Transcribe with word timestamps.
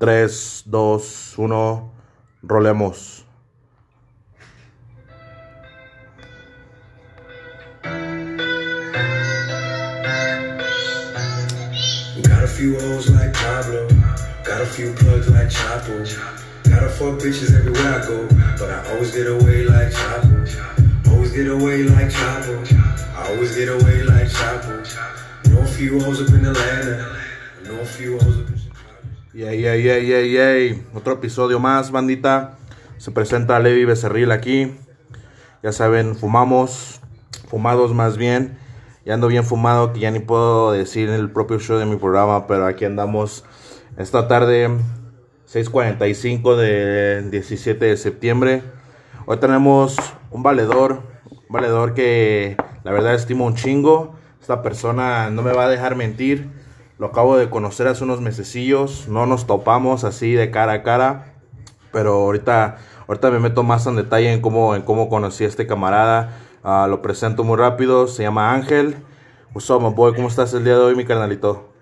3, 0.00 0.28
2, 0.70 0.98
1, 1.36 1.90
rolemos. 2.46 3.24
Got 12.22 12.44
a 12.44 12.46
few 12.46 12.78
hoes 12.78 13.10
like 13.10 13.32
Pablo, 13.32 13.88
got 14.44 14.60
a 14.60 14.66
few 14.66 14.94
plugs 14.94 15.28
like 15.30 15.48
Chapo. 15.48 16.06
Got 16.70 16.84
a 16.84 16.88
fuck 16.88 17.18
bitches 17.18 17.58
everywhere 17.58 18.00
I 18.00 18.06
go, 18.06 18.28
but 18.56 18.70
I 18.70 18.92
always 18.92 19.10
get 19.10 19.26
away 19.26 19.64
like 19.64 19.90
Chapo. 19.92 21.10
Always 21.10 21.32
get 21.32 21.48
away 21.48 21.82
like 21.82 22.12
Chapo. 22.12 22.54
I 23.16 23.32
always 23.32 23.56
get 23.56 23.68
away 23.68 24.04
like 24.04 24.28
Chapo. 24.28 25.50
Know 25.50 25.60
a 25.60 25.66
few 25.66 25.98
hoes 25.98 26.20
up 26.22 26.28
in 26.28 26.46
Atlanta, 26.46 27.18
know 27.64 27.80
a 27.80 27.84
few 27.84 28.16
hoes 28.20 28.38
up 28.38 28.48
in 28.48 28.57
Chicago. 29.38 29.52
Yay, 29.52 29.60
yay, 29.60 29.82
yay, 29.82 30.06
yay, 30.06 30.32
yay. 30.32 30.86
Otro 30.94 31.14
episodio 31.14 31.60
más, 31.60 31.92
bandita. 31.92 32.58
Se 32.96 33.12
presenta 33.12 33.60
Levi 33.60 33.84
Becerril 33.84 34.32
aquí. 34.32 34.76
Ya 35.62 35.70
saben, 35.70 36.16
fumamos, 36.16 37.00
fumados 37.48 37.94
más 37.94 38.16
bien. 38.16 38.58
Ya 39.04 39.14
ando 39.14 39.28
bien 39.28 39.44
fumado, 39.44 39.92
que 39.92 40.00
ya 40.00 40.10
ni 40.10 40.18
puedo 40.18 40.72
decir 40.72 41.08
en 41.08 41.14
el 41.14 41.30
propio 41.30 41.60
show 41.60 41.78
de 41.78 41.86
mi 41.86 41.96
programa, 41.96 42.46
pero 42.46 42.66
aquí 42.66 42.84
andamos 42.84 43.44
esta 43.96 44.28
tarde, 44.28 44.68
6.45 45.50 46.56
del 46.56 47.30
17 47.30 47.84
de 47.84 47.96
septiembre. 47.96 48.62
Hoy 49.26 49.38
tenemos 49.38 49.96
un 50.30 50.42
valedor, 50.42 51.02
un 51.30 51.48
valedor 51.48 51.94
que 51.94 52.56
la 52.82 52.90
verdad 52.90 53.14
estimo 53.14 53.46
un 53.46 53.54
chingo. 53.54 54.16
Esta 54.40 54.62
persona 54.62 55.30
no 55.30 55.42
me 55.42 55.52
va 55.52 55.66
a 55.66 55.68
dejar 55.68 55.94
mentir. 55.94 56.67
Lo 56.98 57.06
acabo 57.06 57.36
de 57.36 57.48
conocer 57.48 57.86
hace 57.86 58.02
unos 58.02 58.20
mesecillos, 58.20 59.06
no 59.06 59.24
nos 59.24 59.46
topamos 59.46 60.02
así 60.02 60.32
de 60.32 60.50
cara 60.50 60.72
a 60.72 60.82
cara, 60.82 61.32
pero 61.92 62.14
ahorita, 62.14 62.78
ahorita 63.06 63.30
me 63.30 63.38
meto 63.38 63.62
más 63.62 63.86
en 63.86 63.94
detalle 63.94 64.32
en 64.32 64.40
cómo, 64.40 64.74
en 64.74 64.82
cómo 64.82 65.08
conocí 65.08 65.44
a 65.44 65.46
este 65.46 65.68
camarada. 65.68 66.36
Ah, 66.64 66.88
lo 66.90 67.00
presento 67.00 67.44
muy 67.44 67.56
rápido, 67.56 68.08
se 68.08 68.24
llama 68.24 68.52
Ángel. 68.52 68.96
What's 69.54 69.70
up, 69.70 69.80
my 69.80 69.94
boy? 69.94 70.12
¿Cómo 70.12 70.26
estás 70.26 70.52
el 70.54 70.64
día 70.64 70.74
de 70.74 70.80
hoy, 70.80 70.96
mi 70.96 71.04
carnalito? 71.04 71.72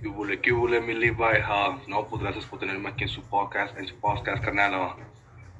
¿Qué 0.00 0.08
hubo, 0.08 0.24
qué 0.42 0.52
hubo, 0.54 0.68
mi 0.68 0.94
Levi? 0.94 1.22
Ah, 1.44 1.78
no, 1.86 2.06
pues 2.06 2.22
gracias 2.22 2.46
por 2.46 2.58
tenerme 2.58 2.88
aquí 2.88 3.04
en 3.04 3.10
su 3.10 3.20
podcast, 3.20 3.76
en 3.76 3.86
su 3.88 3.96
podcast, 3.96 4.42
carnal. 4.42 4.72
Ah, 4.72 4.96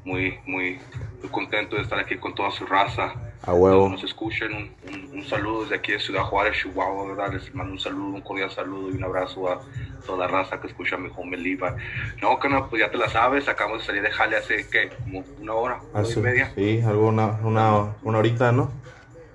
muy, 0.06 0.38
muy, 0.46 0.78
muy 1.20 1.28
contento 1.30 1.76
de 1.76 1.82
estar 1.82 1.98
aquí 1.98 2.16
con 2.16 2.34
toda 2.34 2.50
su 2.50 2.66
raza. 2.66 3.14
A 3.46 3.54
huevo. 3.54 3.88
Nos 3.88 4.04
escuchen, 4.04 4.52
un, 4.54 4.70
un, 4.92 5.18
un 5.18 5.24
saludo 5.24 5.62
desde 5.62 5.76
aquí 5.76 5.92
de 5.92 5.98
Ciudad 6.00 6.22
Juárez, 6.24 6.56
Chihuahua, 6.62 7.08
¿verdad? 7.14 7.32
Les 7.32 7.54
mando 7.54 7.72
un 7.72 7.80
saludo, 7.80 8.14
un 8.16 8.20
cordial 8.20 8.50
saludo 8.50 8.90
y 8.90 8.96
un 8.96 9.04
abrazo 9.04 9.50
a 9.50 9.60
toda 10.04 10.18
la 10.18 10.26
raza 10.28 10.60
que 10.60 10.66
escucha 10.66 10.96
a 10.96 10.98
mi 10.98 11.08
homie 11.16 11.38
Levi. 11.38 11.58
No, 12.20 12.38
carnal, 12.38 12.66
pues 12.68 12.80
ya 12.80 12.90
te 12.90 12.98
la 12.98 13.08
sabes, 13.08 13.48
acabamos 13.48 13.80
de 13.80 13.86
salir 13.86 14.02
de 14.02 14.10
jale 14.10 14.36
hace, 14.36 14.68
¿qué? 14.70 14.90
Como 15.04 15.24
una 15.40 15.54
hora, 15.54 15.80
una 15.94 16.08
y 16.08 16.16
media. 16.16 16.52
Sí, 16.54 16.82
algo, 16.86 17.08
una, 17.08 17.38
una, 17.42 17.94
una 18.02 18.18
horita, 18.18 18.52
¿no? 18.52 18.70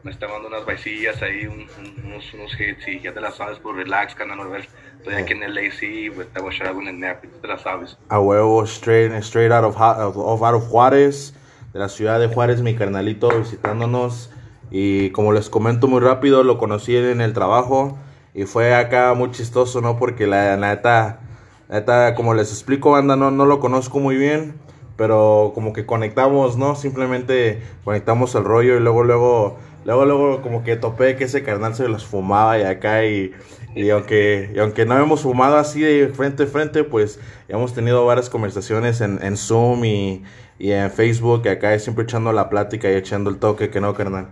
Me 0.03 0.11
está 0.11 0.27
dando 0.27 0.49
unas 0.49 0.63
vaisillas 0.65 1.19
ahí, 1.23 1.47
un- 1.47 1.65
un- 1.79 2.05
unos, 2.05 2.31
unos 2.35 2.59
hits 2.59 2.87
y 2.87 2.99
ya 2.99 3.11
te 3.11 3.21
la 3.21 3.31
sabes, 3.31 3.57
pues 3.57 3.75
relax, 3.75 4.15
ver. 4.15 4.67
Estoy 4.97 5.15
aquí 5.15 5.33
en 5.33 5.43
el 5.43 5.57
AC, 5.57 6.11
pues, 6.15 6.27
te 6.31 6.41
voy 6.41 6.51
a 6.51 6.55
echar 6.55 6.67
algo 6.67 6.81
en 6.81 6.87
el 6.89 6.99
nap, 6.99 7.23
y 7.25 7.27
tú 7.27 7.37
te 7.39 7.47
la 7.47 7.57
sabes. 7.57 7.97
A 8.09 8.19
huevo, 8.19 8.63
straight, 8.65 9.11
straight 9.23 9.51
out 9.51 9.63
of- 9.63 9.77
out 9.81 10.15
of 10.55 10.67
Juárez, 10.67 11.33
de 11.75 11.81
la 11.81 11.89
ciudad 11.89 12.21
de 12.21 12.27
Juárez, 12.27 12.61
mi 12.61 12.73
carnalito 12.73 13.27
visitándonos. 13.37 14.29
Y 14.71 15.09
como 15.09 15.33
les 15.33 15.49
comento 15.49 15.89
muy 15.89 15.99
rápido, 15.99 16.41
lo 16.41 16.57
conocí 16.57 16.95
en 16.95 17.19
el 17.19 17.33
trabajo 17.33 17.97
y 18.33 18.45
fue 18.45 18.73
acá 18.73 19.13
muy 19.13 19.31
chistoso, 19.31 19.81
¿no? 19.81 19.99
Porque 19.99 20.25
la, 20.25 20.55
neta, 20.55 21.19
la 21.67 21.75
neta, 21.75 22.15
como 22.15 22.33
les 22.33 22.49
explico, 22.49 22.91
banda, 22.91 23.17
no, 23.17 23.29
no 23.29 23.45
lo 23.45 23.59
conozco 23.59 23.99
muy 23.99 24.15
bien, 24.15 24.55
pero 24.95 25.51
como 25.53 25.73
que 25.73 25.85
conectamos, 25.85 26.55
¿no? 26.55 26.75
Simplemente 26.75 27.61
conectamos 27.83 28.33
el 28.35 28.45
rollo 28.45 28.77
y 28.77 28.79
luego, 28.79 29.03
luego, 29.03 29.57
luego, 29.83 30.05
luego, 30.05 30.41
como 30.41 30.63
que 30.63 30.77
topé 30.77 31.17
que 31.17 31.25
ese 31.25 31.43
carnal 31.43 31.75
se 31.75 31.89
los 31.89 32.05
fumaba 32.05 32.57
y 32.57 32.63
acá 32.63 33.03
y, 33.03 33.33
y 33.75 33.89
aunque, 33.89 34.49
y 34.55 34.59
aunque 34.59 34.85
no 34.85 34.97
hemos 34.97 35.23
fumado 35.23 35.57
así 35.57 35.81
de 35.81 36.07
frente 36.07 36.43
a 36.43 36.47
frente, 36.47 36.85
pues 36.85 37.19
hemos 37.49 37.73
tenido 37.73 38.05
varias 38.05 38.29
conversaciones 38.29 39.01
en, 39.01 39.19
en 39.21 39.35
Zoom 39.35 39.83
y, 39.83 40.23
y 40.59 40.71
en 40.71 40.89
Facebook, 40.91 41.47
acá 41.47 41.77
siempre 41.79 42.03
echando 42.05 42.31
la 42.33 42.49
plática 42.49 42.89
y 42.91 42.95
echando 42.95 43.29
el 43.29 43.37
toque, 43.37 43.69
que 43.69 43.81
no, 43.81 43.93
carnal. 43.93 44.27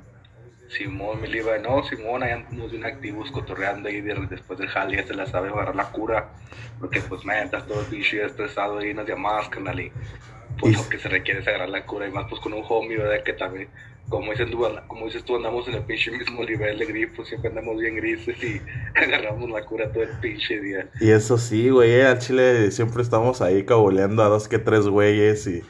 Simón, 0.70 1.22
mi 1.22 1.28
Levi, 1.28 1.62
no, 1.62 1.84
Simón, 1.84 2.24
ahí 2.24 2.32
andamos 2.32 2.72
bien 2.72 2.84
activos, 2.86 3.30
cotorreando 3.32 3.90
ahí 3.90 4.02
de- 4.02 4.16
después 4.30 4.58
del 4.58 4.70
jale, 4.70 4.98
ya 4.98 5.06
se 5.06 5.14
la 5.14 5.28
sabe 5.28 5.50
agarrar 5.50 5.76
la 5.76 5.92
cura, 5.92 6.30
porque 6.80 7.00
pues, 7.02 7.24
man, 7.26 7.38
estás 7.44 7.68
todo 7.68 7.84
pinche 7.84 8.26
estresado 8.26 8.80
ahí 8.80 8.90
en 8.90 8.98
las 8.98 9.08
llamadas, 9.08 9.50
carnal, 9.50 9.80
y 9.80 9.92
pues 10.60 10.74
Y- 10.74 10.78
lo 10.78 10.90
que 10.90 10.98
se 10.98 11.10
requiere 11.10 11.42
es 11.42 11.48
agarrar 11.48 11.70
la 11.70 11.86
cura, 11.86 12.08
y 12.08 12.12
más 12.12 12.26
pues 12.28 12.42
con 12.42 12.54
un 12.54 12.64
homie, 12.68 12.98
¿verdad? 12.98 13.24
Que 13.24 13.34
también, 13.34 13.68
como 14.10 14.32
dices 14.32 14.50
tú, 14.50 14.66
como 14.88 15.06
dices 15.06 15.24
tú 15.24 15.36
andamos 15.36 15.68
en 15.68 15.76
el 15.76 15.84
pinche 15.84 16.10
mismo 16.10 16.44
nivel 16.44 16.80
de 16.80 16.86
grifo, 16.88 17.24
siempre 17.24 17.50
andamos 17.50 17.80
bien 17.80 17.96
grises 17.96 18.44
y 18.44 18.60
agarramos 18.96 19.50
la 19.52 19.64
cura 19.66 19.92
todo 19.92 20.02
el 20.04 20.10
pinche 20.22 20.60
día. 20.60 20.88
Y 21.00 21.12
eso 21.12 21.38
sí, 21.38 21.70
güey, 21.70 21.92
eh, 21.92 22.06
al 22.08 22.18
chile 22.18 22.72
siempre 22.72 23.04
estamos 23.04 23.42
ahí 23.44 23.64
cabuleando 23.64 24.24
a 24.24 24.28
dos 24.28 24.48
que 24.48 24.58
tres 24.58 24.88
güeyes 24.88 25.46
y, 25.46 25.62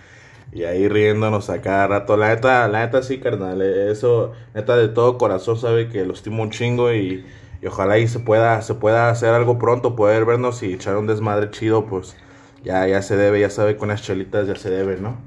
y 0.54 0.64
ahí 0.66 0.88
riéndonos 0.88 1.50
a 1.50 1.62
cada 1.62 1.88
rato. 1.88 2.16
La 2.18 2.30
neta, 2.30 2.68
la 2.68 2.86
neta 2.86 3.02
sí, 3.02 3.20
carnal, 3.20 3.62
eh, 3.62 3.92
eso, 3.92 4.34
neta 4.54 4.76
de 4.78 4.90
todo 4.90 5.18
corazón 5.18 5.58
sabe 5.58 5.90
que 5.90 6.06
lo 6.06 6.14
estimo 6.14 6.44
un 6.44 6.52
chingo 6.52 6.94
y, 6.94 7.26
y 7.62 7.66
ojalá 7.68 7.98
y 7.98 8.08
se 8.08 8.20
pueda, 8.20 8.62
se 8.62 8.76
pueda 8.76 9.10
hacer 9.10 9.34
algo 9.34 9.58
pronto, 9.58 9.96
poder 9.96 10.26
vernos 10.26 10.62
y 10.64 10.74
echar 10.74 10.98
un 10.98 11.08
desmadre 11.08 11.50
chido, 11.52 11.86
pues 11.86 12.16
ya, 12.64 12.88
ya 12.88 13.02
se 13.02 13.18
debe, 13.18 13.40
ya 13.40 13.50
sabe, 13.50 13.78
con 13.78 13.90
las 13.90 14.02
chelitas 14.02 14.48
ya 14.48 14.56
se 14.56 14.70
debe, 14.70 14.98
¿no? 14.98 15.18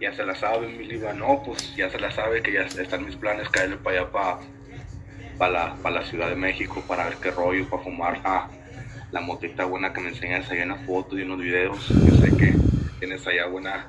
Ya 0.00 0.12
se 0.14 0.24
la 0.24 0.34
sabe, 0.34 0.66
mi 0.68 0.84
Levi, 0.84 1.06
no, 1.16 1.42
pues 1.44 1.76
ya 1.76 1.88
se 1.88 1.98
la 2.00 2.10
sabe 2.10 2.42
que 2.42 2.52
ya 2.52 2.62
están 2.62 3.04
mis 3.04 3.16
planes, 3.16 3.48
caerle 3.50 3.76
para 3.76 4.00
allá, 4.00 4.10
para 4.10 4.38
pa 5.38 5.48
la, 5.48 5.74
pa 5.82 5.90
la 5.90 6.04
Ciudad 6.04 6.28
de 6.28 6.36
México, 6.36 6.82
para 6.86 7.04
ver 7.04 7.16
qué 7.22 7.30
rollo, 7.30 7.68
para 7.68 7.82
fumar 7.82 8.20
ah, 8.24 8.48
la 9.10 9.20
motita 9.20 9.64
buena 9.64 9.92
que 9.92 10.00
me 10.00 10.08
enseñas 10.08 10.50
allá 10.50 10.62
en 10.62 10.68
las 10.70 10.84
fotos 10.86 11.18
y 11.18 11.22
en 11.22 11.28
los 11.28 11.38
videos. 11.38 11.88
Yo 11.88 12.16
sé 12.16 12.36
que 12.36 12.54
tienes 12.98 13.26
allá 13.26 13.46
buena, 13.46 13.86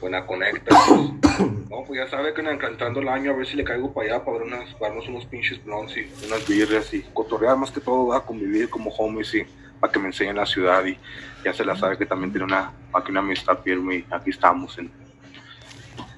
buena 0.00 0.26
conecta. 0.26 0.76
pues. 0.86 1.40
no, 1.70 1.84
pues 1.86 2.00
ya 2.00 2.08
sabe 2.08 2.32
que 2.34 2.40
entrando 2.40 3.00
el 3.00 3.08
año, 3.08 3.32
a 3.32 3.36
ver 3.36 3.46
si 3.46 3.56
le 3.56 3.64
caigo 3.64 3.92
para 3.92 4.08
allá, 4.14 4.24
para 4.24 4.38
ver 4.38 4.46
unas, 4.46 4.74
para 4.74 4.88
darnos 4.88 5.08
unos 5.08 5.26
pinches 5.26 5.62
blondes 5.64 5.96
y 5.96 6.26
unas 6.26 6.46
birrias 6.46 6.92
y 6.94 7.02
cotorrear 7.12 7.56
más 7.56 7.70
que 7.70 7.80
todo, 7.80 8.08
va 8.08 8.18
a 8.18 8.20
convivir 8.20 8.68
como 8.68 8.90
homies 8.90 9.34
y 9.34 9.44
para 9.80 9.92
que 9.92 9.98
me 9.98 10.06
enseñen 10.06 10.36
la 10.36 10.46
ciudad 10.46 10.84
y 10.86 10.98
ya 11.44 11.52
se 11.52 11.64
la 11.64 11.76
sabe 11.76 11.98
que 11.98 12.06
también 12.06 12.30
tiene 12.32 12.44
una, 12.44 12.72
aquí 12.92 13.10
una 13.10 13.20
amistad 13.20 13.58
firme 13.62 13.96
y 13.96 14.04
aquí 14.10 14.30
estamos 14.30 14.78
en, 14.78 14.90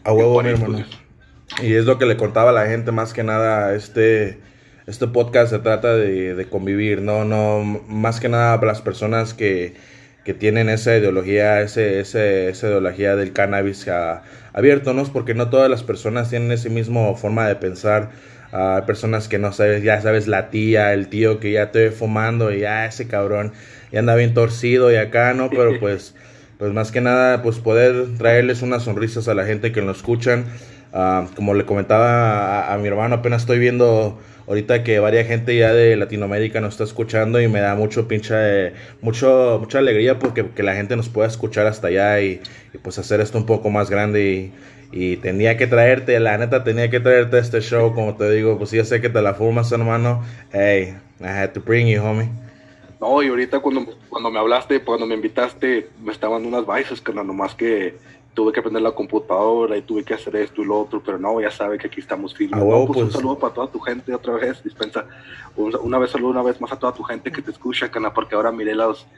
A 0.05 0.13
huevo, 0.13 0.43
mi 0.43 0.51
hermano. 0.51 0.73
bonito. 0.73 0.97
Y 1.63 1.75
es 1.75 1.85
lo 1.85 1.99
que 1.99 2.07
le 2.07 2.17
contaba 2.17 2.51
a 2.51 2.53
la 2.53 2.67
gente, 2.67 2.93
más 2.93 3.13
que 3.13 3.25
nada, 3.25 3.75
este, 3.75 4.39
este 4.87 5.09
podcast 5.09 5.51
se 5.51 5.59
trata 5.59 5.97
de, 5.97 6.35
de 6.35 6.49
convivir, 6.49 7.03
no, 7.03 7.25
no, 7.25 7.63
más 7.89 8.21
que 8.21 8.29
nada 8.29 8.59
las 8.65 8.83
personas 8.83 9.35
que, 9.35 9.75
que 10.29 10.35
tienen 10.35 10.69
esa 10.69 10.97
ideología, 10.97 11.61
ese, 11.63 12.01
ese, 12.01 12.51
esa 12.51 12.69
ideología 12.69 13.17
del 13.17 13.33
cannabis 13.33 13.89
a- 13.89 14.23
abierto, 14.53 14.93
¿no? 14.95 15.05
Porque 15.13 15.35
no 15.35 15.49
todas 15.51 15.71
las 15.71 15.83
personas 15.83 16.31
tienen 16.31 16.53
esa 16.53 16.69
misma 16.69 17.15
forma 17.15 17.49
de 17.49 17.57
pensar. 17.57 18.11
Ah, 18.53 18.77
Hay 18.77 18.83
personas 18.87 19.29
que 19.29 19.39
no 19.39 19.53
sabes, 19.53 19.83
ya 19.83 20.01
sabes, 20.01 20.29
la 20.29 20.51
tía, 20.51 20.93
el 20.95 21.09
tío 21.09 21.41
que 21.41 21.53
ya 21.53 21.71
te 21.73 21.81
ve 21.85 21.91
fumando 21.91 22.53
y 22.53 22.61
ya 22.61 22.87
ese 22.87 23.09
cabrón 23.09 23.53
ya 23.93 24.01
anda 24.01 24.15
bien 24.17 24.35
torcido 24.35 24.93
y 24.93 24.97
acá, 24.97 25.35
¿no? 25.35 25.55
Pero 25.55 25.79
pues 25.81 26.15
pues 26.59 26.73
más 26.73 26.91
que 26.91 27.01
nada, 27.01 27.43
pues 27.43 27.59
poder 27.61 28.17
traerles 28.19 28.63
unas 28.63 28.83
sonrisas 28.83 29.29
a 29.29 29.35
la 29.35 29.45
gente 29.45 29.71
que 29.73 29.81
nos 29.83 29.99
escuchan. 29.99 30.47
Ah, 30.93 31.27
como 31.37 31.55
le 31.55 31.65
comentaba 31.67 32.63
a, 32.69 32.75
a 32.75 32.79
mi 32.79 32.89
hermano, 32.89 33.17
apenas 33.17 33.43
estoy 33.43 33.59
viendo 33.59 34.19
ahorita 34.49 34.83
que 34.83 34.99
varia 34.99 35.25
gente 35.25 35.57
ya 35.57 35.73
de 35.73 35.95
Latinoamérica 35.97 36.61
nos 36.61 36.75
está 36.75 36.85
escuchando 36.85 37.41
y 37.41 37.49
me 37.49 37.61
da 37.61 37.75
mucho 37.75 38.09
pinche, 38.09 38.73
mucho, 39.03 39.59
mucha 39.61 39.79
alegría 39.79 40.19
porque 40.19 40.49
que 40.51 40.63
la 40.63 40.75
gente 40.75 40.97
nos 40.97 41.09
pueda 41.09 41.29
escuchar 41.29 41.67
hasta 41.67 41.89
allá 41.89 42.21
y, 42.21 42.41
y, 42.73 42.79
pues 42.79 42.99
hacer 42.99 43.21
esto 43.21 43.39
un 43.39 43.47
poco 43.47 43.71
más 43.71 43.91
grande 43.91 44.33
y, 44.33 44.53
y 44.91 45.17
tenía 45.19 45.57
que 45.57 45.67
traerte, 45.67 46.19
la 46.19 46.39
neta 46.39 46.65
tenía 46.65 46.89
que 46.91 47.01
traerte 47.01 47.39
este 47.39 47.61
show, 47.61 47.95
como 47.95 48.17
te 48.17 48.31
digo, 48.31 48.57
pues 48.59 48.71
yo 48.71 48.85
sé 48.85 49.01
que 49.01 49.11
te 49.11 49.21
la 49.21 49.35
fumas 49.35 49.71
hermano, 49.71 50.25
hey, 50.53 50.97
I 51.21 51.25
had 51.25 51.53
to 51.53 51.61
bring 51.61 51.87
you 51.89 52.03
homie. 52.03 52.29
No, 53.01 53.23
y 53.23 53.29
ahorita 53.29 53.61
cuando, 53.61 53.87
cuando 54.09 54.31
me 54.31 54.41
hablaste, 54.41 54.81
cuando 54.81 55.07
me 55.07 55.15
invitaste, 55.15 55.89
me 56.03 56.11
estaban 56.11 56.45
unas 56.45 56.67
baisas, 56.67 57.01
que 57.01 57.13
nomás 57.13 57.55
que 57.55 57.95
tuve 58.39 58.53
que 58.53 58.63
prender 58.63 58.83
la 58.83 58.93
computadora 58.93 59.77
y 59.77 59.83
tuve 59.83 60.05
que 60.05 60.15
hacer 60.15 60.37
esto 60.37 60.63
y 60.63 60.65
lo 60.65 60.79
otro, 60.83 61.03
pero 61.05 61.19
no, 61.19 61.41
ya 61.41 61.51
sabe 61.51 61.77
que 61.77 61.89
aquí 61.89 61.99
estamos 61.99 62.33
firmes. 62.33 62.61
No, 62.61 62.87
pues, 62.87 62.99
un 63.01 63.03
pues. 63.07 63.13
saludo 63.13 63.37
para 63.37 63.53
toda 63.53 63.67
tu 63.67 63.81
gente 63.81 64.15
otra 64.15 64.35
vez, 64.35 64.63
dispensa. 64.63 65.05
Un- 65.57 65.75
Una 65.83 65.99
vez 65.99 66.13
saludo 66.13 66.31
una 66.31 66.43
vez 66.45 66.61
más 66.61 66.71
a 66.71 66.79
toda 66.79 66.93
tu 66.93 67.03
gente 67.03 67.33
que 67.33 67.43
te 67.43 67.51
escucha, 67.51 67.91
cana, 67.91 68.15
porque 68.15 68.37
ahora 68.37 68.53
miré 68.53 68.77
los, 68.77 69.09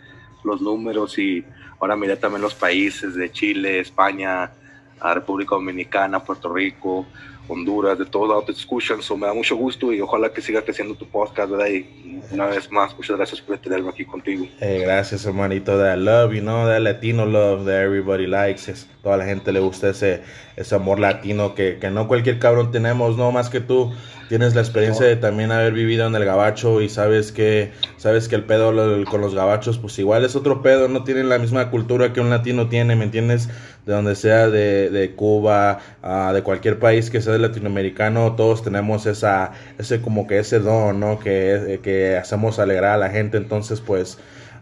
los 0.43 0.63
números 0.63 1.19
y 1.19 1.45
ahora 1.81 1.97
miré 1.97 2.17
también 2.17 2.41
los 2.41 2.55
países 2.55 3.15
de 3.15 3.31
Chile, 3.31 3.81
España, 3.81 4.53
a 4.99 5.13
República 5.13 5.55
Dominicana, 5.55 6.25
Puerto 6.25 6.51
Rico, 6.51 7.05
Honduras, 7.51 7.99
de 7.99 8.07
todos 8.07 8.29
lados 8.29 8.47
te 8.47 8.53
escuchan, 8.53 9.03
so 9.03 9.17
me 9.17 9.27
da 9.27 9.35
mucho 9.35 9.57
gusto 9.57 9.93
y 9.93 10.01
ojalá 10.01 10.33
que 10.33 10.41
siga 10.41 10.63
creciendo 10.63 10.95
tu 10.95 11.07
podcast, 11.07 11.51
¿verdad? 11.51 11.67
Y 11.67 12.21
una 12.31 12.47
vez 12.47 12.71
más, 12.71 12.95
muchas 12.97 13.17
gracias 13.17 13.41
por 13.41 13.59
tenerme 13.59 13.91
aquí 13.91 14.05
contigo. 14.05 14.47
Hey, 14.61 14.81
gracias, 14.83 15.25
hermanito. 15.27 15.77
That 15.77 15.99
love, 15.99 16.33
you 16.33 16.41
know, 16.41 16.67
that 16.67 16.81
Latino 16.81 17.27
love 17.27 17.65
that 17.67 17.83
everybody 17.83 18.27
likes. 18.27 18.71
Es, 18.71 18.89
toda 19.03 19.17
la 19.17 19.25
gente 19.25 19.51
le 19.53 19.61
gusta 19.61 19.91
ese, 19.91 20.23
ese 20.57 20.75
amor 20.75 21.01
latino 21.01 21.55
que, 21.55 21.79
que 21.81 21.91
no 21.91 22.07
cualquier 22.07 22.39
cabrón 22.39 22.71
tenemos, 22.71 23.17
no 23.17 23.33
más 23.33 23.51
que 23.51 23.61
tú 23.61 23.93
tienes 24.29 24.55
la 24.55 24.61
experiencia 24.61 25.07
de 25.07 25.17
también 25.17 25.51
haber 25.51 25.73
vivido 25.73 26.07
en 26.07 26.15
el 26.15 26.25
gabacho 26.25 26.81
y 26.81 26.89
sabes 26.89 27.33
que 27.33 27.73
sabes 28.01 28.29
que 28.29 28.35
el 28.35 28.45
pedo 28.45 28.73
con 29.05 29.21
los 29.21 29.35
gabachos 29.35 29.77
pues 29.77 29.99
igual 29.99 30.25
es 30.25 30.35
otro 30.35 30.63
pedo, 30.63 30.89
no 30.89 31.05
tienen 31.05 31.29
la 31.29 31.39
misma 31.39 31.71
cultura 31.71 32.15
que 32.15 32.23
un 32.23 32.31
latino 32.31 32.67
tiene, 32.71 32.97
¿me 32.97 33.05
entiendes? 33.05 33.51
De 33.85 33.93
donde 33.93 34.15
sea, 34.15 34.49
de, 34.49 34.89
de 34.89 35.15
Cuba, 35.15 35.81
uh, 36.03 36.33
de 36.33 36.43
cualquier 36.43 36.79
país 36.79 37.11
que 37.11 37.21
sea 37.21 37.37
latinoamericano, 37.37 38.37
todos 38.37 38.63
tenemos 38.63 39.05
esa, 39.05 39.53
ese 39.77 40.01
como 40.01 40.27
que 40.27 40.39
ese 40.39 40.61
don, 40.61 40.99
¿no? 40.99 41.19
Que, 41.19 41.81
que 41.83 42.17
hacemos 42.17 42.59
alegrar 42.59 42.93
a 42.93 42.97
la 42.97 43.11
gente, 43.11 43.37
entonces 43.37 43.83
pues 43.83 44.17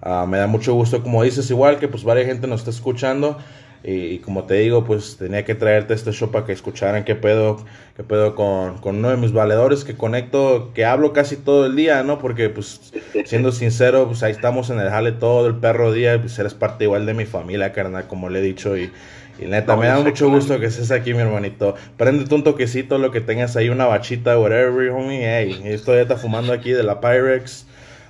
uh, 0.04 0.26
me 0.26 0.38
da 0.38 0.48
mucho 0.48 0.74
gusto, 0.74 1.00
como 1.00 1.22
dices, 1.22 1.48
igual 1.50 1.78
que 1.78 1.86
pues 1.86 2.02
varias 2.02 2.26
gente 2.26 2.48
nos 2.48 2.62
está 2.62 2.72
escuchando. 2.72 3.38
Y, 3.84 4.18
como 4.18 4.44
te 4.44 4.54
digo, 4.54 4.84
pues 4.84 5.16
tenía 5.18 5.44
que 5.44 5.54
traerte 5.54 5.94
este 5.94 6.10
show 6.12 6.30
para 6.32 6.44
que 6.44 6.52
escucharan 6.52 7.04
qué 7.04 7.14
pedo, 7.14 7.64
qué 7.96 8.02
pedo 8.02 8.34
con, 8.34 8.78
con, 8.78 8.96
uno 8.96 9.10
de 9.10 9.16
mis 9.16 9.32
valedores 9.32 9.84
que 9.84 9.96
conecto, 9.96 10.72
que 10.74 10.84
hablo 10.84 11.12
casi 11.12 11.36
todo 11.36 11.66
el 11.66 11.76
día, 11.76 12.02
¿no? 12.02 12.18
Porque, 12.18 12.48
pues, 12.48 12.92
siendo 13.24 13.52
sincero, 13.52 14.06
pues 14.06 14.22
ahí 14.24 14.32
estamos 14.32 14.70
en 14.70 14.80
el 14.80 14.90
jale 14.90 15.12
todo 15.12 15.46
el 15.46 15.56
perro 15.56 15.92
día, 15.92 16.20
pues 16.20 16.36
eres 16.40 16.54
parte 16.54 16.84
igual 16.84 17.06
de 17.06 17.14
mi 17.14 17.24
familia, 17.24 17.72
carnal, 17.72 18.08
como 18.08 18.28
le 18.28 18.40
he 18.40 18.42
dicho, 18.42 18.76
y, 18.76 18.90
y 19.38 19.46
neta, 19.46 19.76
me 19.76 19.86
da 19.86 20.00
mucho 20.00 20.28
gusto 20.28 20.58
que 20.58 20.66
estés 20.66 20.90
aquí, 20.90 21.14
mi 21.14 21.20
hermanito. 21.20 21.76
Préndete 21.96 22.34
un 22.34 22.42
toquecito, 22.42 22.98
lo 22.98 23.12
que 23.12 23.20
tengas 23.20 23.56
ahí, 23.56 23.68
una 23.68 23.86
bachita, 23.86 24.36
whatever, 24.40 24.90
homie, 24.90 25.22
hey, 25.22 25.62
estoy 25.64 25.98
está 25.98 26.16
fumando 26.16 26.52
aquí 26.52 26.72
de 26.72 26.82
la 26.82 27.00
Pyrex, 27.00 27.64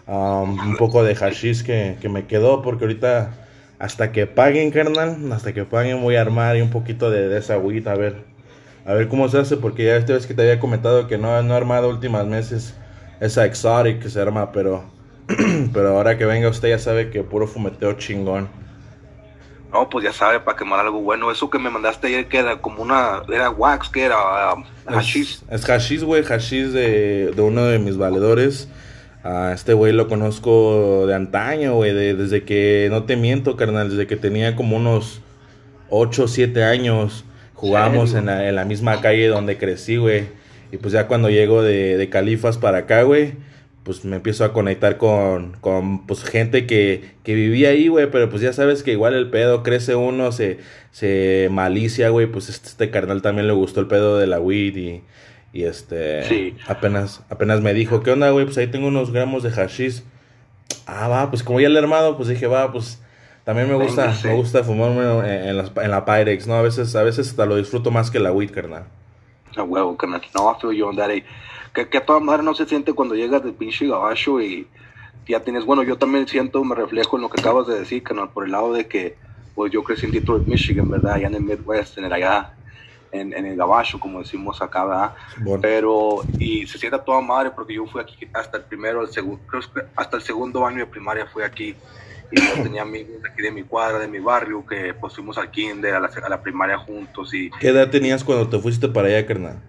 um, 0.07 0.59
un 0.59 0.77
poco 0.77 1.05
de 1.05 1.15
hashish 1.15 1.63
que, 1.63 1.97
que 2.01 2.09
me 2.09 2.27
quedó, 2.27 2.63
porque 2.63 2.85
ahorita 2.85 3.48
hasta 3.79 4.13
que 4.13 4.27
paguen, 4.27 4.71
carnal, 4.71 5.33
hasta 5.33 5.53
que 5.53 5.65
paguen 5.65 6.03
voy 6.03 6.17
a 6.17 6.21
armar 6.21 6.57
un 6.61 6.71
poquito 6.71 7.11
de, 7.11 7.37
esa 7.39 7.55
agüita, 7.55 7.93
a 7.93 7.97
ver, 7.97 8.25
a 8.85 8.95
ver 8.95 9.09
cómo 9.09 9.29
se 9.29 9.39
hace, 9.39 9.57
porque 9.57 9.85
ya 9.85 9.97
esta 9.97 10.15
vez 10.15 10.27
que 10.27 10.35
te 10.35 10.43
había 10.43 10.59
comentado 10.59 11.07
que 11.07 11.19
no, 11.19 11.43
no 11.43 11.55
he 11.55 11.57
armado 11.57 11.89
últimas 11.89 12.27
meses 12.27 12.75
esa 13.21 13.45
exotic 13.45 14.01
que 14.01 14.11
se 14.11 14.21
arma, 14.21 14.53
pero, 14.53 14.85
pero 15.73 15.97
ahora 15.97 16.17
que 16.17 16.25
venga 16.25 16.49
usted 16.49 16.71
ya 16.71 16.79
sabe 16.79 17.11
que 17.11 17.23
puro 17.23 17.47
fumeteo 17.47 17.93
chingón. 17.95 18.49
No, 19.73 19.89
pues 19.91 20.05
ya 20.05 20.13
sabe, 20.13 20.41
para 20.41 20.57
quemar 20.57 20.81
algo 20.81 21.01
bueno. 21.01 21.31
Eso 21.31 21.51
que 21.51 21.59
me 21.59 21.69
mandaste 21.69 22.07
ayer 22.07 22.27
que 22.27 22.39
era 22.39 22.59
como 22.59 22.83
una, 22.83 23.23
era 23.31 23.51
wax, 23.51 23.91
que 23.91 24.03
era 24.03 24.55
um, 24.55 24.65
hashish. 24.87 25.43
Es, 25.51 25.61
es 25.61 25.67
hashish, 25.67 26.03
güey, 26.03 26.23
hashish 26.23 26.69
de, 26.69 27.33
de 27.37 27.43
uno 27.43 27.65
de 27.65 27.79
mis 27.79 27.99
valedores. 27.99 28.69
A 29.23 29.53
este 29.53 29.73
güey 29.73 29.93
lo 29.93 30.09
conozco 30.09 31.07
de 31.07 31.15
antaño, 31.15 31.75
güey, 31.75 31.93
desde 31.93 32.45
que, 32.45 32.89
no 32.91 33.05
te 33.05 33.17
miento, 33.17 33.57
carnal, 33.57 33.91
desde 33.91 34.07
que 34.07 34.17
tenía 34.17 34.55
como 34.55 34.77
unos 34.77 35.21
8 35.91 36.25
o 36.25 36.29
7 36.29 36.65
años. 36.65 37.25
Jugábamos 37.55 38.15
en 38.15 38.27
la, 38.27 38.49
en 38.49 38.55
la, 38.55 38.65
misma 38.65 39.01
calle 39.01 39.27
donde 39.27 39.59
crecí, 39.59 39.97
güey. 39.97 40.27
Y 40.71 40.77
pues 40.77 40.93
ya 40.93 41.09
cuando 41.09 41.29
llego 41.29 41.63
de, 41.63 41.97
de 41.97 42.09
Califas 42.09 42.59
para 42.59 42.79
acá, 42.79 43.03
güey, 43.03 43.33
pues 43.83 44.05
me 44.05 44.17
empiezo 44.17 44.45
a 44.45 44.53
conectar 44.53 44.99
con, 44.99 45.57
con 45.61 46.07
pues, 46.07 46.23
gente 46.23 46.67
que, 46.67 47.03
que 47.25 47.35
vivía 47.35 47.71
ahí, 47.71 47.89
güey. 47.89 48.09
Pero 48.11 48.31
pues 48.31 48.43
ya 48.43 48.53
sabes 48.53 48.85
que 48.85 48.93
igual 48.93 49.15
el 49.15 49.31
pedo 49.31 49.65
crece 49.65 49.97
uno, 49.97 50.31
se, 50.31 50.59
se 50.93 51.49
malicia, 51.51 52.11
güey. 52.11 52.27
Pues 52.29 52.49
este, 52.49 52.69
este 52.69 52.91
carnal 52.91 53.23
también 53.23 53.49
le 53.49 53.55
gustó 53.55 53.81
el 53.81 53.89
pedo 53.89 54.19
de 54.19 54.29
la 54.29 54.39
weed 54.39 54.77
y 54.77 55.03
y 55.53 55.65
este, 55.65 56.55
apenas, 56.67 57.23
apenas 57.31 57.61
me 57.61 57.73
dijo, 57.73 58.03
¿qué 58.03 58.11
onda, 58.11 58.31
güey? 58.31 58.45
Pues 58.45 58.59
ahí 58.59 58.67
tengo 58.67 58.89
unos 58.89 59.13
gramos 59.13 59.43
de 59.43 59.51
hashish. 59.51 60.03
Ah, 60.87 61.09
va, 61.09 61.31
pues 61.31 61.43
como 61.43 61.61
ya 61.61 61.69
le 61.69 61.77
he 61.77 61.83
armado, 61.83 62.17
pues 62.17 62.29
dije, 62.29 62.47
va, 62.47 62.71
pues 62.71 63.01
también 63.45 63.69
me 63.69 63.75
gusta, 63.75 64.15
me 64.25 64.35
gusta 64.35 64.63
fumarme 64.63 65.03
en, 65.03 65.59
en, 65.59 65.59
en, 65.59 65.91
la 65.91 66.05
Pyrex, 66.05 66.47
¿no? 66.47 66.55
A 66.55 66.63
veces, 66.63 66.95
a 66.95 67.03
veces 67.03 67.31
hasta 67.31 67.47
lo 67.47 67.57
disfruto 67.57 67.91
más 67.91 68.11
que 68.11 68.21
la 68.21 68.31
weed, 68.31 68.51
carnal. 68.51 68.85
A 69.57 69.63
huevo, 69.63 69.97
carnal. 69.97 70.21
No, 70.35 70.55
feel 70.61 70.77
you 70.77 70.87
on 70.87 70.97
that. 70.97 71.11
Que, 71.73 71.89
que 71.89 71.99
a 71.99 72.05
toda 72.05 72.21
madre 72.21 72.43
no 72.43 72.55
se 72.55 72.67
siente 72.67 72.93
cuando 72.93 73.15
llegas 73.15 73.43
del 73.43 73.55
pinche 73.55 73.87
gabacho 73.87 74.41
y 74.43 74.67
ya 75.27 75.41
tienes, 75.41 75.65
bueno, 75.65 75.83
yo 75.83 75.97
también 75.97 76.29
siento, 76.29 76.63
me 76.63 76.75
reflejo 76.75 77.17
en 77.17 77.23
lo 77.23 77.31
que 77.31 77.41
acabas 77.41 77.67
de 77.67 77.79
decir, 77.79 78.03
carnal, 78.03 78.31
por 78.31 78.45
el 78.45 78.53
lado 78.53 78.75
de 78.75 78.87
que, 78.87 79.17
pues 79.55 79.73
yo 79.73 79.83
crecí 79.83 80.07
en 80.07 80.13
Detroit, 80.13 80.47
Michigan, 80.47 80.91
¿verdad? 80.91 81.15
Allá 81.15 81.29
en 81.29 81.35
el 81.35 81.43
Midwest, 81.43 81.97
en 81.97 82.05
el 82.05 82.13
allá 82.13 82.53
en, 83.13 83.33
en 83.33 83.47
el 83.47 83.57
gabacho, 83.57 83.99
como 83.99 84.21
decimos 84.21 84.61
acá, 84.61 84.85
¿verdad? 84.85 85.15
Pero, 85.61 86.23
y 86.39 86.67
se 86.67 86.79
sienta 86.79 87.03
toda 87.03 87.21
madre 87.21 87.51
porque 87.51 87.75
yo 87.75 87.87
fui 87.87 88.01
aquí 88.01 88.17
hasta 88.33 88.59
el 88.59 88.65
primero, 88.65 89.03
el 89.03 89.09
segundo, 89.09 89.41
hasta 89.97 90.17
el 90.17 90.23
segundo 90.23 90.67
año 90.67 90.79
de 90.79 90.87
primaria 90.87 91.27
fui 91.27 91.43
aquí. 91.43 91.75
Y 92.31 92.41
yo 92.41 92.53
tenía 92.63 92.83
amigos 92.83 93.23
de 93.23 93.29
aquí 93.29 93.43
de 93.43 93.51
mi 93.51 93.63
cuadra, 93.63 93.99
de 93.99 94.09
mi 94.09 94.19
barrio, 94.19 94.65
que 94.67 94.95
pues 94.95 95.15
fuimos 95.15 95.39
al 95.39 95.51
kinder, 95.51 95.95
a 95.95 96.01
la, 96.01 96.09
a 96.09 96.29
la 96.29 96.43
primaria 96.43 96.79
juntos. 96.79 97.33
y 97.35 97.51
¿Qué 97.51 97.69
edad 97.69 97.91
tenías 97.91 98.25
cuando 98.25 98.49
te 98.49 98.59
fuiste 98.59 98.89
para 98.89 99.09
allá, 99.09 99.27
carnal? 99.27 99.63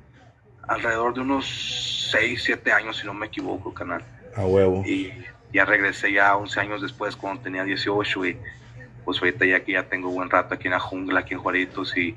Alrededor 0.68 1.13
de 1.13 1.21
unos 1.21 2.09
6, 2.12 2.44
7 2.44 2.71
años, 2.71 2.97
si 2.97 3.06
no 3.06 3.13
me 3.13 3.27
equivoco, 3.27 3.74
canal. 3.74 4.03
A 4.35 4.45
huevo. 4.45 4.83
Y 4.85 5.12
ya 5.53 5.65
regresé 5.65 6.12
ya 6.13 6.35
11 6.35 6.59
años 6.59 6.81
después, 6.81 7.15
cuando 7.15 7.42
tenía 7.42 7.63
18, 7.63 8.25
y 8.25 8.38
pues 9.03 9.19
ahorita 9.19 9.45
ya 9.45 9.57
aquí 9.57 9.74
ya 9.74 9.83
tengo 9.89 10.09
buen 10.09 10.30
rato 10.30 10.53
aquí 10.53 10.68
en 10.68 10.74
la 10.74 10.80
jungla, 10.80 11.21
aquí 11.21 11.33
en 11.33 11.39
Juaritos, 11.39 11.97
y 11.97 12.15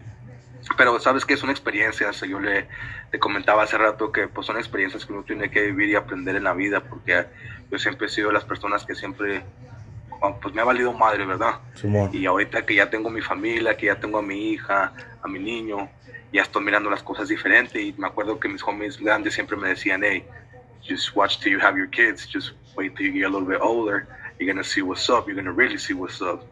pero 0.77 0.99
sabes 1.01 1.25
que 1.25 1.37
son 1.37 1.51
experiencias, 1.51 2.21
yo 2.21 2.41
le, 2.41 2.69
le, 3.11 3.19
comentaba 3.19 3.63
hace 3.63 3.77
rato 3.79 4.13
que 4.13 4.29
pues 4.29 4.47
son 4.47 4.57
experiencias 4.57 5.05
que 5.05 5.13
uno 5.13 5.23
tiene 5.23 5.51
que 5.51 5.63
vivir 5.63 5.91
y 5.91 5.95
aprender 5.95 6.37
en 6.37 6.45
la 6.45 6.53
vida, 6.53 6.81
porque 6.81 7.27
yo 7.71 7.79
siempre 7.79 8.07
he 8.07 8.11
sido 8.11 8.29
de 8.29 8.35
las 8.35 8.45
personas 8.45 8.85
que 8.85 8.95
siempre, 8.95 9.43
pues 10.41 10.55
me 10.55 10.61
ha 10.61 10.65
valido 10.65 10.93
madre, 10.93 11.27
¿verdad? 11.27 11.61
y 12.13 12.27
ahorita 12.27 12.65
que 12.65 12.77
ya 12.77 12.91
tengo 12.91 13.11
mi 13.11 13.21
familia, 13.21 13.77
que 13.77 13.87
ya 13.87 13.99
tengo 13.99 14.19
a 14.19 14.23
mi 14.23 14.53
hija, 14.53 14.93
a 15.23 15.29
mi 15.29 15.39
niño, 15.39 15.89
ya 16.33 16.43
estoy 16.43 16.63
mirando 16.65 16.89
las 16.91 17.03
cosas 17.03 17.29
diferentes 17.29 17.81
y 17.83 17.95
me 17.99 18.07
acuerdo 18.07 18.39
que 18.39 18.49
mis 18.49 18.63
homies 18.63 18.99
grandes 18.99 19.35
siempre 19.35 19.57
me 19.57 19.69
decían, 19.69 20.03
hey, 20.03 20.25
just 20.87 21.15
watch 21.15 21.39
till 21.39 21.53
you 21.53 21.61
have 21.61 21.77
your 21.77 21.91
kids, 21.91 22.27
just 22.33 22.53
wait 22.77 22.95
till 22.97 23.07
you 23.07 23.13
get 23.13 23.25
a 23.25 23.29
little 23.29 23.47
bit 23.47 23.61
older 23.61 24.07
you're 24.39 24.53
gonna 24.53 24.65
see 24.65 24.83
what's 24.83 25.09
up, 25.09 25.27
you're 25.27 25.37
gonna 25.37 25.53
really 25.53 25.79
see 25.79 25.95
what's 25.95 26.21
up. 26.21 26.43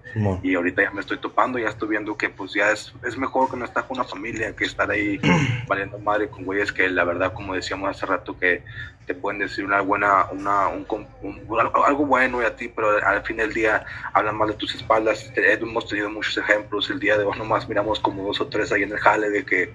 Y 0.43 0.55
ahorita 0.55 0.83
ya 0.83 0.91
me 0.91 1.01
estoy 1.01 1.19
topando, 1.19 1.59
ya 1.59 1.69
estoy 1.69 1.89
viendo 1.89 2.17
que 2.17 2.29
pues 2.29 2.53
ya 2.53 2.71
es, 2.71 2.93
es 3.07 3.17
mejor 3.17 3.51
que 3.51 3.57
no 3.57 3.65
estar 3.65 3.87
con 3.87 3.99
una 3.99 4.05
familia 4.05 4.55
que 4.55 4.65
estar 4.65 4.91
ahí 4.91 5.21
valiendo 5.69 5.99
madre 5.99 6.29
con 6.29 6.45
güeyes 6.45 6.73
que 6.73 6.89
la 6.89 7.05
verdad, 7.05 7.33
como 7.33 7.55
decíamos 7.55 7.91
hace 7.91 8.07
rato, 8.07 8.39
que 8.39 8.63
te 9.07 9.15
pueden 9.15 9.41
decir 9.41 9.65
una 9.65 9.81
buena, 9.81 10.27
una, 10.31 10.69
un, 10.69 10.87
algo 11.87 12.07
bueno 12.07 12.43
y 12.43 12.45
a 12.45 12.55
ti, 12.55 12.69
pero 12.69 13.05
al 13.05 13.23
fin 13.23 13.39
del 13.39 13.53
día 13.53 13.85
hablan 14.13 14.37
mal 14.37 14.49
de 14.49 14.55
tus 14.55 14.75
espaldas. 14.75 15.33
Hemos 15.35 15.89
tenido 15.89 16.11
muchos 16.11 16.37
ejemplos, 16.39 16.91
el 16.91 17.01
día 17.01 17.19
de 17.19 17.25
hoy 17.25 17.37
nomás 17.37 17.69
miramos 17.69 17.99
como 17.99 18.25
dos 18.25 18.41
o 18.41 18.47
tres 18.47 18.71
ahí 18.73 18.83
en 18.83 18.93
el 18.93 18.99
jale 18.99 19.31
de 19.31 19.45
que 19.45 19.73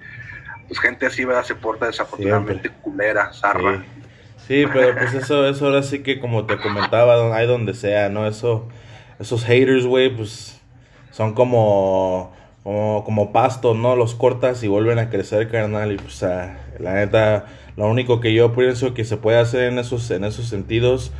pues 0.68 0.80
gente 0.80 1.06
así 1.06 1.24
¿verdad? 1.24 1.44
se 1.44 1.54
porta 1.54 1.86
desafortunadamente 1.86 2.70
culera, 2.82 3.32
zarra. 3.32 3.76
Sí, 3.76 4.05
pero 4.48 4.94
pues 4.96 5.14
eso, 5.14 5.46
eso 5.48 5.66
ahora 5.66 5.82
sí 5.82 6.00
que 6.00 6.20
como 6.20 6.46
te 6.46 6.56
comentaba, 6.58 7.36
hay 7.36 7.46
donde 7.46 7.74
sea, 7.74 8.08
¿no? 8.08 8.26
Eso, 8.26 8.68
esos 9.18 9.44
haters, 9.44 9.86
güey, 9.86 10.14
pues 10.14 10.60
son 11.10 11.34
como, 11.34 12.32
como, 12.62 13.02
como 13.04 13.32
pasto, 13.32 13.74
¿no? 13.74 13.96
Los 13.96 14.14
cortas 14.14 14.62
y 14.62 14.68
vuelven 14.68 14.98
a 14.98 15.10
crecer, 15.10 15.50
carnal, 15.50 15.92
y 15.92 15.96
pues 15.96 16.22
la 16.22 16.94
neta, 16.94 17.46
lo 17.76 17.88
único 17.88 18.20
que 18.20 18.34
yo 18.34 18.52
pienso 18.52 18.94
que 18.94 19.04
se 19.04 19.16
puede 19.16 19.38
hacer 19.38 19.72
en 19.72 19.78
esos, 19.78 20.10
en 20.10 20.24
esos 20.24 20.46
sentidos, 20.46 21.10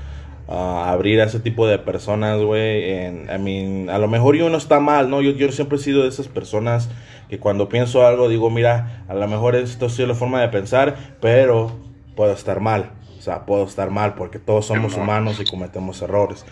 uh, 0.48 0.52
abrir 0.52 1.20
a 1.20 1.24
ese 1.24 1.40
tipo 1.40 1.66
de 1.66 1.78
personas, 1.78 2.40
güey, 2.40 3.06
I 3.06 3.38
mean, 3.40 3.90
a 3.90 3.98
lo 3.98 4.06
mejor 4.06 4.36
yo 4.36 4.48
no 4.50 4.56
está 4.58 4.78
mal, 4.78 5.10
¿no? 5.10 5.20
Yo, 5.20 5.32
yo 5.32 5.50
siempre 5.50 5.78
he 5.78 5.80
sido 5.80 6.02
de 6.02 6.10
esas 6.10 6.28
personas 6.28 6.90
que 7.28 7.40
cuando 7.40 7.68
pienso 7.68 8.06
algo 8.06 8.28
digo, 8.28 8.50
mira, 8.50 9.04
a 9.08 9.14
lo 9.14 9.26
mejor 9.26 9.56
esto 9.56 9.86
es 9.86 9.98
la 9.98 10.14
forma 10.14 10.40
de 10.40 10.48
pensar, 10.48 11.16
pero 11.20 11.72
puedo 12.14 12.32
estar 12.32 12.60
mal. 12.60 12.90
Sea, 13.26 13.44
puedo 13.44 13.64
estar 13.64 13.90
mal 13.90 14.14
porque 14.14 14.38
todos 14.38 14.66
somos 14.66 14.96
humanos 14.96 15.40
y 15.40 15.44
cometemos 15.44 16.00
errores. 16.00 16.46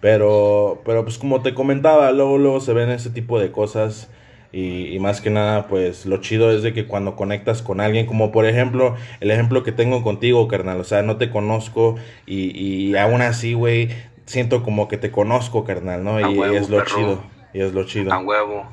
Pero, 0.00 0.80
pero 0.84 1.02
pues 1.02 1.18
como 1.18 1.42
te 1.42 1.54
comentaba, 1.54 2.12
luego, 2.12 2.38
luego 2.38 2.60
se 2.60 2.72
ven 2.72 2.88
ese 2.88 3.10
tipo 3.10 3.40
de 3.40 3.50
cosas. 3.50 4.08
Y, 4.52 4.96
más 5.00 5.20
que 5.20 5.30
nada, 5.30 5.66
pues 5.66 6.06
lo 6.06 6.18
chido 6.18 6.52
es 6.52 6.62
de 6.62 6.72
que 6.72 6.86
cuando 6.86 7.16
conectas 7.16 7.62
con 7.62 7.80
alguien, 7.80 8.06
como 8.06 8.30
por 8.30 8.46
ejemplo, 8.46 8.94
el 9.18 9.32
ejemplo 9.32 9.64
que 9.64 9.72
tengo 9.72 10.04
contigo, 10.04 10.46
carnal, 10.46 10.80
o 10.80 10.84
sea, 10.84 11.02
no 11.02 11.16
te 11.16 11.30
conozco 11.30 11.96
y, 12.26 12.56
y 12.56 12.96
aún 12.96 13.22
así, 13.22 13.54
güey, 13.54 13.90
siento 14.26 14.62
como 14.62 14.86
que 14.86 14.98
te 14.98 15.10
conozco, 15.10 15.64
carnal, 15.64 16.04
¿no? 16.04 16.20
y, 16.20 16.56
es 16.56 16.68
lo 16.68 16.84
chido, 16.84 17.24
y 17.52 17.60
es 17.60 17.74
lo 17.74 17.84
chido. 17.84 18.12
A 18.12 18.18
huevo. 18.18 18.68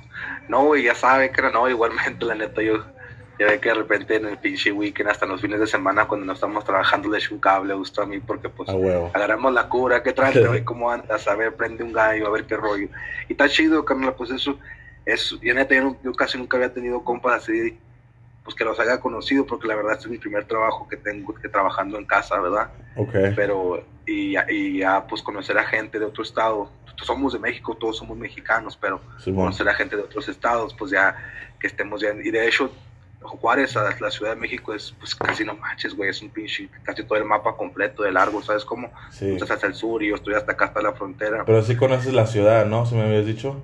No, 0.47 0.65
güey, 0.65 0.83
ya 0.83 0.93
sabe, 0.93 1.31
que 1.31 1.41
no, 1.41 1.67
igualmente, 1.67 2.23
la 2.25 2.35
neta, 2.35 2.61
yo 2.61 2.83
ya 3.39 3.45
ve 3.47 3.59
que 3.59 3.69
de 3.69 3.75
repente 3.75 4.15
en 4.15 4.25
el 4.25 4.37
pinche 4.37 4.71
weekend, 4.71 5.09
hasta 5.09 5.25
los 5.25 5.39
fines 5.41 5.59
de 5.59 5.67
semana, 5.67 6.07
cuando 6.07 6.25
no 6.25 6.33
estamos 6.33 6.63
trabajando, 6.65 7.09
le 7.09 7.17
echo 7.19 7.33
un 7.35 7.39
cable, 7.39 7.73
gusto 7.73 8.01
a 8.01 8.05
mí, 8.05 8.19
porque 8.19 8.49
pues 8.49 8.69
agarramos 9.13 9.53
la 9.53 9.67
cura, 9.69 10.01
¿qué 10.03 10.13
traes? 10.13 10.35
a 10.37 10.49
ver 10.51 10.63
cómo 10.65 10.89
andas, 10.91 11.27
a 11.27 11.35
ver, 11.35 11.55
prende 11.55 11.83
un 11.83 11.93
gallo, 11.93 12.27
a 12.27 12.31
ver 12.31 12.45
qué 12.45 12.55
rollo. 12.57 12.89
Y 13.27 13.33
está 13.33 13.47
chido, 13.47 13.85
Carla, 13.85 14.15
pues 14.15 14.31
eso, 14.31 14.59
es, 15.05 15.35
yo 15.41 15.53
neta, 15.53 15.75
yo, 15.75 15.95
casi 16.13 16.37
nunca 16.37 16.57
había 16.57 16.73
tenido 16.73 17.03
compas 17.03 17.43
así, 17.43 17.79
pues 18.43 18.55
que 18.55 18.63
los 18.65 18.79
haya 18.79 18.99
conocido, 18.99 19.45
porque 19.45 19.67
la 19.67 19.75
verdad 19.75 19.93
este 19.93 20.05
es 20.05 20.11
mi 20.11 20.17
primer 20.17 20.45
trabajo 20.45 20.87
que 20.87 20.97
tengo, 20.97 21.33
que 21.35 21.49
trabajando 21.49 21.97
en 21.97 22.05
casa, 22.05 22.39
¿verdad? 22.39 22.71
Ok. 22.95 23.13
Pero, 23.35 23.83
y, 24.05 24.31
ya- 24.33 24.45
y 24.49 24.79
ya 24.79 25.05
pues 25.05 25.21
conocer 25.21 25.57
a 25.57 25.65
gente 25.65 25.99
de 25.99 26.05
otro 26.05 26.23
estado, 26.23 26.71
somos 27.03 27.33
de 27.33 27.39
México, 27.39 27.75
todos 27.75 27.97
somos 27.97 28.17
mexicanos, 28.17 28.75
pero 28.77 29.01
Simón. 29.19 29.45
conocer 29.45 29.67
a 29.69 29.73
gente 29.73 29.95
de 29.95 30.01
otros 30.03 30.27
estados, 30.29 30.73
pues 30.73 30.91
ya 30.91 31.15
que 31.59 31.67
estemos 31.67 32.01
ya, 32.01 32.09
y 32.13 32.31
de 32.31 32.47
hecho, 32.47 32.71
Juárez, 33.21 33.75
a 33.75 33.95
la 33.99 34.11
Ciudad 34.11 34.33
de 34.33 34.39
México 34.39 34.73
es 34.73 34.93
pues 34.99 35.15
casi 35.15 35.43
no 35.43 35.55
manches, 35.55 35.95
güey, 35.95 36.09
es 36.09 36.21
un 36.21 36.29
pinche, 36.29 36.69
casi 36.83 37.03
todo 37.03 37.17
el 37.17 37.25
mapa 37.25 37.55
completo 37.55 38.03
de 38.03 38.11
largo, 38.11 38.41
¿sabes 38.41 38.63
cómo? 38.63 38.91
Sí. 39.09 39.31
Estás 39.31 39.51
hasta 39.51 39.67
el 39.67 39.73
sur 39.73 40.01
y 40.03 40.09
yo 40.09 40.15
estoy 40.15 40.35
hasta 40.35 40.51
acá, 40.53 40.65
hasta 40.65 40.81
la 40.81 40.93
frontera. 40.93 41.43
Pero 41.45 41.61
sí 41.63 41.75
conoces 41.75 42.13
la 42.13 42.27
ciudad, 42.27 42.65
¿no? 42.65 42.85
Si 42.85 42.95
me 42.95 43.03
habías 43.03 43.25
dicho. 43.25 43.61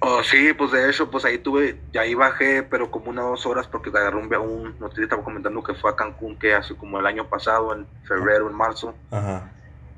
Oh, 0.00 0.22
sí, 0.22 0.52
pues 0.52 0.70
de 0.70 0.88
hecho, 0.88 1.10
pues 1.10 1.24
ahí 1.24 1.38
tuve, 1.38 1.80
ya 1.92 2.02
ahí 2.02 2.14
bajé, 2.14 2.62
pero 2.62 2.88
como 2.90 3.10
una 3.10 3.26
o 3.26 3.30
dos 3.30 3.46
horas 3.46 3.66
porque 3.66 3.90
agarré 3.90 4.16
un, 4.16 4.32
un 4.32 4.78
no 4.78 4.88
te 4.90 5.02
estaba 5.02 5.24
comentando 5.24 5.62
que 5.62 5.74
fue 5.74 5.90
a 5.90 5.96
Cancún, 5.96 6.36
que 6.38 6.54
hace 6.54 6.76
como 6.76 7.00
el 7.00 7.06
año 7.06 7.26
pasado, 7.28 7.74
en 7.74 7.84
febrero, 8.06 8.48
en 8.48 8.54
marzo, 8.54 8.94
Ajá. 9.10 9.50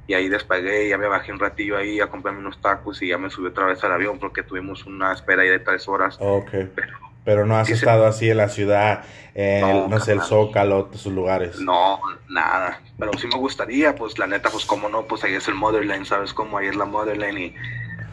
y 0.07 0.15
ahí 0.15 0.31
despegué, 0.31 0.89
ya 0.89 0.97
me 0.97 1.07
bajé 1.07 1.33
un 1.33 1.39
ratillo 1.39 1.77
ahí 1.77 2.01
a 2.01 2.07
comprarme 2.07 2.41
unos 2.41 2.59
tacos 2.63 3.03
y 3.03 3.09
ya 3.09 3.19
me 3.19 3.29
subí 3.29 3.49
otra 3.49 3.67
vez 3.67 3.85
al 3.85 3.93
avión 3.93 4.19
porque 4.19 4.43
tuvimos 4.43 4.87
una 4.87 5.13
espera 5.13 5.43
ahí 5.43 5.51
de 5.51 5.59
tres 5.59 5.87
horas. 5.87 6.17
Ok. 6.19 6.51
Pero 6.75 7.10
Pero 7.31 7.47
no 7.47 7.57
has 7.57 7.71
estado 7.71 8.07
así 8.07 8.29
en 8.29 8.39
la 8.39 8.49
ciudad, 8.49 9.05
en, 9.37 9.61
No, 9.61 9.87
no, 9.87 10.01
sé, 10.01 10.15
el. 10.15 10.21
Zócalo, 10.21 10.91
sus 10.95 11.13
lugares. 11.13 11.61
no, 11.61 12.01
nada, 12.29 12.81
pero 12.99 13.13
sí 13.17 13.29
me 13.29 13.39
gustaría, 13.39 13.95
pues 13.95 14.19
la 14.19 14.27
neta, 14.27 14.51
pues 14.51 14.65
cómo 14.65 14.89
no, 14.89 15.05
pues 15.05 15.23
ahí 15.23 15.35
es 15.35 15.47
el 15.47 15.55
Motherland, 15.55 16.07
¿sabes 16.07 16.35
cómo? 16.35 16.59
Ahí 16.59 16.67
es 16.67 16.75
la 16.75 16.87
Motherland 16.87 17.39
y 17.39 17.55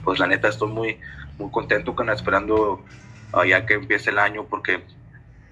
pues 0.03 0.19
la 0.19 0.27
neta 0.27 0.49
estoy 0.49 0.69
muy, 0.69 0.99
muy 1.39 1.49
contento 1.49 1.95
con 1.95 2.11
esperando 2.11 2.85
ya 3.47 3.65
que 3.65 3.73
empiece 3.73 4.11
el 4.11 4.19
año 4.19 4.45
porque 4.45 4.83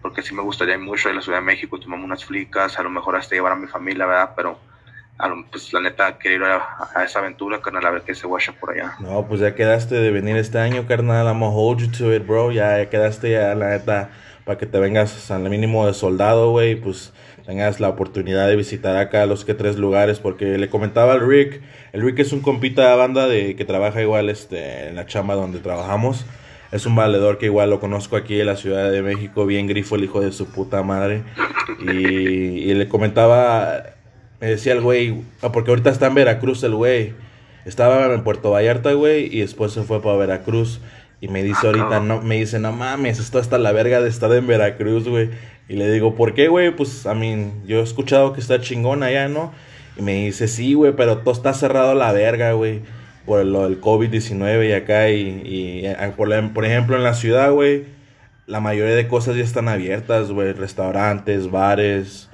porque 0.03 0.21
sí 0.21 0.35
me 0.35 0.43
gustaría 0.43 0.75
ir 0.75 0.81
mucho 0.81 1.09
a 1.09 1.13
la 1.13 1.21
Ciudad 1.21 1.39
de 1.39 1.45
México, 1.45 1.79
tomamos 1.79 2.05
unas 2.05 2.23
flicas, 2.23 2.77
a 2.77 2.83
lo 2.83 2.91
mejor 2.91 3.15
hasta 3.15 3.33
llevar 3.33 3.53
a 3.53 3.55
mi 3.55 3.65
familia, 3.65 4.05
¿verdad? 4.05 4.33
Pero 4.35 4.59
a 5.17 5.27
lo- 5.27 5.45
pues 5.49 5.71
la 5.73 5.81
neta 5.81 6.17
quiero 6.17 6.45
ir 6.45 6.51
a, 6.51 6.61
a 6.93 7.03
esa 7.03 7.19
aventura, 7.19 7.61
carnal, 7.61 7.85
a 7.85 7.91
ver 7.91 8.01
qué 8.01 8.13
se 8.15 8.27
guacha 8.27 8.51
por 8.59 8.71
allá. 8.71 8.93
No, 8.99 9.25
pues 9.27 9.39
ya 9.41 9.55
quedaste 9.55 9.95
de 9.95 10.11
venir 10.11 10.35
este 10.37 10.57
año, 10.59 10.85
carnal. 10.87 11.27
I'm 11.27 11.39
gonna 11.39 11.55
hold 11.55 11.79
you 11.79 11.91
to 11.97 12.13
it, 12.13 12.25
bro. 12.25 12.51
Ya, 12.51 12.77
ya 12.77 12.89
quedaste 12.89 13.31
ya, 13.31 13.55
la 13.55 13.69
neta, 13.69 14.09
para 14.43 14.57
que 14.57 14.65
te 14.65 14.79
vengas 14.79 15.31
al 15.31 15.49
mínimo 15.49 15.87
de 15.87 15.93
soldado, 15.93 16.51
güey. 16.51 16.75
Pues 16.75 17.13
tengas 17.45 17.79
la 17.79 17.89
oportunidad 17.89 18.47
de 18.47 18.55
visitar 18.55 18.97
acá 18.97 19.25
los 19.25 19.45
que 19.45 19.53
tres 19.53 19.77
lugares. 19.77 20.19
Porque 20.19 20.57
le 20.57 20.69
comentaba 20.69 21.13
al 21.13 21.27
Rick. 21.27 21.61
El 21.93 22.01
Rick 22.01 22.19
es 22.19 22.33
un 22.33 22.41
compita 22.41 22.89
de 22.91 22.97
banda 22.97 23.27
de 23.27 23.55
que 23.55 23.63
trabaja 23.65 24.01
igual 24.01 24.29
este, 24.29 24.89
en 24.89 24.95
la 24.95 25.05
chamba 25.05 25.35
donde 25.35 25.59
trabajamos. 25.59 26.25
Es 26.71 26.85
un 26.85 26.95
valedor 26.95 27.37
que 27.37 27.45
igual 27.45 27.69
lo 27.69 27.79
conozco 27.79 28.17
aquí 28.17 28.39
en 28.41 28.47
la 28.47 28.57
Ciudad 28.57 28.91
de 28.91 29.01
México. 29.01 29.45
Bien 29.45 29.65
grifo 29.65 29.95
el 29.95 30.03
hijo 30.03 30.19
de 30.19 30.33
su 30.33 30.47
puta 30.51 30.83
madre. 30.83 31.23
Y, 31.79 31.89
y 32.69 32.73
le 32.73 32.89
comentaba, 32.89 33.83
me 34.41 34.47
decía 34.47 34.73
el 34.73 34.81
güey, 34.81 35.21
ah, 35.41 35.51
porque 35.51 35.71
ahorita 35.71 35.89
está 35.89 36.07
en 36.07 36.15
Veracruz 36.15 36.63
el 36.63 36.75
güey. 36.75 37.13
Estaba 37.65 38.13
en 38.13 38.23
Puerto 38.23 38.51
Vallarta, 38.51 38.93
güey, 38.93 39.25
y 39.35 39.39
después 39.39 39.71
se 39.71 39.81
fue 39.83 40.01
para 40.01 40.17
Veracruz. 40.17 40.79
Y 41.21 41.29
me 41.29 41.41
dice 41.43 41.61
Ah, 41.63 41.67
ahorita, 41.67 41.99
no, 42.01 42.21
me 42.21 42.35
dice, 42.35 42.59
no 42.59 42.71
mames, 42.71 43.19
esto 43.19 43.39
hasta 43.39 43.57
la 43.57 43.71
verga 43.71 44.01
de 44.01 44.09
estar 44.09 44.31
en 44.33 44.45
Veracruz, 44.45 45.07
güey. 45.07 45.29
Y 45.67 45.73
le 45.75 45.89
digo, 45.91 46.13
¿por 46.15 46.35
qué, 46.35 46.47
güey? 46.47 46.75
Pues, 46.75 47.07
a 47.07 47.15
mí, 47.15 47.51
yo 47.65 47.79
he 47.79 47.83
escuchado 47.83 48.33
que 48.33 48.39
está 48.41 48.61
chingón 48.61 49.01
allá, 49.01 49.27
¿no? 49.29 49.51
Y 49.97 50.01
me 50.03 50.25
dice, 50.25 50.47
sí, 50.47 50.73
güey, 50.75 50.91
pero 50.95 51.19
todo 51.19 51.33
está 51.33 51.53
cerrado 51.53 51.91
a 51.91 51.95
la 51.95 52.11
verga, 52.11 52.51
güey. 52.51 52.81
Por 53.25 53.43
lo 53.43 53.63
del 53.63 53.81
COVID-19 53.81 54.69
y 54.69 54.73
acá. 54.73 55.09
Y, 55.09 55.41
y, 55.43 55.85
eh, 55.87 55.95
por, 56.15 56.27
la- 56.27 56.47
por 56.53 56.65
ejemplo, 56.65 56.95
en 56.97 57.03
la 57.03 57.15
ciudad, 57.15 57.51
güey, 57.51 57.85
la 58.45 58.59
mayoría 58.59 58.93
de 58.93 59.07
cosas 59.07 59.35
ya 59.37 59.43
están 59.43 59.67
abiertas, 59.69 60.29
güey. 60.31 60.53
Restaurantes, 60.53 61.49
bares, 61.49 62.29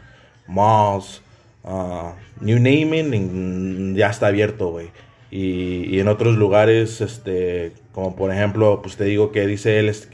malls, 0.47 1.21
name 1.63 2.99
it, 2.99 3.13
y 3.13 3.95
ya 3.95 4.09
está 4.09 4.27
abierto, 4.27 4.69
güey. 4.69 4.89
Y, 5.31 5.99
en 5.99 6.07
otros 6.09 6.35
lugares, 6.35 6.99
este, 7.01 7.71
como 7.93 8.15
por 8.15 8.31
ejemplo, 8.31 8.81
pues 8.81 8.97
te 8.97 9.05
digo 9.05 9.31
que 9.31 9.47
dice 9.47 9.79
él 9.79 9.89
es- 9.89 10.09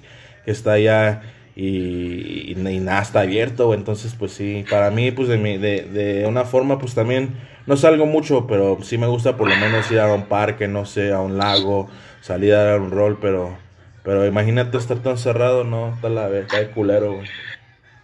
que 0.46 0.52
está 0.52 0.74
allá 0.74 1.24
y, 1.56 2.52
y, 2.52 2.56
nada 2.56 3.02
está 3.02 3.22
abierto. 3.22 3.74
Entonces, 3.74 4.16
pues 4.18 4.34
sí, 4.34 4.64
para 4.70 4.92
mí, 4.92 5.12
pues 5.12 5.28
de, 5.28 6.26
una 6.28 6.46
forma, 6.46 6.78
pues 6.78 6.94
también 6.94 7.36
no 7.66 7.76
salgo 7.78 8.06
mucho, 8.06 8.46
pero 8.48 8.78
sí 8.84 8.98
me 8.98 9.08
gusta 9.08 9.38
por 9.38 9.50
lo 9.50 9.56
menos 9.58 9.90
ir 9.92 10.00
a 10.00 10.14
un 10.14 10.26
parque, 10.28 10.68
no 10.68 10.86
sé, 10.86 11.12
a 11.12 11.20
un 11.20 11.38
lago, 11.38 11.90
salir 12.22 12.54
a 12.54 12.64
dar 12.64 12.80
un 12.80 12.92
rol, 12.92 13.18
pero, 13.20 13.58
pero 14.04 14.26
imagínate 14.26 14.78
estar 14.78 15.00
tan 15.00 15.18
cerrado, 15.18 15.64
no, 15.64 15.94
está 15.96 16.10
la 16.10 16.28
verga, 16.28 16.60
de 16.60 16.70
culero, 16.70 17.16
güey. 17.16 17.28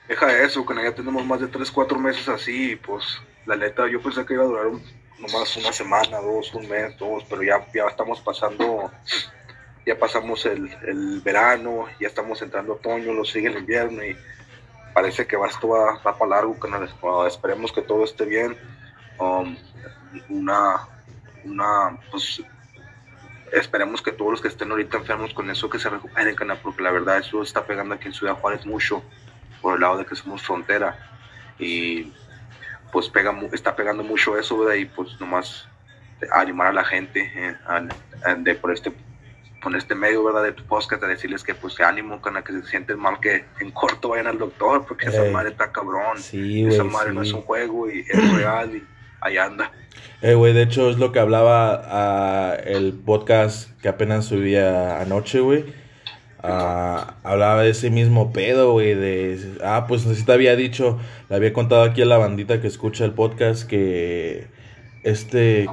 Deja 0.08 0.28
de 0.28 0.44
eso, 0.46 0.66
que 0.66 0.76
ya 0.76 0.94
tenemos 0.94 1.26
más 1.26 1.40
de 1.40 1.48
3, 1.48 1.72
4 1.72 1.98
meses 1.98 2.28
así, 2.28 2.76
pues 2.76 3.22
la 3.46 3.56
neta 3.56 3.88
yo 3.88 4.02
pensé 4.02 4.26
que 4.26 4.34
iba 4.34 4.44
a 4.44 4.48
durar 4.48 4.66
nomás 5.20 5.58
una 5.58 5.72
semana, 5.72 6.20
dos, 6.20 6.54
un 6.54 6.68
mes, 6.68 6.98
dos, 6.98 7.24
pero 7.30 7.44
ya, 7.44 7.66
ya 7.74 7.86
estamos 7.88 8.20
pasando, 8.22 8.92
ya 9.86 9.98
pasamos 9.98 10.46
el, 10.46 10.70
el 10.86 11.22
verano, 11.22 11.86
ya 12.00 12.08
estamos 12.08 12.42
entrando 12.42 12.74
otoño, 12.74 13.14
lo 13.14 13.26
sigue 13.26 13.48
el 13.48 13.60
invierno 13.60 14.04
y 14.04 14.18
parece 14.94 15.26
que 15.26 15.38
va, 15.38 15.48
esto 15.48 15.68
va, 15.70 16.00
va 16.06 16.18
para 16.18 16.30
largo, 16.30 16.60
que 16.60 16.70
esperemos 17.28 17.72
que 17.72 17.82
todo 17.82 18.04
esté 18.04 18.26
bien. 18.26 18.58
Um, 19.18 19.56
una, 20.30 20.88
una, 21.44 22.00
pues 22.12 22.42
esperemos 23.52 24.02
que 24.02 24.12
todos 24.12 24.32
los 24.32 24.42
que 24.42 24.48
estén 24.48 24.72
ahorita 24.72 24.98
enfermos 24.98 25.34
con 25.34 25.50
eso 25.50 25.70
que 25.70 25.80
se 25.80 25.90
recuperen, 25.90 26.36
canal, 26.36 26.60
porque 26.62 26.82
la 26.82 26.92
verdad 26.92 27.20
eso 27.20 27.42
está 27.42 27.66
pegando 27.66 27.96
aquí 27.96 28.08
en 28.08 28.14
Ciudad 28.14 28.36
Juárez 28.36 28.66
mucho 28.66 29.04
por 29.62 29.76
el 29.76 29.82
lado 29.82 29.98
de 29.98 30.06
que 30.06 30.16
somos 30.16 30.42
frontera 30.42 30.98
y 31.60 32.12
pues 32.94 33.10
pega 33.10 33.36
está 33.52 33.76
pegando 33.76 34.04
mucho 34.04 34.38
eso 34.38 34.58
¿verdad? 34.60 34.76
y 34.76 34.86
pues 34.86 35.20
nomás 35.20 35.68
animar 36.32 36.68
a 36.68 36.74
la 36.74 36.86
gente 36.86 37.30
eh, 37.36 37.56
a- 37.68 37.84
a- 38.30 38.36
de 38.36 38.56
por 38.56 38.72
este 38.72 38.94
por 39.62 39.76
este 39.76 39.96
medio 39.96 40.24
verdad 40.24 40.44
de 40.44 40.52
tu 40.52 40.64
podcast 40.66 41.02
a 41.04 41.08
decirles 41.08 41.44
que 41.44 41.56
pues 41.56 41.76
que 41.76 41.84
ánimo 41.84 42.22
con 42.22 42.42
que 42.44 42.54
se 42.54 42.64
sienten 42.64 43.00
mal 43.00 43.20
que 43.20 43.46
en 43.60 43.72
corto 43.72 44.10
vayan 44.10 44.28
al 44.28 44.38
doctor 44.38 44.86
porque 44.88 45.08
esa 45.08 45.24
madre 45.32 45.50
está 45.50 45.72
cabrón 45.72 46.18
Sí, 46.18 46.66
esa 46.68 46.84
madre 46.84 47.14
no 47.14 47.22
es 47.24 47.34
un 47.34 47.42
juego 47.42 47.90
y 47.90 48.02
es 48.02 48.34
real 48.38 48.76
y 48.76 48.84
ahí 49.22 49.38
anda 49.38 49.72
Eh, 50.22 50.34
güey, 50.36 50.54
de 50.54 50.62
hecho 50.64 50.90
es 50.90 50.98
lo 50.98 51.12
que 51.12 51.20
hablaba 51.20 51.82
ah, 51.86 52.56
el 52.64 52.94
podcast 52.94 53.72
que 53.82 53.90
apenas 53.90 54.26
subía 54.26 55.02
anoche, 55.02 55.40
güey. 55.42 55.66
Ah, 56.46 57.16
hablaba 57.24 57.64
de 57.64 57.70
ese 57.70 57.90
mismo 57.90 58.34
pedo, 58.34 58.74
güey, 58.74 58.96
de... 58.96 59.40
Ah, 59.64 59.86
pues 59.88 60.06
así 60.06 60.26
te 60.26 60.34
había 60.34 60.58
dicho, 60.58 61.00
le 61.30 61.38
había 61.38 61.54
contado 61.54 61.84
aquí 61.84 62.02
a 62.02 62.06
la 62.06 62.18
bandita 62.18 62.60
que 62.60 62.68
escucha 62.68 63.06
el 63.06 63.14
podcast 63.14 63.66
que 63.66 64.48
este... 65.04 65.68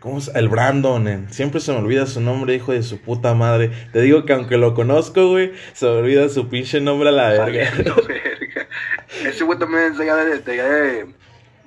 ¿Cómo 0.00 0.18
es? 0.18 0.30
El 0.34 0.48
Brandon, 0.48 1.08
eh, 1.08 1.24
siempre 1.30 1.60
se 1.60 1.72
me 1.72 1.78
olvida 1.78 2.06
su 2.06 2.20
nombre, 2.20 2.56
hijo 2.56 2.72
de 2.72 2.82
su 2.82 3.00
puta 3.00 3.34
madre. 3.34 3.70
Te 3.92 4.02
digo 4.02 4.24
que 4.24 4.32
aunque 4.32 4.58
lo 4.58 4.74
conozco, 4.74 5.28
güey, 5.28 5.52
se 5.74 5.86
me 5.86 5.92
olvida 5.92 6.28
su 6.28 6.48
pinche 6.48 6.80
nombre 6.80 7.08
a 7.08 7.12
la 7.12 7.28
verga. 7.46 7.70
Ese 9.24 9.44
güey 9.44 9.58
también 9.58 9.92
es 9.92 9.98
de 9.98 10.10
allá 10.10 10.16
de, 10.16 10.38
de, 10.40 10.52
allá 10.52 10.68
de, 10.68 11.06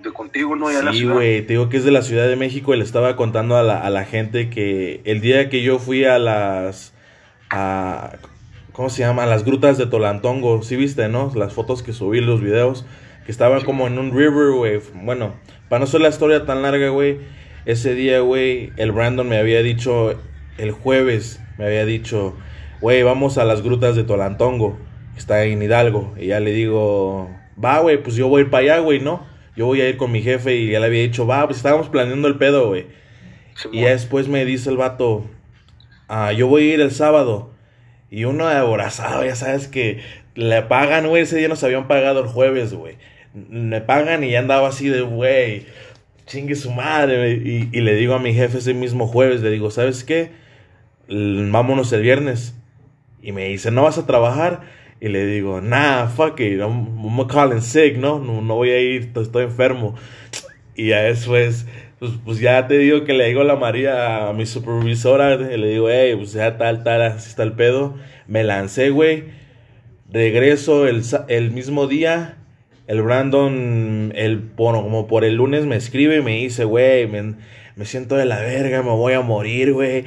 de 0.03 0.11
contigo 0.11 0.55
no 0.55 0.67
allá 0.67 0.91
Sí, 0.91 1.05
güey, 1.05 1.41
te 1.43 1.53
digo 1.53 1.69
que 1.69 1.77
es 1.77 1.85
de 1.85 1.91
la 1.91 2.01
Ciudad 2.01 2.27
de 2.27 2.35
México 2.35 2.75
y 2.75 2.77
le 2.77 2.83
estaba 2.83 3.15
contando 3.15 3.55
a 3.55 3.63
la, 3.63 3.79
a 3.79 3.89
la 3.89 4.03
gente 4.03 4.49
que 4.49 5.01
el 5.05 5.21
día 5.21 5.49
que 5.49 5.63
yo 5.63 5.79
fui 5.79 6.03
a 6.03 6.19
las... 6.19 6.93
A, 7.49 8.17
¿Cómo 8.75 8.89
se 8.89 9.03
llama? 9.03 9.25
Las 9.25 9.45
grutas 9.45 9.77
de 9.77 9.85
Tolantongo, 9.85 10.61
¿sí 10.61 10.75
viste, 10.75 11.07
no? 11.07 11.31
Las 11.33 11.53
fotos 11.53 11.81
que 11.81 11.93
subí, 11.93 12.19
los 12.19 12.41
videos, 12.41 12.85
que 13.25 13.31
estaban 13.31 13.63
como 13.63 13.87
en 13.87 13.97
un 13.97 14.11
river, 14.11 14.51
güey. 14.51 14.81
Bueno, 14.95 15.33
para 15.69 15.79
no 15.79 15.87
ser 15.87 16.01
la 16.01 16.09
historia 16.09 16.45
tan 16.45 16.61
larga, 16.61 16.89
güey, 16.89 17.19
ese 17.63 17.95
día, 17.95 18.19
güey, 18.19 18.73
el 18.75 18.91
Brandon 18.91 19.29
me 19.29 19.37
había 19.37 19.63
dicho, 19.63 20.19
el 20.57 20.71
jueves, 20.71 21.41
me 21.57 21.67
había 21.67 21.85
dicho, 21.85 22.35
güey, 22.81 23.01
vamos 23.01 23.37
a 23.37 23.45
las 23.45 23.61
grutas 23.61 23.95
de 23.95 24.03
Tolantongo, 24.03 24.77
que 25.13 25.19
está 25.19 25.45
en 25.45 25.63
Hidalgo. 25.63 26.13
Y 26.19 26.27
ya 26.27 26.41
le 26.41 26.51
digo, 26.51 27.29
va, 27.63 27.79
güey, 27.79 28.03
pues 28.03 28.17
yo 28.17 28.27
voy 28.27 28.41
a 28.41 28.43
ir 28.43 28.49
para 28.49 28.63
allá, 28.63 28.79
güey, 28.79 28.99
¿no? 28.99 29.25
Yo 29.55 29.67
voy 29.67 29.79
a 29.79 29.87
ir 29.87 29.95
con 29.95 30.11
mi 30.11 30.21
jefe 30.21 30.53
y 30.57 30.71
ya 30.71 30.81
le 30.81 30.87
había 30.87 31.01
dicho, 31.01 31.25
va, 31.25 31.45
pues 31.45 31.55
estábamos 31.55 31.87
planeando 31.87 32.27
el 32.27 32.37
pedo, 32.37 32.67
güey. 32.67 32.87
Y 33.71 33.83
ya 33.83 33.91
después 33.91 34.27
me 34.27 34.43
dice 34.43 34.69
el 34.69 34.75
vato, 34.75 35.23
ah, 36.09 36.33
yo 36.33 36.47
voy 36.47 36.71
a 36.71 36.73
ir 36.73 36.81
el 36.81 36.91
sábado. 36.91 37.54
Y 38.15 38.23
uno 38.23 38.47
de 38.47 38.55
aborazado, 38.55 39.25
ya 39.25 39.35
sabes 39.35 39.67
que 39.67 39.99
le 40.35 40.61
pagan, 40.61 41.09
güey, 41.09 41.23
ese 41.23 41.35
día 41.35 41.49
nos 41.49 41.61
habían 41.65 41.89
pagado 41.89 42.21
el 42.21 42.27
jueves, 42.27 42.73
güey. 42.73 42.95
Me 43.33 43.81
pagan 43.81 44.23
y 44.23 44.31
ya 44.31 44.39
andaba 44.39 44.69
así 44.69 44.87
de, 44.87 45.01
güey, 45.01 45.65
chingue 46.25 46.55
su 46.55 46.71
madre. 46.71 47.33
Y, 47.33 47.65
le 47.81 47.93
digo 47.95 48.13
a 48.13 48.19
mi 48.19 48.33
jefe 48.33 48.59
ese 48.59 48.73
mismo 48.73 49.05
jueves, 49.05 49.41
le 49.41 49.49
digo, 49.49 49.69
¿sabes 49.69 50.05
qué? 50.05 50.31
Vámonos 51.09 51.91
el 51.91 52.03
viernes. 52.03 52.55
Y 53.21 53.33
me 53.33 53.49
dice, 53.49 53.69
¿no 53.69 53.83
vas 53.83 53.97
a 53.97 54.05
trabajar? 54.05 54.61
Y 55.01 55.09
le 55.09 55.25
digo, 55.25 55.59
nah, 55.59 56.07
fuck 56.07 56.39
it, 56.39 56.61
I'm, 56.61 57.03
I'm 57.03 57.27
calling 57.27 57.61
sick, 57.61 57.97
¿no? 57.97 58.19
¿no? 58.19 58.39
No 58.39 58.55
voy 58.55 58.69
a 58.69 58.79
ir, 58.79 59.11
estoy 59.13 59.43
enfermo. 59.43 59.93
Y 60.73 60.87
ya 60.87 61.01
después, 61.01 61.65
pues, 61.99 62.11
pues 62.23 62.39
ya 62.39 62.67
te 62.67 62.77
digo 62.77 63.05
que 63.05 63.13
le 63.13 63.27
digo 63.27 63.43
la 63.43 63.55
María, 63.55 64.29
a 64.29 64.33
mi 64.33 64.45
supervisora, 64.45 65.35
y 65.35 65.57
le 65.57 65.69
digo, 65.69 65.89
hey, 65.89 66.13
pues 66.15 66.33
ya 66.33 66.57
tal, 66.57 66.83
tal, 66.83 67.01
así 67.01 67.29
está 67.29 67.43
el 67.43 67.53
pedo. 67.53 67.95
Me 68.27 68.43
lancé, 68.43 68.89
güey. 68.89 69.25
regreso 70.11 70.87
el, 70.87 71.03
el 71.27 71.51
mismo 71.51 71.87
día. 71.87 72.37
El 72.87 73.01
Brandon, 73.01 74.11
el, 74.15 74.39
por, 74.39 74.75
como 74.75 75.07
por 75.07 75.25
el 75.25 75.35
lunes 75.35 75.65
me 75.65 75.75
escribe 75.75 76.17
y 76.17 76.21
me 76.21 76.37
dice, 76.37 76.65
güey, 76.65 77.07
me, 77.07 77.33
me 77.75 77.85
siento 77.85 78.15
de 78.15 78.25
la 78.25 78.39
verga, 78.39 78.83
me 78.83 78.91
voy 78.91 79.13
a 79.13 79.21
morir, 79.21 79.73
güey. 79.73 80.05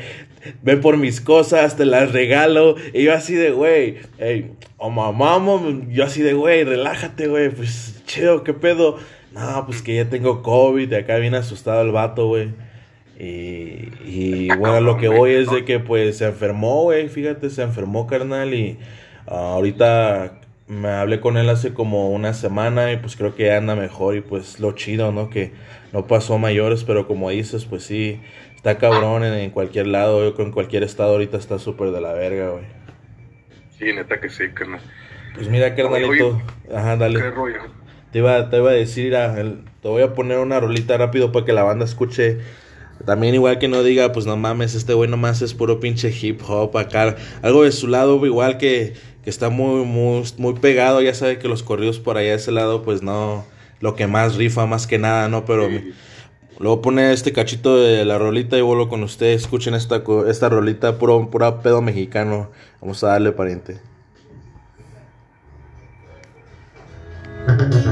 Ven 0.63 0.81
por 0.81 0.97
mis 0.97 1.21
cosas, 1.21 1.77
te 1.77 1.85
las 1.85 2.13
regalo. 2.13 2.77
Y 2.95 3.05
yo 3.05 3.15
así 3.15 3.35
de, 3.35 3.51
güey, 3.51 3.97
hey, 4.19 4.53
o 4.77 4.91
mamá, 4.91 5.39
mom", 5.41 5.91
yo 5.91 6.05
así 6.05 6.23
de, 6.23 6.35
güey, 6.35 6.63
relájate, 6.63 7.27
güey, 7.27 7.51
pues 7.51 8.01
chido, 8.07 8.45
¿qué 8.45 8.55
pedo? 8.55 8.99
No, 9.33 9.65
pues 9.67 9.83
que 9.83 9.95
ya 9.95 10.09
tengo 10.09 10.43
COVID, 10.43 10.89
de 10.89 10.97
acá 10.97 11.17
viene 11.17 11.37
asustado 11.37 11.83
el 11.83 11.93
vato, 11.93 12.29
güey. 12.29 12.51
Y, 13.19 13.91
y 14.05 14.49
bueno, 14.57 14.81
lo 14.81 14.97
que 14.97 15.09
voy 15.09 15.33
es 15.33 15.51
de 15.51 15.65
que 15.65 15.81
pues 15.81 16.19
se 16.19 16.27
enfermó, 16.27 16.85
güey, 16.85 17.09
fíjate, 17.09 17.51
se 17.51 17.63
enfermó, 17.63 18.07
carnal, 18.07 18.55
y 18.55 18.79
ah, 19.27 19.55
ahorita 19.55 20.41
me 20.69 20.89
hablé 20.89 21.21
con 21.21 21.37
él 21.37 21.49
hace 21.49 21.75
como 21.75 22.11
una 22.11 22.33
semana 22.33 22.93
y 22.93 22.99
pues 22.99 23.17
creo 23.17 23.35
que 23.35 23.53
anda 23.53 23.75
mejor 23.75 24.15
y 24.15 24.21
pues 24.21 24.61
lo 24.61 24.73
chido, 24.73 25.11
¿no? 25.11 25.31
Que 25.31 25.53
no 25.93 26.07
pasó 26.07 26.39
mayores, 26.39 26.85
pero 26.85 27.09
como 27.09 27.31
dices, 27.31 27.65
pues 27.65 27.83
sí, 27.83 28.21
está 28.55 28.79
cabrón 28.79 29.25
en, 29.25 29.35
en 29.35 29.51
cualquier 29.51 29.89
lado, 29.89 30.31
yo 30.31 30.43
en 30.45 30.53
cualquier 30.53 30.85
estado 30.85 31.13
ahorita 31.13 31.39
está 31.39 31.59
súper 31.59 31.91
de 31.91 32.01
la 32.01 32.13
verga, 32.13 32.51
güey. 32.51 32.65
Sí, 33.79 33.93
neta 33.93 34.21
que 34.21 34.29
sí, 34.29 34.49
carnal. 34.55 34.81
Pues 35.35 35.49
mira, 35.49 35.75
carnalito, 35.75 36.41
ajá, 36.73 36.97
dale. 36.97 37.21
¿Qué 37.21 37.31
rollo? 37.31 37.78
Te 38.13 38.19
iba, 38.21 38.49
te 38.51 38.57
iba 38.57 38.71
a 38.71 38.75
decir, 38.75 39.05
mira, 39.07 39.39
el- 39.41 39.61
te 39.83 39.89
voy 39.89 40.03
a 40.03 40.15
poner 40.15 40.39
una 40.39 40.59
rolita 40.61 40.97
rápido 40.97 41.31
para 41.33 41.45
que 41.45 41.53
la 41.53 41.63
banda 41.63 41.85
escuche. 41.85 42.39
También 43.05 43.35
igual 43.35 43.59
que 43.59 43.69
no 43.69 43.83
diga, 43.83 44.13
pues 44.13 44.27
no 44.27 44.37
mames, 44.37 44.75
este 44.75 44.93
güey 44.95 45.09
nomás 45.09 45.41
es 45.43 45.55
puro 45.55 45.79
pinche 45.79 46.13
hip 46.21 46.41
hop 46.49 46.77
acá. 46.77 47.15
Algo 47.43 47.63
de 47.65 47.71
su 47.73 47.87
lado, 47.87 48.25
igual 48.27 48.59
que, 48.59 48.95
que 49.23 49.31
está 49.31 49.51
muy, 49.51 49.85
muy, 49.85 50.25
muy 50.39 50.55
pegado. 50.55 51.01
Ya 51.03 51.15
sabe 51.15 51.39
que 51.39 51.49
los 51.49 51.63
corridos 51.63 52.01
por 52.01 52.17
allá 52.17 52.31
de 52.31 52.37
ese 52.37 52.51
lado, 52.51 52.83
pues 52.83 53.03
no, 53.03 53.45
lo 53.81 53.95
que 53.95 54.07
más 54.09 54.35
rifa 54.37 54.67
más 54.67 54.87
que 54.89 54.99
nada, 54.99 55.29
¿no? 55.29 55.45
Pero 55.45 55.69
Sí. 55.69 55.93
luego 56.59 56.83
pone 56.83 57.13
este 57.13 57.33
cachito 57.33 57.77
de 57.79 58.05
la 58.05 58.19
rolita 58.19 58.59
y 58.59 58.63
vuelvo 58.63 58.89
con 58.89 59.03
ustedes. 59.05 59.43
Escuchen 59.43 59.75
esta, 59.75 60.03
esta 60.29 60.49
rolita, 60.49 60.99
puro, 60.99 61.31
pura 61.31 61.61
pedo 61.61 61.81
mexicano. 61.83 62.51
Vamos 62.81 63.05
a 63.05 63.09
darle, 63.09 63.31
pariente. 63.33 63.79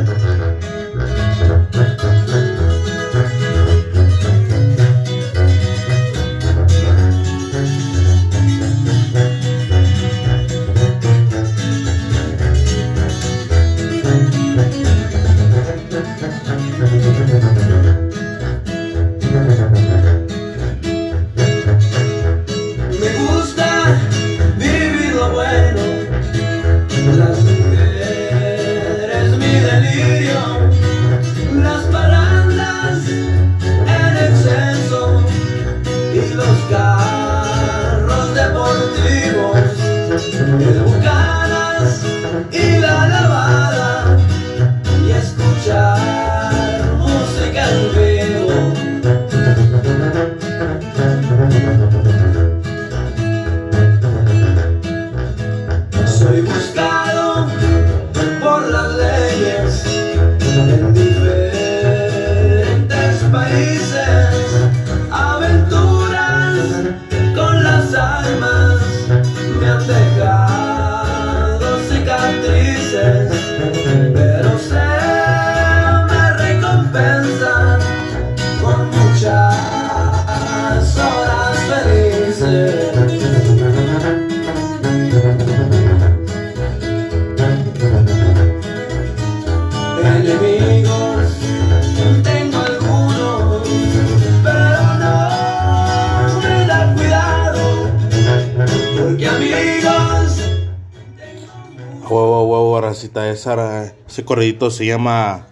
ese 104.16 104.24
corridito 104.24 104.70
se 104.70 104.86
llama 104.86 105.46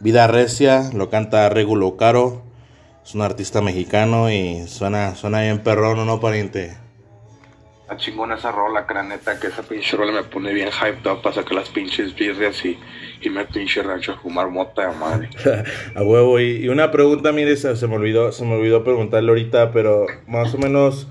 Vida 0.00 0.26
Recia, 0.26 0.90
lo 0.92 1.10
canta 1.10 1.48
Regulo 1.48 1.96
Caro. 1.96 2.42
Es 3.04 3.14
un 3.14 3.22
artista 3.22 3.60
mexicano 3.60 4.32
y 4.32 4.66
suena, 4.66 5.14
suena 5.14 5.42
bien 5.42 5.60
perrón, 5.60 6.04
¿no, 6.04 6.18
pariente? 6.18 6.76
Está 7.82 7.96
chingona 7.98 8.34
esa 8.34 8.50
rola, 8.50 8.84
craneta, 8.84 9.38
que 9.38 9.46
esa 9.46 9.62
pinche 9.62 9.96
rola 9.96 10.10
me 10.10 10.24
pone 10.24 10.52
bien 10.52 10.70
hyped 10.72 11.08
up 11.08 11.22
para 11.22 11.36
sacar 11.36 11.52
las 11.52 11.68
pinches 11.68 12.12
birrias 12.16 12.64
y 12.64 12.76
irme 13.20 13.42
al 13.42 13.46
pinche 13.46 13.80
rancho 13.80 14.10
a 14.10 14.16
fumar 14.16 14.48
mota 14.48 14.90
de 14.90 14.98
madre. 14.98 15.30
A 15.94 16.02
huevo. 16.02 16.40
Y, 16.40 16.64
y 16.64 16.68
una 16.68 16.90
pregunta, 16.90 17.30
mire, 17.30 17.56
se, 17.56 17.76
se 17.76 17.86
me 17.86 17.94
olvidó, 17.94 18.32
se 18.32 18.44
me 18.44 18.56
olvidó 18.56 18.82
preguntarle 18.82 19.28
ahorita, 19.28 19.70
pero 19.70 20.06
más 20.26 20.52
o 20.52 20.58
menos, 20.58 21.06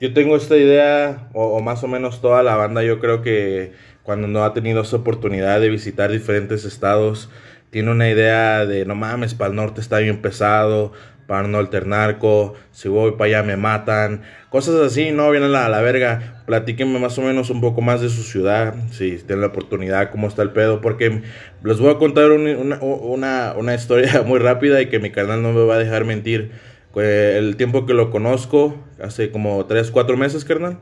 yo 0.00 0.12
tengo 0.12 0.34
esta 0.34 0.56
idea, 0.56 1.28
o, 1.34 1.56
o 1.56 1.60
más 1.60 1.84
o 1.84 1.86
menos 1.86 2.20
toda 2.20 2.42
la 2.42 2.56
banda, 2.56 2.82
yo 2.82 2.98
creo 2.98 3.22
que 3.22 3.74
cuando 4.06 4.28
no 4.28 4.44
ha 4.44 4.54
tenido 4.54 4.82
esa 4.82 4.96
oportunidad 4.96 5.60
de 5.60 5.68
visitar 5.70 6.10
diferentes 6.12 6.64
estados, 6.64 7.30
tiene 7.70 7.90
una 7.92 8.08
idea 8.10 8.64
de, 8.66 8.86
no 8.86 8.94
mames, 8.94 9.34
para 9.34 9.50
el 9.50 9.56
norte 9.56 9.82
está 9.82 9.98
bien 9.98 10.22
pesado, 10.22 10.92
para 11.26 11.44
el 11.44 11.52
norte 11.52 11.78
el 11.78 11.88
narco, 11.88 12.54
si 12.72 12.88
voy 12.88 13.12
para 13.12 13.24
allá 13.26 13.42
me 13.42 13.56
matan, 13.56 14.22
cosas 14.50 14.76
así, 14.76 15.10
no, 15.10 15.30
vienen 15.30 15.54
a 15.56 15.68
la 15.68 15.82
verga. 15.82 16.44
Platíquenme 16.46 17.00
más 17.00 17.18
o 17.18 17.22
menos 17.22 17.50
un 17.50 17.60
poco 17.60 17.82
más 17.82 18.00
de 18.00 18.08
su 18.08 18.22
ciudad, 18.22 18.74
si 18.92 19.16
tienen 19.18 19.40
la 19.42 19.48
oportunidad, 19.48 20.10
cómo 20.12 20.28
está 20.28 20.42
el 20.42 20.52
pedo, 20.52 20.80
porque 20.80 21.22
les 21.64 21.78
voy 21.80 21.90
a 21.90 21.98
contar 21.98 22.30
un- 22.30 22.46
una, 22.48 22.78
una, 22.80 23.54
una 23.56 23.74
historia 23.74 24.22
muy 24.26 24.38
rápida 24.38 24.80
y 24.80 24.88
que 24.88 25.00
mi 25.00 25.10
canal 25.10 25.42
no 25.42 25.52
me 25.52 25.64
va 25.64 25.74
a 25.74 25.78
dejar 25.78 26.04
mentir. 26.04 26.52
Eh, 26.96 27.36
El 27.38 27.56
tiempo 27.56 27.86
que 27.86 27.94
lo 27.94 28.10
conozco, 28.10 28.76
hace 29.02 29.30
como 29.30 29.66
3, 29.66 29.90
4 29.90 30.16
meses, 30.16 30.44
carnal. 30.44 30.78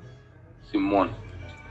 Simón. 0.71 1.15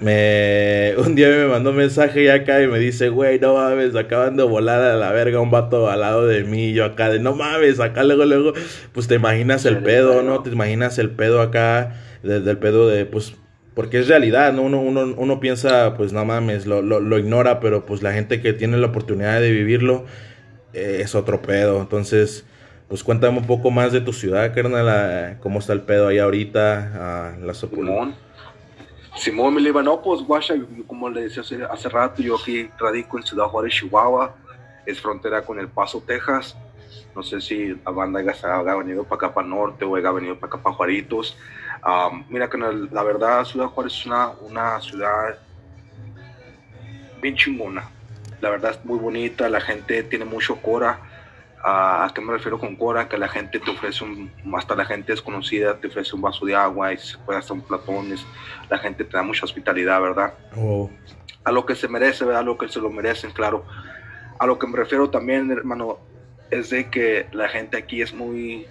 Me, 0.04 0.96
un 0.98 1.16
día 1.16 1.30
me 1.30 1.46
mandó 1.46 1.70
un 1.70 1.78
mensaje 1.78 2.26
ya 2.26 2.34
acá 2.34 2.62
y 2.62 2.68
me 2.68 2.78
dice, 2.78 3.08
güey, 3.08 3.40
no 3.40 3.54
mames, 3.54 3.96
acaban 3.96 4.36
de 4.36 4.44
volar 4.44 4.82
a 4.82 4.96
la 4.98 5.14
verga 5.14 5.40
un 5.40 5.50
vato 5.50 5.90
al 5.90 6.02
lado 6.02 6.28
de 6.28 6.44
mí. 6.44 6.66
Y 6.70 6.74
yo 6.74 6.84
acá 6.84 7.10
de, 7.10 7.20
no 7.20 7.34
mames, 7.36 7.80
acá 7.80 8.04
luego, 8.04 8.26
luego, 8.26 8.52
pues 8.92 9.08
te 9.08 9.16
imaginas 9.16 9.64
el 9.66 9.78
pedo. 9.78 10.22
¿no? 10.22 10.44
Te 10.44 10.50
imaginas 10.50 11.00
el 11.00 11.12
pedo 11.12 11.42
acá, 11.42 11.96
desde 12.22 12.52
el 12.52 12.58
pedo 12.58 12.90
de, 12.90 13.06
pues, 13.06 13.36
porque 13.76 14.00
es 14.00 14.08
realidad, 14.10 14.52
¿no? 14.52 14.64
Uno, 14.64 14.82
uno, 14.82 15.16
uno 15.18 15.40
piensa, 15.40 15.96
pues, 15.96 16.12
no 16.12 16.26
mames, 16.26 16.66
lo, 16.66 16.82
lo, 16.82 17.00
lo 17.00 17.18
ignora, 17.18 17.60
pero 17.62 17.86
pues 17.86 18.04
la 18.04 18.12
gente 18.12 18.42
que 18.42 18.52
tiene 18.54 18.78
la 18.78 18.88
oportunidad 18.88 19.40
de 19.40 19.52
vivirlo 19.52 20.06
eh, 20.74 21.00
es 21.02 21.16
otro 21.16 21.42
pedo. 21.42 21.80
Entonces, 21.82 22.46
pues 22.90 23.04
cuéntame 23.04 23.38
un 23.38 23.48
poco 23.48 23.72
más 23.72 23.94
de 23.94 24.02
tu 24.02 24.12
ciudad, 24.12 24.54
carnal, 24.54 25.38
cómo 25.40 25.60
está 25.60 25.72
el 25.74 25.82
pedo 25.82 26.10
ahí 26.10 26.20
ahorita, 26.20 26.92
ah, 26.96 27.38
las 27.42 27.64
opor- 27.64 27.86
Simón. 29.16 29.54
Me 29.54 29.62
le 29.62 29.70
iba, 29.70 29.84
no, 29.84 30.02
pues 30.02 30.22
guacha, 30.22 30.56
yo- 30.56 30.66
como 30.88 31.10
le 31.10 31.24
decía 31.24 31.44
hace, 31.70 31.90
rato, 31.90 32.22
yo 32.22 32.36
aquí 32.38 32.70
radico 32.78 33.18
en 33.18 33.24
Ciudad 33.24 33.46
Juárez, 33.46 33.74
Chihuahua, 33.74 34.36
es 34.86 35.00
frontera 35.00 35.42
con 35.44 35.60
El 35.60 35.68
Paso, 35.68 36.02
Texas. 36.06 36.56
No 37.16 37.22
sé 37.22 37.40
si 37.42 37.68
la 37.86 37.92
banda 37.92 38.20
haya 38.20 38.74
venido 38.76 39.04
para 39.04 39.16
acá 39.28 39.34
para 39.34 39.48
norte 39.48 39.86
o 39.86 39.96
haya 39.96 40.12
venido 40.12 40.36
para 40.36 40.48
acá 40.48 40.64
para 40.64 40.76
Juaritos. 40.76 41.38
Mira 42.30 42.50
que 42.50 42.58
la 42.58 43.04
verdad 43.04 43.46
Ciudad 43.46 43.68
Juárez 43.68 43.94
es 43.94 44.06
una, 44.06 44.30
una 44.42 44.82
ciudad 44.82 45.38
bien 47.22 47.36
chingona. 47.36 47.90
La 48.42 48.50
verdad 48.50 48.72
es 48.72 48.84
muy 48.84 48.98
bonita, 49.00 49.48
la 49.48 49.62
gente 49.62 50.04
tiene 50.04 50.26
mucho 50.26 50.56
cora. 50.58 51.00
¿A 51.66 52.12
qué 52.14 52.20
me 52.20 52.34
refiero 52.34 52.60
con 52.60 52.76
cora? 52.76 53.08
Que 53.08 53.18
la 53.18 53.30
gente 53.30 53.58
te 53.58 53.72
ofrece 53.72 54.04
un, 54.04 54.30
hasta 54.54 54.76
la 54.76 54.84
gente 54.84 55.14
desconocida 55.14 55.80
te 55.80 55.88
ofrece 55.88 56.14
un 56.14 56.22
vaso 56.22 56.46
de 56.46 56.54
agua 56.54 56.92
y 56.92 56.98
se 56.98 57.18
puede 57.20 57.40
hasta 57.40 57.54
un 57.54 57.62
platones. 57.62 58.26
La 58.70 58.78
gente 58.78 59.06
te 59.06 59.16
da 59.16 59.24
mucha 59.24 59.46
hospitalidad, 59.46 60.02
¿verdad? 60.02 60.34
Oh, 60.58 60.90
a 61.46 61.52
lo 61.52 61.66
que 61.66 61.76
se 61.76 61.88
merece, 61.88 62.26
¿verdad? 62.26 62.42
A 62.42 62.46
lo 62.46 62.58
que 62.58 62.68
se 62.68 62.82
lo 62.82 62.90
merecen, 62.90 63.32
claro. 63.32 63.66
A 64.40 64.46
lo 64.46 64.60
que 64.60 64.68
me 64.68 64.76
refiero 64.76 65.10
también, 65.10 65.50
hermano, 65.52 66.00
es 66.52 66.70
de 66.70 66.90
que 66.90 67.28
la 67.32 67.48
gente 67.48 67.78
aquí 67.78 68.02
es 68.02 68.14
muy, 68.14 68.68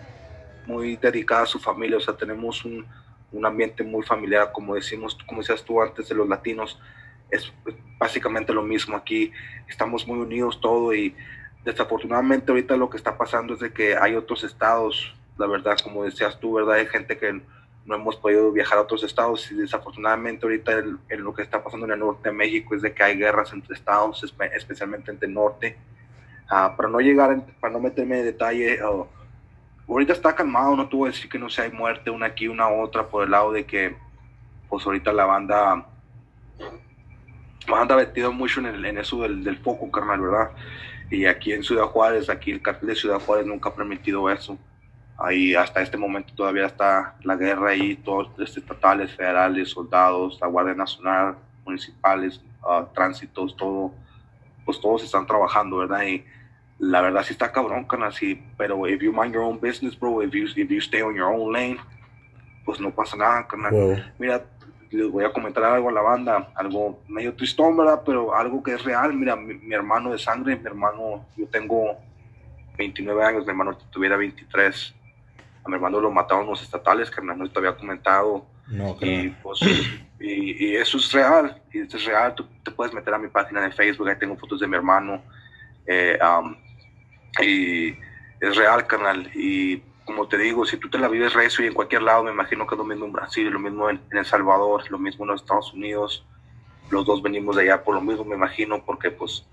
muy 0.67 0.97
dedicada 0.97 1.45
a 1.45 1.47
su 1.47 1.59
familia, 1.59 1.97
o 1.97 2.01
sea, 2.01 2.15
tenemos 2.15 2.63
un, 2.65 2.87
un 3.33 3.47
ambiente 3.47 3.83
muy 3.83 4.03
familiar, 4.03 4.53
como 4.53 4.75
decimos, 4.75 5.19
como 5.27 5.41
decías 5.41 5.65
tú 5.65 5.81
antes 5.81 6.09
de 6.09 6.15
los 6.15 6.29
latinos, 6.29 6.79
es 7.31 7.51
básicamente 7.99 8.53
lo 8.53 8.63
mismo 8.63 8.97
aquí, 8.97 9.33
estamos 9.67 10.07
muy 10.07 10.19
unidos 10.19 10.61
todo 10.61 10.95
y 10.95 11.15
desafortunadamente 11.65 12.51
ahorita 12.51 12.77
lo 12.77 12.91
que 12.91 12.97
está 12.97 13.17
pasando 13.17 13.55
es 13.55 13.61
de 13.61 13.73
que 13.73 13.97
hay 13.97 14.15
otros 14.17 14.45
estados, 14.45 15.15
la 15.39 15.47
verdad, 15.47 15.77
como 15.83 16.05
decías 16.05 16.39
tú, 16.41 16.55
¿verdad? 16.55 16.75
Hay 16.75 16.87
gente 16.87 17.17
que 17.19 17.41
no 17.85 17.95
hemos 17.97 18.17
podido 18.17 18.53
viajar 18.53 18.79
a 18.79 18.83
otros 18.83 19.03
estados 19.03 19.51
y 19.51 19.57
desafortunadamente 19.57 20.47
ahorita 20.47 20.73
el- 20.73 20.99
lo 21.19 21.35
que 21.35 21.43
está 21.43 21.63
pasando 21.65 21.87
en 21.87 21.93
el 21.93 21.99
norte 21.99 22.29
de 22.29 22.35
México 22.35 22.75
es 22.75 22.83
de 22.83 22.93
que 22.93 23.03
hay 23.03 23.17
guerras 23.17 23.53
entre 23.53 23.75
estados, 23.75 24.23
espe- 24.23 24.51
especialmente 24.55 25.11
entre 25.11 25.27
el 25.29 25.35
norte. 25.35 25.77
Ah, 26.49 26.75
para 26.77 26.89
no 26.89 27.01
llegar, 27.01 27.41
para 27.61 27.73
no 27.73 27.81
meterme 27.81 28.19
en 28.21 28.27
detalle, 28.27 28.79
ah, 28.83 29.05
ahorita 29.89 30.13
está 30.13 30.35
calmado, 30.35 30.77
no 30.77 30.89
te 30.89 30.97
voy 30.97 31.11
decir 31.11 31.29
que 31.29 31.39
no 31.39 31.49
sea 31.51 31.65
hay 31.65 31.73
muerte 31.73 32.11
una 32.11 32.27
aquí, 32.27 32.47
una 32.47 32.69
otra, 32.69 33.07
por 33.09 33.25
el 33.25 33.31
lado 33.31 33.53
de 33.53 33.65
que 33.65 33.97
pues 34.69 34.87
ahorita 34.87 35.13
la 35.13 35.25
banda 35.27 35.87
anda 37.75 37.97
metido 37.97 38.33
mucho 38.33 38.61
en, 38.61 38.67
el- 38.67 38.85
en 38.85 38.99
eso 38.99 39.23
del 39.23 39.59
foco, 39.59 39.91
carnal, 39.91 40.21
¿verdad? 40.21 40.51
Y 41.13 41.27
aquí 41.27 41.53
en 41.53 41.63
Ciudad 41.63 41.85
Juárez, 41.85 42.31
aquí 42.31 42.53
el 42.53 42.63
cartel 42.63 42.89
de 42.89 42.95
Ciudad 42.95 43.21
Juárez 43.21 43.47
nunca 43.47 43.69
ha 43.69 43.75
permitido 43.75 44.31
eso. 44.31 44.57
Ahí 45.19 45.55
hasta 45.55 45.83
este 45.83 45.99
momento 45.99 46.33
todavía 46.35 46.65
está 46.65 47.17
la 47.23 47.37
guerra 47.37 47.69
ahí, 47.69 47.97
todos 47.97 48.31
este, 48.41 48.61
estatales, 48.61 49.15
federales, 49.15 49.69
soldados, 49.69 50.39
la 50.41 50.47
Guardia 50.47 50.75
Nacional, 50.75 51.37
municipales, 51.67 52.41
ah, 52.67 52.87
tránsitos, 52.95 53.55
todo, 53.59 53.93
pues 54.65 54.81
todos 54.81 55.05
están 55.05 55.27
trabajando, 55.27 55.77
¿verdad? 55.77 56.03
Y 56.03 56.25
la 56.79 57.03
verdad 57.03 57.23
sí 57.25 57.35
está 57.35 57.53
cabrón, 57.53 57.85
carnal, 57.85 58.15
sí, 58.15 58.43
pero 58.57 58.89
if 58.89 59.03
you 59.03 59.13
mind 59.13 59.35
your 59.35 59.43
own 59.43 59.61
business, 59.61 59.95
bro, 59.95 60.23
if 60.23 60.33
you, 60.33 60.47
if 60.47 60.71
you 60.71 60.79
stay 60.81 61.03
on 61.03 61.15
your 61.15 61.29
own 61.29 61.53
lane, 61.53 61.77
pues 62.65 62.81
no 62.81 62.91
pasa 62.91 63.19
nada. 63.19 63.47
Huevo. 63.71 63.97
Mira, 64.19 64.43
les 64.97 65.11
voy 65.11 65.25
a 65.25 65.33
comentar 65.33 65.65
algo 65.65 65.89
a 65.89 65.93
la 65.93 66.01
banda, 66.03 66.51
algo 66.55 67.01
medio 67.09 67.35
tristón, 67.35 67.77
¿verdad? 67.77 68.03
Pero 68.05 68.35
algo 68.35 68.63
que 68.63 68.75
es 68.75 68.85
real. 68.85 69.13
Mira, 69.15 69.37
mi, 69.37 69.55
mi 69.55 69.75
hermano 69.75 70.13
de 70.13 70.19
sangre, 70.19 70.57
mi 70.57 70.67
hermano, 70.67 71.27
yo 71.37 71.47
tengo 71.49 71.97
29 72.77 73.25
años, 73.25 73.45
mi 73.45 73.51
hermano 73.51 73.77
tuviera 73.91 74.17
23. 74.17 74.95
A 75.65 75.69
mi 75.69 75.75
hermano 75.77 76.01
lo 76.01 76.11
mataron 76.11 76.47
los 76.47 76.63
estatales, 76.63 77.11
carnal, 77.11 77.39
no 77.39 77.51
te 77.51 77.59
había 77.59 77.77
comentado. 77.77 78.45
No, 78.69 78.97
Y, 79.01 79.31
carnal. 79.31 79.39
pues, 79.43 79.61
y, 80.21 80.67
y 80.67 80.77
eso 80.77 80.99
es 80.99 81.13
real, 81.13 81.61
y 81.73 81.81
esto 81.81 81.97
es 81.97 82.05
real. 82.05 82.35
Tú 82.35 82.47
te 82.65 82.71
puedes 82.71 82.93
meter 82.95 83.13
a 83.15 83.19
mi 83.19 83.29
página 83.29 83.61
de 83.63 83.73
Facebook, 83.73 84.09
ahí 84.09 84.19
tengo 84.19 84.37
fotos 84.37 84.61
de 84.61 84.67
mi 84.67 84.77
hermano. 84.77 85.23
eh, 85.87 86.19
um, 86.23 86.55
y 87.41 87.91
es 88.41 88.57
real, 88.57 88.87
carnal. 88.87 89.31
Y 89.35 89.83
como 90.05 90.27
te 90.29 90.37
digo, 90.39 90.65
si 90.67 90.77
tú 90.77 90.89
te 90.91 90.99
la 90.99 91.09
vives 91.09 91.33
recio 91.35 91.65
y 91.65 91.69
en 91.69 91.75
cualquier 91.75 92.03
lado, 92.03 92.25
me 92.25 92.33
imagino 92.33 92.67
que 92.67 92.75
es 92.75 92.79
lo 92.79 92.85
mismo 92.85 93.07
en 93.07 93.13
Brasil, 93.13 93.49
lo 93.49 93.59
mismo 93.59 93.89
en, 93.89 94.01
en 94.11 94.19
El 94.19 94.25
Salvador, 94.25 94.83
lo 94.91 94.99
mismo 94.99 95.25
en 95.25 95.31
los 95.31 95.43
Estados 95.43 95.73
Unidos. 95.73 96.27
Los 96.91 97.07
dos 97.07 97.23
venimos 97.23 97.57
de 97.57 97.63
allá 97.63 97.83
por 97.83 97.95
lo 97.95 98.01
mismo, 98.01 98.25
me 98.25 98.35
imagino, 98.35 98.85
porque 98.85 99.11
pues 99.11 99.47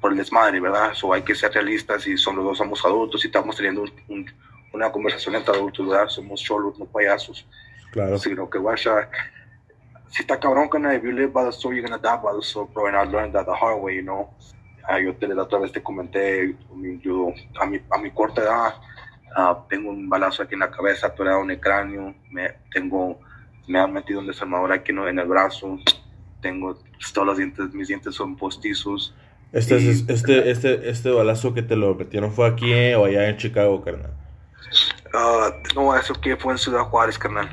por 0.00 0.12
el 0.12 0.18
desmadre, 0.18 0.60
¿verdad? 0.60 0.94
So, 0.94 1.12
hay 1.12 1.22
que 1.22 1.34
ser 1.34 1.52
realistas 1.52 2.06
y 2.06 2.16
son 2.16 2.36
los 2.36 2.44
dos 2.44 2.58
somos 2.58 2.84
adultos 2.84 3.24
y 3.24 3.28
estamos 3.28 3.56
teniendo 3.56 3.82
un- 3.82 3.92
un- 4.08 4.26
una 4.72 4.92
conversación 4.92 5.34
entre 5.34 5.54
adultos, 5.54 5.88
¿verdad? 5.88 6.08
Somos 6.08 6.40
cholos, 6.42 6.78
no 6.78 6.84
payasos 6.86 7.46
Claro. 7.90 8.18
sino 8.18 8.50
que 8.50 8.58
guacha, 8.58 9.08
si 10.08 10.22
está 10.22 10.38
cabrón 10.38 10.68
que 10.68 10.78
if 10.78 11.02
you 11.02 11.12
live 11.12 11.32
by 11.32 11.44
the 11.44 11.52
sword, 11.52 11.76
you're 11.76 11.88
gonna 11.88 12.00
die 12.00 12.20
by 12.22 12.32
the 12.36 12.42
sword, 12.42 12.72
bro, 12.72 12.86
and 12.86 12.96
I 12.96 13.04
learned 13.04 13.34
that 13.34 13.46
the 13.46 13.54
hard 13.54 13.80
way, 13.80 13.96
you 13.96 14.02
know. 14.02 14.30
Ah, 14.86 14.98
yo 15.00 15.14
te, 15.16 15.26
la 15.26 15.42
otra 15.42 15.58
vez 15.58 15.72
te 15.72 15.82
comenté, 15.82 16.54
yo 17.02 17.32
a 17.60 17.66
mi, 17.66 17.80
a 17.90 17.98
mi 17.98 18.10
corta 18.10 18.42
edad 18.42 18.74
ah, 19.36 19.64
tengo 19.68 19.90
un 19.90 20.08
balazo 20.08 20.42
aquí 20.42 20.54
en 20.54 20.60
la 20.60 20.70
cabeza, 20.70 21.08
atorado 21.08 21.42
en 21.42 21.50
el 21.52 21.60
cráneo, 21.60 22.14
me, 22.30 22.50
tengo, 22.72 23.20
me 23.66 23.78
han 23.78 23.92
metido 23.92 24.20
un 24.20 24.26
desarmador 24.26 24.72
aquí 24.72 24.92
en, 24.92 24.98
en 25.00 25.18
el 25.18 25.26
brazo, 25.26 25.78
tengo 26.40 26.78
todos 27.12 27.26
los 27.26 27.36
dientes, 27.38 27.72
mis 27.74 27.88
dientes 27.88 28.14
son 28.14 28.36
postizos. 28.36 29.14
Este, 29.52 29.78
Y- 29.80 29.88
es, 29.90 30.08
este, 30.08 30.50
este, 30.50 30.88
este 30.90 31.10
balazo 31.10 31.54
que 31.54 31.62
te 31.62 31.76
lo 31.76 31.94
metieron 31.94 32.32
fue 32.32 32.46
aquí 32.48 32.72
eh, 32.72 32.96
o 32.96 33.04
allá 33.04 33.28
en 33.28 33.36
Chicago, 33.36 33.82
carnal. 33.82 34.12
Ah, 35.12 35.50
no, 35.74 35.96
eso 35.96 36.14
que 36.20 36.36
fue 36.36 36.52
en 36.52 36.58
Ciudad 36.58 36.80
Juárez, 36.84 37.18
carnal. 37.18 37.48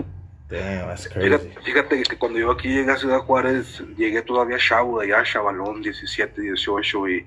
Damn, 0.49 0.87
that's 0.87 1.07
Fíjate, 1.07 1.47
crazy. 1.53 1.59
fíjate 1.63 2.03
que 2.03 2.17
cuando 2.17 2.39
yo 2.39 2.51
aquí 2.51 2.67
llegué 2.67 2.91
a 2.91 2.97
Ciudad 2.97 3.19
Juárez, 3.19 3.81
llegué 3.97 4.21
todavía 4.21 4.57
chavo 4.57 4.99
de 4.99 5.13
allá, 5.13 5.23
chavalón, 5.23 5.81
17, 5.81 6.41
18, 6.41 7.09
y 7.09 7.25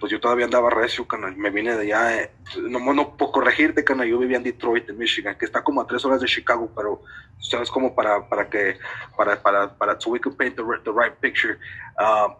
pues 0.00 0.10
yo 0.10 0.18
todavía 0.18 0.46
andaba 0.46 0.70
recio, 0.70 1.06
canal. 1.06 1.36
Me 1.36 1.50
vine 1.50 1.76
de 1.76 1.82
allá, 1.82 2.22
eh, 2.22 2.30
no, 2.62 2.80
no 2.94 3.16
por 3.16 3.30
corregirte, 3.30 3.84
canal, 3.84 4.08
yo 4.08 4.18
vivía 4.18 4.38
en 4.38 4.42
Detroit, 4.42 4.88
en 4.88 4.98
Michigan, 4.98 5.36
que 5.38 5.44
está 5.44 5.62
como 5.62 5.80
a 5.82 5.86
tres 5.86 6.04
horas 6.04 6.20
de 6.22 6.26
Chicago, 6.26 6.70
pero 6.74 7.02
sabes 7.38 7.70
como 7.70 7.94
para, 7.94 8.26
para 8.28 8.48
que, 8.48 8.78
para, 9.16 9.40
para, 9.40 9.72
para, 9.76 10.00
so 10.00 10.10
we 10.10 10.18
could 10.18 10.36
paint 10.36 10.56
the, 10.56 10.62
the 10.84 10.90
right 10.90 11.14
picture. 11.20 11.58
Ah, 11.98 12.34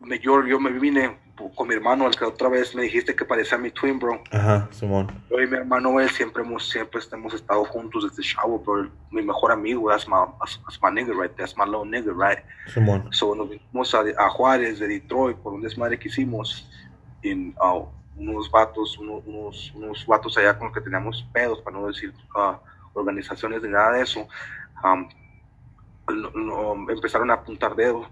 me- 0.00 0.18
yo, 0.18 0.44
yo 0.46 0.58
me 0.58 0.70
vine 0.70 1.18
con 1.54 1.68
mi 1.68 1.74
hermano, 1.74 2.04
el 2.08 2.16
que 2.16 2.24
otra 2.24 2.48
vez 2.48 2.74
me 2.74 2.82
dijiste 2.82 3.14
que 3.14 3.24
parecía 3.24 3.56
mi 3.58 3.70
twin, 3.70 3.96
bro. 4.00 4.20
Ajá, 4.32 4.66
Simón. 4.72 5.06
Yo 5.30 5.40
y 5.40 5.46
mi 5.46 5.56
hermano, 5.56 6.00
él, 6.00 6.10
siempre 6.10 6.42
hemos, 6.42 6.68
siempre 6.68 7.00
hemos 7.12 7.32
estado 7.32 7.64
juntos 7.64 8.08
desde 8.10 8.28
chavo, 8.28 8.58
bro. 8.58 8.90
Mi 9.12 9.22
mejor 9.22 9.52
amigo, 9.52 9.88
that's 9.88 10.08
my, 10.08 10.16
that's, 10.40 10.58
my 10.82 10.90
nigga 10.90 11.12
right 11.14 11.30
that's 11.36 11.56
my 11.56 11.64
little 11.64 11.84
nigga, 11.84 12.12
right? 12.12 12.40
Simón. 12.74 13.06
So 13.12 13.36
nos 13.36 13.48
vinimos 13.50 13.94
a, 13.94 14.00
a 14.18 14.28
Juárez 14.30 14.80
de 14.80 14.88
Detroit 14.88 15.36
por 15.36 15.52
un 15.54 15.62
desmadre 15.62 15.96
que 15.96 16.08
hicimos 16.08 16.67
en 17.22 17.54
ah, 17.60 17.80
unos 18.16 18.50
vatos, 18.50 18.98
uno- 18.98 19.22
unos, 19.26 19.72
unos 19.74 20.06
vatos 20.06 20.36
allá 20.38 20.56
con 20.58 20.68
los 20.68 20.74
que 20.74 20.80
teníamos 20.82 21.22
pedos, 21.32 21.60
para 21.62 21.76
no 21.78 21.86
decir 21.86 22.12
ah, 22.34 22.58
organizaciones 22.94 23.62
ni 23.62 23.68
nada 23.68 23.92
de 23.92 24.02
eso. 24.02 24.26
Empezaron 26.90 27.30
a 27.30 27.34
apuntar 27.34 27.74
dedos 27.76 28.08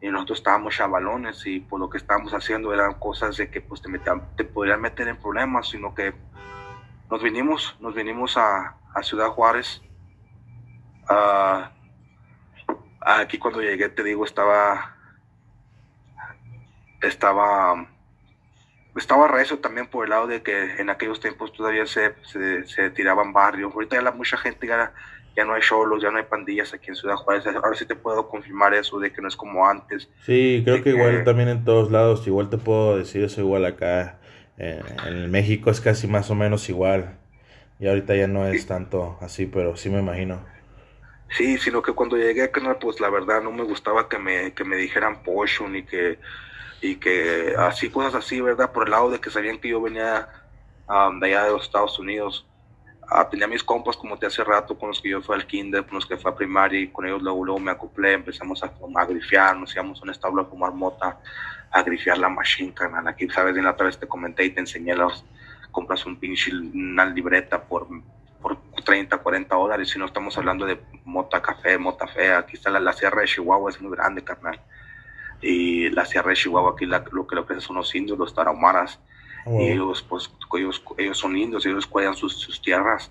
y 0.00 0.08
nosotros 0.08 0.38
estábamos 0.38 0.74
chavalones 0.74 1.46
y 1.46 1.60
por 1.60 1.78
lo 1.80 1.88
que 1.90 1.98
estábamos 1.98 2.32
haciendo 2.32 2.72
eran 2.72 2.94
cosas 2.94 3.36
de 3.36 3.50
que 3.50 3.60
pues 3.60 3.82
te, 3.82 3.88
metían- 3.88 4.22
te 4.36 4.44
podrían 4.44 4.80
meter 4.80 5.08
en 5.08 5.16
problemas, 5.16 5.68
sino 5.68 5.94
que 5.94 6.14
nos 7.10 7.22
vinimos, 7.22 7.76
nos 7.80 7.94
vinimos 7.94 8.36
a, 8.36 8.76
a 8.94 9.02
Ciudad 9.02 9.28
Juárez. 9.28 9.82
Ah, 11.08 11.72
aquí 13.00 13.38
cuando 13.38 13.60
llegué, 13.60 13.88
te 13.88 14.04
digo, 14.04 14.24
estaba, 14.24 14.96
estaba, 17.02 17.86
estaba 18.96 19.28
recio 19.28 19.58
también 19.60 19.88
por 19.88 20.04
el 20.04 20.10
lado 20.10 20.26
de 20.26 20.42
que 20.42 20.76
en 20.80 20.90
aquellos 20.90 21.20
tiempos 21.20 21.52
todavía 21.52 21.86
se, 21.86 22.14
se, 22.24 22.64
se 22.66 22.90
tiraban 22.90 23.32
barrios. 23.32 23.72
Ahorita 23.74 23.96
ya 23.96 24.02
la, 24.02 24.12
mucha 24.12 24.36
gente 24.36 24.66
ya, 24.66 24.92
ya 25.36 25.44
no 25.44 25.54
hay 25.54 25.62
solos, 25.62 26.02
ya 26.02 26.10
no 26.10 26.18
hay 26.18 26.24
pandillas 26.24 26.74
aquí 26.74 26.88
en 26.90 26.96
Ciudad 26.96 27.16
Juárez. 27.16 27.46
Ahora 27.46 27.74
sí 27.76 27.86
te 27.86 27.96
puedo 27.96 28.28
confirmar 28.28 28.74
eso 28.74 28.98
de 28.98 29.12
que 29.12 29.22
no 29.22 29.28
es 29.28 29.36
como 29.36 29.66
antes. 29.68 30.08
Sí, 30.18 30.60
creo 30.64 30.82
que 30.82 30.90
igual 30.90 31.24
también 31.24 31.48
en 31.48 31.64
todos 31.64 31.90
lados, 31.90 32.26
igual 32.26 32.50
te 32.50 32.58
puedo 32.58 32.96
decir 32.98 33.24
eso 33.24 33.40
igual 33.40 33.64
acá. 33.64 34.20
eh, 34.58 34.82
en 35.06 35.30
México 35.30 35.70
es 35.70 35.80
casi 35.80 36.06
más 36.06 36.30
o 36.30 36.34
menos 36.34 36.68
igual. 36.68 37.18
Y 37.78 37.88
ahorita 37.88 38.16
ya 38.16 38.28
no 38.28 38.46
es 38.46 38.66
tanto 38.66 39.18
así, 39.22 39.46
pero 39.46 39.76
sí 39.76 39.90
me 39.90 40.00
imagino. 40.00 40.44
Sí, 41.36 41.58
sino 41.58 41.80
que 41.82 41.92
cuando 41.92 42.16
llegué 42.16 42.42
a 42.42 42.50
Canal, 42.52 42.78
pues 42.80 43.00
la 43.00 43.08
verdad 43.08 43.42
no 43.42 43.52
me 43.52 43.62
gustaba 43.62 44.08
que 44.08 44.18
me, 44.18 44.52
que 44.54 44.64
me 44.64 44.76
dijeran 44.76 45.22
pocho 45.22 45.68
ni 45.68 45.84
que, 45.84 46.18
y 46.80 46.96
que 46.96 47.54
así, 47.58 47.90
cosas 47.90 48.14
así, 48.14 48.40
¿verdad? 48.40 48.72
Por 48.72 48.84
el 48.84 48.90
lado 48.90 49.10
de 49.10 49.20
que 49.20 49.30
sabían 49.30 49.58
que 49.58 49.68
yo 49.68 49.80
venía 49.80 50.28
um, 50.88 51.20
de 51.20 51.28
allá 51.28 51.44
de 51.44 51.50
los 51.50 51.64
Estados 51.64 51.98
Unidos. 51.98 52.46
Ah, 53.08 53.28
tenía 53.28 53.48
mis 53.48 53.64
compas, 53.64 53.96
como 53.96 54.16
te 54.16 54.26
hace 54.26 54.44
rato, 54.44 54.78
con 54.78 54.90
los 54.90 55.00
que 55.00 55.10
yo 55.10 55.20
fui 55.20 55.34
al 55.34 55.46
kinder, 55.46 55.84
con 55.84 55.96
los 55.96 56.06
que 56.06 56.16
fui 56.16 56.30
a 56.30 56.34
primaria, 56.34 56.80
y 56.80 56.88
con 56.88 57.06
ellos 57.06 57.20
luego, 57.20 57.44
luego 57.44 57.60
me 57.60 57.72
acoplé, 57.72 58.12
empezamos 58.12 58.62
a, 58.62 58.72
a 58.94 59.04
grifear, 59.04 59.56
nos 59.56 59.74
íbamos 59.74 60.00
a 60.00 60.04
un 60.04 60.10
establo 60.10 60.42
a 60.42 60.44
fumar 60.44 60.72
mota, 60.72 61.18
a 61.72 61.82
grifear 61.82 62.18
la 62.18 62.28
machine, 62.28 62.72
carnal. 62.72 63.08
Aquí, 63.08 63.28
sabes, 63.28 63.56
en 63.56 63.64
la 63.64 63.72
otra 63.72 63.86
vez 63.86 63.98
te 63.98 64.06
comenté 64.06 64.44
y 64.44 64.50
te 64.50 64.60
enseñé 64.60 64.94
los, 64.94 65.24
compras 65.70 66.06
un 66.06 66.16
pinche, 66.16 66.52
una 66.54 67.04
libreta 67.04 67.62
por, 67.62 67.88
por 68.40 68.58
30, 68.84 69.18
40 69.18 69.54
dólares, 69.54 69.90
si 69.90 69.98
no 69.98 70.06
estamos 70.06 70.36
hablando 70.38 70.66
de 70.66 70.80
mota 71.04 71.42
café, 71.42 71.78
mota 71.78 72.06
fea, 72.06 72.38
aquí 72.38 72.56
está 72.56 72.70
la, 72.70 72.80
la 72.80 72.92
sierra 72.92 73.22
de 73.22 73.26
Chihuahua, 73.26 73.70
es 73.70 73.80
muy 73.80 73.90
grande, 73.90 74.22
carnal. 74.22 74.60
Y 75.40 75.88
la 75.90 76.04
sierra 76.04 76.30
de 76.30 76.36
Chihuahua, 76.36 76.72
aquí 76.72 76.86
la- 76.86 77.04
lo 77.12 77.26
que 77.26 77.34
lo 77.36 77.46
que 77.46 77.60
son 77.60 77.76
los 77.76 77.94
indios, 77.94 78.18
los 78.18 78.34
tarahumaras, 78.34 79.00
Ah, 79.46 79.50
y 79.50 79.52
wow. 79.52 79.72
ellos, 79.72 80.02
pues, 80.02 80.30
ellos, 80.54 80.82
ellos 80.98 81.18
son 81.18 81.36
indios, 81.36 81.64
ellos 81.66 81.86
cuidan 81.86 82.14
sus, 82.14 82.34
sus 82.38 82.60
tierras. 82.60 83.10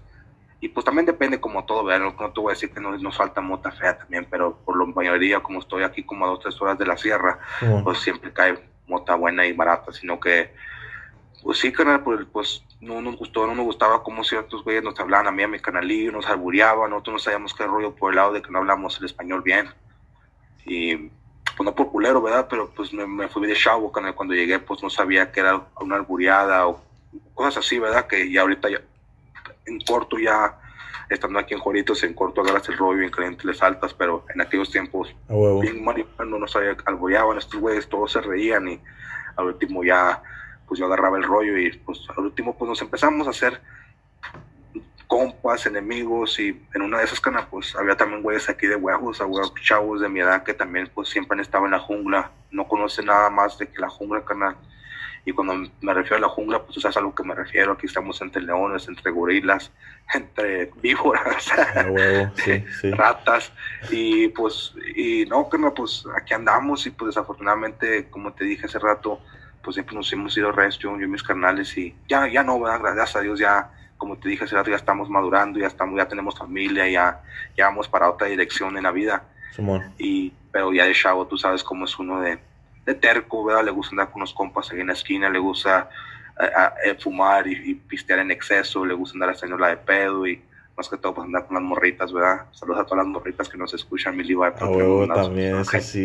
Y 0.61 0.69
pues 0.69 0.85
también 0.85 1.05
depende 1.05 1.39
como 1.39 1.65
todo, 1.65 1.83
¿verdad? 1.85 2.13
No, 2.19 2.31
te 2.33 2.39
voy 2.41 2.51
a 2.51 2.53
decir 2.53 2.71
que 2.73 2.81
no, 2.81 2.97
nos 2.97 3.15
falta 3.17 3.41
mota 3.41 3.71
fea 3.71 3.97
también, 3.97 4.27
pero 4.29 4.57
por 4.65 4.77
la 4.77 4.85
mayoría, 4.93 5.39
como 5.41 5.59
estoy 5.59 5.83
aquí 5.83 6.03
como 6.05 6.25
a 6.25 6.29
dos, 6.29 6.41
tres 6.41 6.61
horas 6.61 6.77
de 6.77 6.85
la 6.85 6.97
sierra, 6.97 7.39
Simón. 7.59 7.83
pues 7.83 7.99
siempre 7.99 8.33
cae 8.33 8.59
mota 8.85 9.15
buena 9.15 9.45
y 9.45 9.53
barata, 9.53 9.91
sino 9.93 10.19
que, 10.19 10.53
pues 11.43 11.59
sí, 11.59 11.71
canal, 11.71 12.03
pues, 12.03 12.25
pues 12.31 12.65
no 12.81 13.01
nos 13.01 13.17
gustó, 13.17 13.47
no 13.47 13.55
nos 13.55 13.65
gustaba 13.65 14.03
cómo 14.03 14.23
ciertos 14.23 14.63
güeyes 14.63 14.83
nos 14.83 14.99
hablaban 14.99 15.27
a 15.27 15.31
mí, 15.31 15.43
a 15.43 15.47
mi 15.47 15.59
canalillo, 15.59 16.11
nos 16.11 16.27
albureaban, 16.27 16.91
nosotros 16.91 17.13
no 17.13 17.19
sabíamos 17.19 17.53
qué 17.53 17.65
rollo 17.65 17.95
por 17.95 18.11
el 18.11 18.17
lado 18.17 18.33
de 18.33 18.41
que 18.41 18.51
no 18.51 18.59
hablamos 18.59 18.99
el 18.99 19.05
español 19.05 19.41
bien. 19.41 19.69
Y 20.65 21.11
pues 21.59 21.65
no 21.65 21.75
por 21.75 21.91
culero, 21.91 22.21
¿verdad? 22.21 22.47
Pero 22.49 22.69
pues 22.73 22.93
me, 22.93 23.05
me 23.05 23.27
fui 23.27 23.45
de 23.45 23.53
chavo, 23.53 23.91
cuando, 23.91 24.33
llegué 24.33 24.59
pues 24.59 24.81
no 24.81 24.89
sabía 24.89 25.29
que 25.29 25.41
era 25.41 25.61
una 25.81 25.97
alburiada 25.97 26.65
o 26.65 26.81
cosas 27.33 27.57
así, 27.57 27.77
¿verdad? 27.77 28.07
Que 28.07 28.31
ya 28.31 28.43
ahorita 28.43 28.69
ya 28.69 28.79
en 29.65 29.81
corto 29.81 30.17
ya, 30.17 30.57
estando 31.09 31.37
aquí 31.37 31.53
en 31.53 31.59
Joritos, 31.59 32.01
en 32.03 32.13
corto 32.13 32.39
agarras 32.39 32.69
el 32.69 32.77
rollo 32.77 33.01
en 33.01 33.11
caliente 33.11 33.45
le 33.45 33.53
saltas, 33.53 33.93
pero 33.93 34.23
en 34.33 34.39
aquellos 34.39 34.71
tiempos 34.71 35.13
bien 35.59 35.83
marihuano, 35.83 36.39
no 36.39 36.47
sabía 36.47 36.77
que 36.77 36.83
alboreaban 36.85 37.37
estos 37.37 37.59
güeyes, 37.59 37.89
todos 37.89 38.13
se 38.13 38.21
reían 38.21 38.69
y 38.69 38.79
al 39.35 39.47
último 39.47 39.83
ya, 39.83 40.23
pues 40.65 40.79
yo 40.79 40.85
agarraba 40.85 41.17
el 41.17 41.25
rollo 41.25 41.57
y 41.57 41.73
pues 41.79 41.99
al 42.15 42.23
último 42.23 42.57
pues 42.57 42.69
nos 42.69 42.81
empezamos 42.81 43.27
a 43.27 43.31
hacer 43.31 43.59
compas, 45.09 45.65
enemigos 45.65 46.39
y 46.39 46.49
en 46.75 46.81
una 46.83 46.99
de 46.99 47.05
esas 47.05 47.19
canas 47.19 47.47
pues 47.49 47.75
había 47.75 47.97
también 47.97 48.21
güeyes 48.21 48.47
aquí 48.47 48.67
de 48.67 48.75
huevos, 48.75 49.19
chavos 49.63 50.01
de 50.01 50.07
mi 50.07 50.19
edad 50.19 50.43
que 50.43 50.53
también 50.53 50.87
pues 50.93 51.09
siempre 51.09 51.33
han 51.33 51.39
estado 51.39 51.65
en 51.65 51.71
la 51.71 51.79
jungla, 51.79 52.29
no 52.51 52.67
conocen 52.67 53.07
nada 53.07 53.31
más 53.31 53.57
de 53.57 53.67
que 53.67 53.81
la 53.81 53.89
jungla, 53.89 54.23
canal. 54.23 54.55
Y 55.25 55.33
cuando 55.33 55.69
me 55.81 55.93
refiero 55.95 56.17
a 56.17 56.19
la 56.19 56.29
jungla, 56.29 56.63
pues 56.63 56.77
eso 56.77 56.89
es 56.89 56.95
a 56.95 57.01
lo 57.01 57.13
que 57.13 57.23
me 57.23 57.35
refiero. 57.35 57.73
Aquí 57.73 57.87
estamos 57.87 58.21
entre 58.21 58.41
leones, 58.41 58.87
entre 58.87 59.11
gorilas, 59.11 59.71
entre 60.13 60.71
víboras, 60.81 61.51
A 61.75 61.87
huevo, 61.87 62.31
sí, 62.35 62.63
sí. 62.79 62.91
ratas. 62.91 63.51
Y 63.89 64.29
pues, 64.29 64.73
y 64.95 65.25
no, 65.25 65.49
carnal, 65.49 65.73
pues 65.73 66.05
aquí 66.15 66.35
andamos. 66.35 66.85
Y 66.85 66.91
pues 66.91 67.15
desafortunadamente, 67.15 68.09
como 68.09 68.31
te 68.33 68.45
dije 68.45 68.67
hace 68.67 68.79
rato, 68.79 69.19
pues 69.63 69.73
siempre 69.73 69.95
nos 69.95 70.11
hemos 70.13 70.37
ido 70.37 70.51
resto, 70.51 70.83
yo 70.83 71.03
y 71.03 71.07
mis 71.07 71.23
carnales. 71.23 71.77
Y 71.77 71.95
ya, 72.07 72.27
ya 72.27 72.43
no, 72.43 72.59
¿verdad? 72.59 72.95
gracias 72.95 73.17
a 73.17 73.21
Dios, 73.21 73.39
ya, 73.39 73.69
como 73.99 74.17
te 74.17 74.29
dije 74.29 74.45
hace 74.45 74.55
rato, 74.55 74.71
ya 74.71 74.77
estamos 74.77 75.07
madurando, 75.09 75.59
ya, 75.59 75.67
estamos, 75.67 75.95
ya 75.95 76.07
tenemos 76.07 76.35
familia, 76.35 76.87
ya, 76.89 77.21
ya 77.55 77.65
vamos 77.65 77.87
para 77.87 78.09
otra 78.09 78.27
dirección 78.27 78.75
en 78.77 78.83
la 78.83 78.91
vida 78.91 79.21
Simón. 79.55 79.83
y 79.99 80.33
pero 80.51 80.73
ya 80.73 80.85
de 80.85 80.93
chavo 80.93 81.27
tú 81.27 81.37
sabes 81.37 81.63
cómo 81.63 81.85
es 81.85 81.99
uno 81.99 82.21
de, 82.21 82.39
de 82.85 82.95
terco, 82.95 83.43
¿verdad? 83.45 83.63
Le 83.65 83.71
gusta 83.71 83.91
andar 83.91 84.09
con 84.09 84.21
los 84.21 84.33
compas 84.33 84.71
ahí 84.71 84.79
en 84.79 84.87
la 84.87 84.93
esquina, 84.93 85.29
le 85.29 85.37
gusta 85.39 85.89
eh, 86.41 86.49
a- 86.55 86.73
eh, 86.85 86.95
fumar 86.99 87.45
y, 87.45 87.71
y 87.71 87.73
pistear 87.75 88.19
en 88.19 88.31
exceso, 88.31 88.83
le 88.85 88.93
gusta 88.95 89.15
andar 89.15 89.29
haciendo 89.31 89.57
la 89.57 89.67
de 89.67 89.77
pedo 89.77 90.25
y 90.25 90.41
más 90.77 90.87
que 90.89 90.95
todo 90.97 91.13
pues 91.13 91.25
andar 91.25 91.45
con 91.45 91.55
las 91.55 91.63
morritas, 91.63 92.13
¿verdad? 92.13 92.45
Saludos 92.53 92.79
a 92.79 92.85
todas 92.85 93.03
las 93.03 93.07
morritas 93.07 93.49
que 93.49 93.57
nos 93.57 93.73
escuchan, 93.73 94.15
mi 94.15 94.23
Levi. 94.23 94.41
A 94.43 94.65
huevo 94.67 95.05
también, 95.13 95.57
eso 95.59 95.79
sí. 95.81 96.03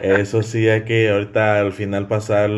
Eso 0.00 0.42
sí, 0.42 0.68
hay 0.68 0.84
que 0.84 1.10
ahorita 1.10 1.60
al 1.60 1.72
final 1.72 2.08
pasar 2.08 2.50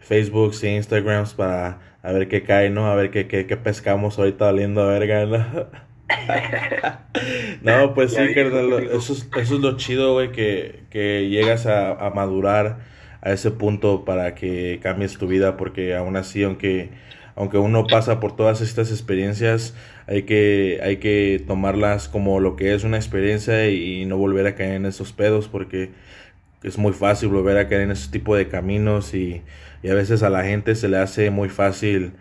Facebook 0.00 0.52
y 0.62 0.66
Instagrams 0.68 1.34
para 1.34 1.78
a 2.06 2.12
ver 2.12 2.28
qué 2.28 2.42
cae, 2.42 2.70
¿no? 2.70 2.86
A 2.86 2.94
ver 2.94 3.10
qué, 3.10 3.26
qué, 3.26 3.46
qué 3.46 3.56
pescamos 3.56 4.18
ahorita 4.18 4.46
valiendo 4.46 4.82
a 4.82 4.86
verga, 4.86 5.26
¿no? 5.26 5.66
No, 7.62 7.94
pues 7.94 8.12
sí, 8.12 8.34
carnal, 8.34 8.90
eso 8.92 9.12
es, 9.12 9.28
eso 9.36 9.54
es 9.56 9.60
lo 9.60 9.76
chido, 9.76 10.12
güey, 10.12 10.30
que, 10.30 10.84
que 10.90 11.28
llegas 11.28 11.66
a, 11.66 11.92
a 11.92 12.10
madurar 12.10 12.78
a 13.22 13.32
ese 13.32 13.50
punto 13.50 14.04
para 14.04 14.36
que 14.36 14.78
cambies 14.82 15.18
tu 15.18 15.26
vida, 15.26 15.56
porque 15.56 15.96
aún 15.96 16.16
así, 16.16 16.44
aunque, 16.44 16.90
aunque 17.34 17.58
uno 17.58 17.86
pasa 17.88 18.20
por 18.20 18.36
todas 18.36 18.60
estas 18.60 18.92
experiencias, 18.92 19.74
hay 20.06 20.22
que, 20.22 20.78
hay 20.82 20.98
que 20.98 21.42
tomarlas 21.44 22.08
como 22.08 22.38
lo 22.38 22.54
que 22.54 22.72
es 22.74 22.84
una 22.84 22.98
experiencia 22.98 23.68
y, 23.68 24.04
no 24.06 24.16
volver 24.16 24.46
a 24.46 24.54
caer 24.54 24.74
en 24.74 24.86
esos 24.86 25.12
pedos, 25.12 25.48
porque 25.48 25.90
es 26.62 26.78
muy 26.78 26.92
fácil 26.92 27.28
volver 27.28 27.58
a 27.58 27.68
caer 27.68 27.82
en 27.82 27.90
ese 27.90 28.10
tipo 28.10 28.36
de 28.36 28.48
caminos 28.48 29.14
y, 29.14 29.42
y 29.82 29.88
a 29.88 29.94
veces 29.94 30.22
a 30.22 30.30
la 30.30 30.44
gente 30.44 30.74
se 30.74 30.88
le 30.88 30.98
hace 30.98 31.30
muy 31.30 31.48
fácil, 31.48 32.12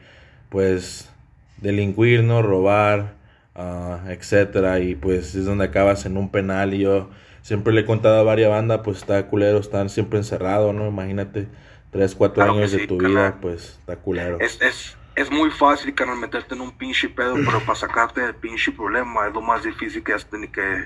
pues, 0.50 1.10
delinquir, 1.58 2.24
¿no? 2.24 2.42
Robar, 2.42 3.16
ah, 3.56 4.02
etcétera, 4.10 4.80
y 4.80 4.96
pues 4.96 5.36
es 5.36 5.46
donde 5.46 5.66
acabas 5.66 6.06
en 6.06 6.18
un 6.18 6.30
penal 6.30 6.74
y 6.74 6.80
yo 6.80 7.10
siempre 7.42 7.74
le 7.74 7.82
he 7.82 7.86
contado 7.86 8.20
a 8.20 8.24
varias 8.24 8.50
bandas, 8.50 8.82
pues 8.84 8.98
está 8.98 9.28
culero, 9.28 9.60
están 9.60 9.90
siempre 9.90 10.20
encerrados, 10.20 10.74
¿no? 10.74 10.88
Imagínate, 10.88 11.48
tres, 11.92 12.16
cuatro 12.16 12.44
Claro 12.44 12.54
años 12.54 12.72
de 12.72 12.88
tu 12.88 12.98
vida, 12.98 13.38
pues 13.42 13.78
está 13.80 13.96
culero. 13.96 14.40
Es, 14.40 14.62
es, 14.62 14.98
es 15.16 15.32
muy 15.32 15.50
fácil, 15.52 15.94
carnal, 15.94 16.18
meterte 16.18 16.56
en 16.56 16.62
un 16.62 16.72
pinche 16.72 17.08
pedo, 17.10 17.36
pero 17.36 17.60
para 17.62 17.76
sacarte 17.76 18.22
del 18.22 18.36
pinche 18.36 18.72
problema 18.72 19.28
es 19.28 19.34
lo 19.34 19.42
más 19.42 19.64
difícil 19.64 20.04
que 20.04 20.14
has 20.14 20.26
tenido 20.26 20.52
que... 20.52 20.86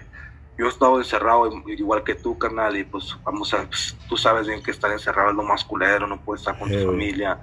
Yo 0.59 0.67
he 0.67 0.69
estado 0.69 0.99
encerrado 0.99 1.49
igual 1.67 2.03
que 2.03 2.15
tú, 2.15 2.37
carnal, 2.39 2.77
y 2.77 2.85
pues 2.85 3.15
vamos 3.25 3.53
a... 3.55 3.67
pues, 3.67 3.97
tú 4.09 4.17
sabes 4.17 4.47
bien 4.47 4.63
que 4.63 4.71
estar 4.71 4.91
encerrado 4.91 5.31
es 5.31 5.37
lo 5.37 5.43
más 5.43 5.65
culero, 5.65 6.07
no 6.07 6.23
puedes 6.23 6.41
estar 6.41 6.59
con 6.59 6.69
tu 6.71 6.79
familia. 6.79 7.41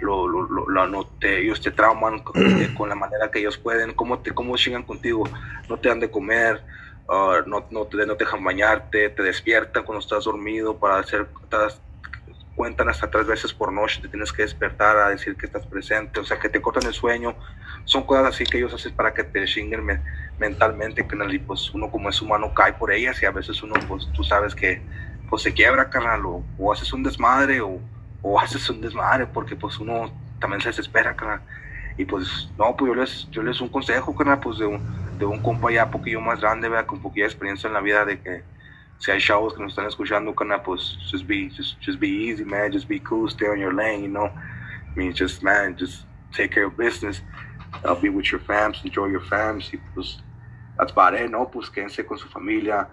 Lo, 0.00 0.28
lo, 0.28 0.42
lo, 0.44 0.68
lo- 0.68 0.88
no 0.88 1.06
te, 1.20 1.40
ellos 1.42 1.60
te 1.62 1.72
trauman 1.72 2.20
con, 2.20 2.36
eh, 2.60 2.72
con 2.74 2.88
la 2.90 2.96
manera 2.96 3.30
que 3.30 3.40
ellos 3.40 3.58
pueden, 3.58 3.94
cómo, 3.94 4.20
te, 4.20 4.32
cómo 4.34 4.56
chingan 4.58 4.84
contigo, 4.84 5.32
no 5.68 5.78
te 5.80 5.88
dan 5.90 6.00
de 6.00 6.10
comer, 6.12 6.64
ah, 7.08 7.42
no, 7.46 7.66
no, 7.70 7.86
te, 7.88 8.06
no 8.06 8.16
te 8.16 8.24
dejan 8.24 8.44
bañarte, 8.44 9.10
te 9.10 9.22
despiertan 9.24 9.84
cuando 9.84 10.00
estás 10.00 10.24
dormido 10.26 10.78
para 10.80 10.98
hacer, 11.00 11.30
das- 11.50 11.83
cuentan 12.54 12.88
hasta 12.88 13.10
tres 13.10 13.26
veces 13.26 13.52
por 13.54 13.72
noche, 13.72 14.00
te 14.02 14.08
tienes 14.08 14.32
que 14.32 14.42
despertar 14.42 14.96
a 14.98 15.08
decir 15.10 15.36
que 15.36 15.46
estás 15.46 15.66
presente, 15.66 16.20
o 16.20 16.24
sea, 16.24 16.38
que 16.38 16.48
te 16.48 16.62
cortan 16.62 16.86
el 16.86 16.94
sueño. 16.94 17.38
Son 17.84 18.04
cosas 18.06 18.26
así 18.28 18.46
que 18.46 18.58
ellos 18.58 18.74
hacen 18.74 18.94
para 18.94 19.14
que 19.14 19.24
te 19.24 19.44
chinguen 19.46 19.84
me- 19.84 20.02
mentalmente, 20.38 21.06
carnal, 21.06 21.32
y 21.34 21.38
pues 21.40 21.72
uno 21.74 21.90
como 21.90 22.08
es 22.10 22.20
humano 22.22 22.52
cae 22.54 22.74
por 22.74 22.92
ellas 22.92 23.22
y 23.22 23.26
a 23.26 23.30
veces 23.32 23.62
uno, 23.62 23.84
pues 23.86 24.10
tú 24.12 24.24
sabes 24.24 24.54
que 24.54 24.86
pues 25.28 25.42
se 25.42 25.54
quiebra, 25.54 25.90
carnal, 25.90 26.24
o, 26.26 26.48
o 26.56 26.72
haces 26.72 26.92
un 26.92 27.02
desmadre 27.02 27.60
o, 27.60 27.82
o 28.20 28.40
haces 28.40 28.68
un 28.70 28.80
desmadre 28.80 29.26
porque 29.26 29.56
pues 29.56 29.78
uno 29.80 30.18
también 30.38 30.60
se 30.60 30.68
desespera, 30.70 31.16
carnal. 31.16 31.42
Y 31.96 32.04
pues, 32.06 32.52
no, 32.58 32.76
pues 32.76 32.88
yo 32.88 32.94
les, 32.94 33.28
yo 33.30 33.42
les 33.42 33.60
un 33.60 33.68
consejo, 33.70 34.14
carnal, 34.14 34.40
pues 34.40 34.58
de 34.58 34.66
un, 34.66 34.84
de 35.18 35.24
un 35.26 35.40
compa 35.40 35.70
ya 35.72 35.84
un 35.84 35.90
poquillo 35.90 36.20
más 36.20 36.40
grande, 36.40 36.68
vea, 36.68 36.86
con 36.86 37.00
poquilla 37.00 37.26
experiencia 37.26 37.68
en 37.68 37.74
la 37.74 37.80
vida 37.80 38.04
de 38.04 38.20
que 38.20 38.44
si 38.98 39.10
hay 39.10 39.20
chavos 39.20 39.54
que 39.54 39.62
nos 39.62 39.72
están 39.72 39.86
escuchando, 39.86 40.34
carnal, 40.34 40.62
pues 40.62 40.98
just 41.10 41.26
be, 41.26 41.50
just, 41.50 41.78
just 41.80 41.98
be 42.00 42.08
easy, 42.08 42.44
man, 42.44 42.72
just 42.72 42.88
be 42.88 43.00
cool, 43.00 43.28
stay 43.28 43.48
on 43.48 43.58
your 43.58 43.74
lane, 43.74 44.02
you 44.02 44.08
know. 44.08 44.26
I 44.26 44.98
mean, 44.98 45.12
just, 45.12 45.42
man, 45.42 45.76
just 45.76 46.06
take 46.32 46.50
care 46.54 46.64
of 46.66 46.76
business, 46.76 47.22
uh, 47.84 47.94
be 47.94 48.08
with 48.08 48.30
your 48.32 48.40
fams, 48.40 48.82
enjoy 48.84 49.06
your 49.08 49.20
fams, 49.20 49.72
y 49.72 49.78
pues, 49.94 50.22
that's 50.78 50.92
about 50.92 51.14
it, 51.14 51.30
¿no? 51.30 51.50
Pues 51.50 51.68
quédense 51.70 52.04
con 52.06 52.16
su 52.18 52.28
familia, 52.28 52.88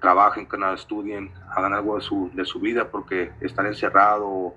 trabajen, 0.00 0.46
carnal, 0.46 0.74
estudien, 0.76 1.30
hagan 1.54 1.74
algo 1.74 1.96
de 1.96 2.02
su, 2.02 2.30
de 2.32 2.44
su 2.44 2.58
vida, 2.60 2.90
porque 2.90 3.32
estar 3.40 3.66
encerrado, 3.66 4.54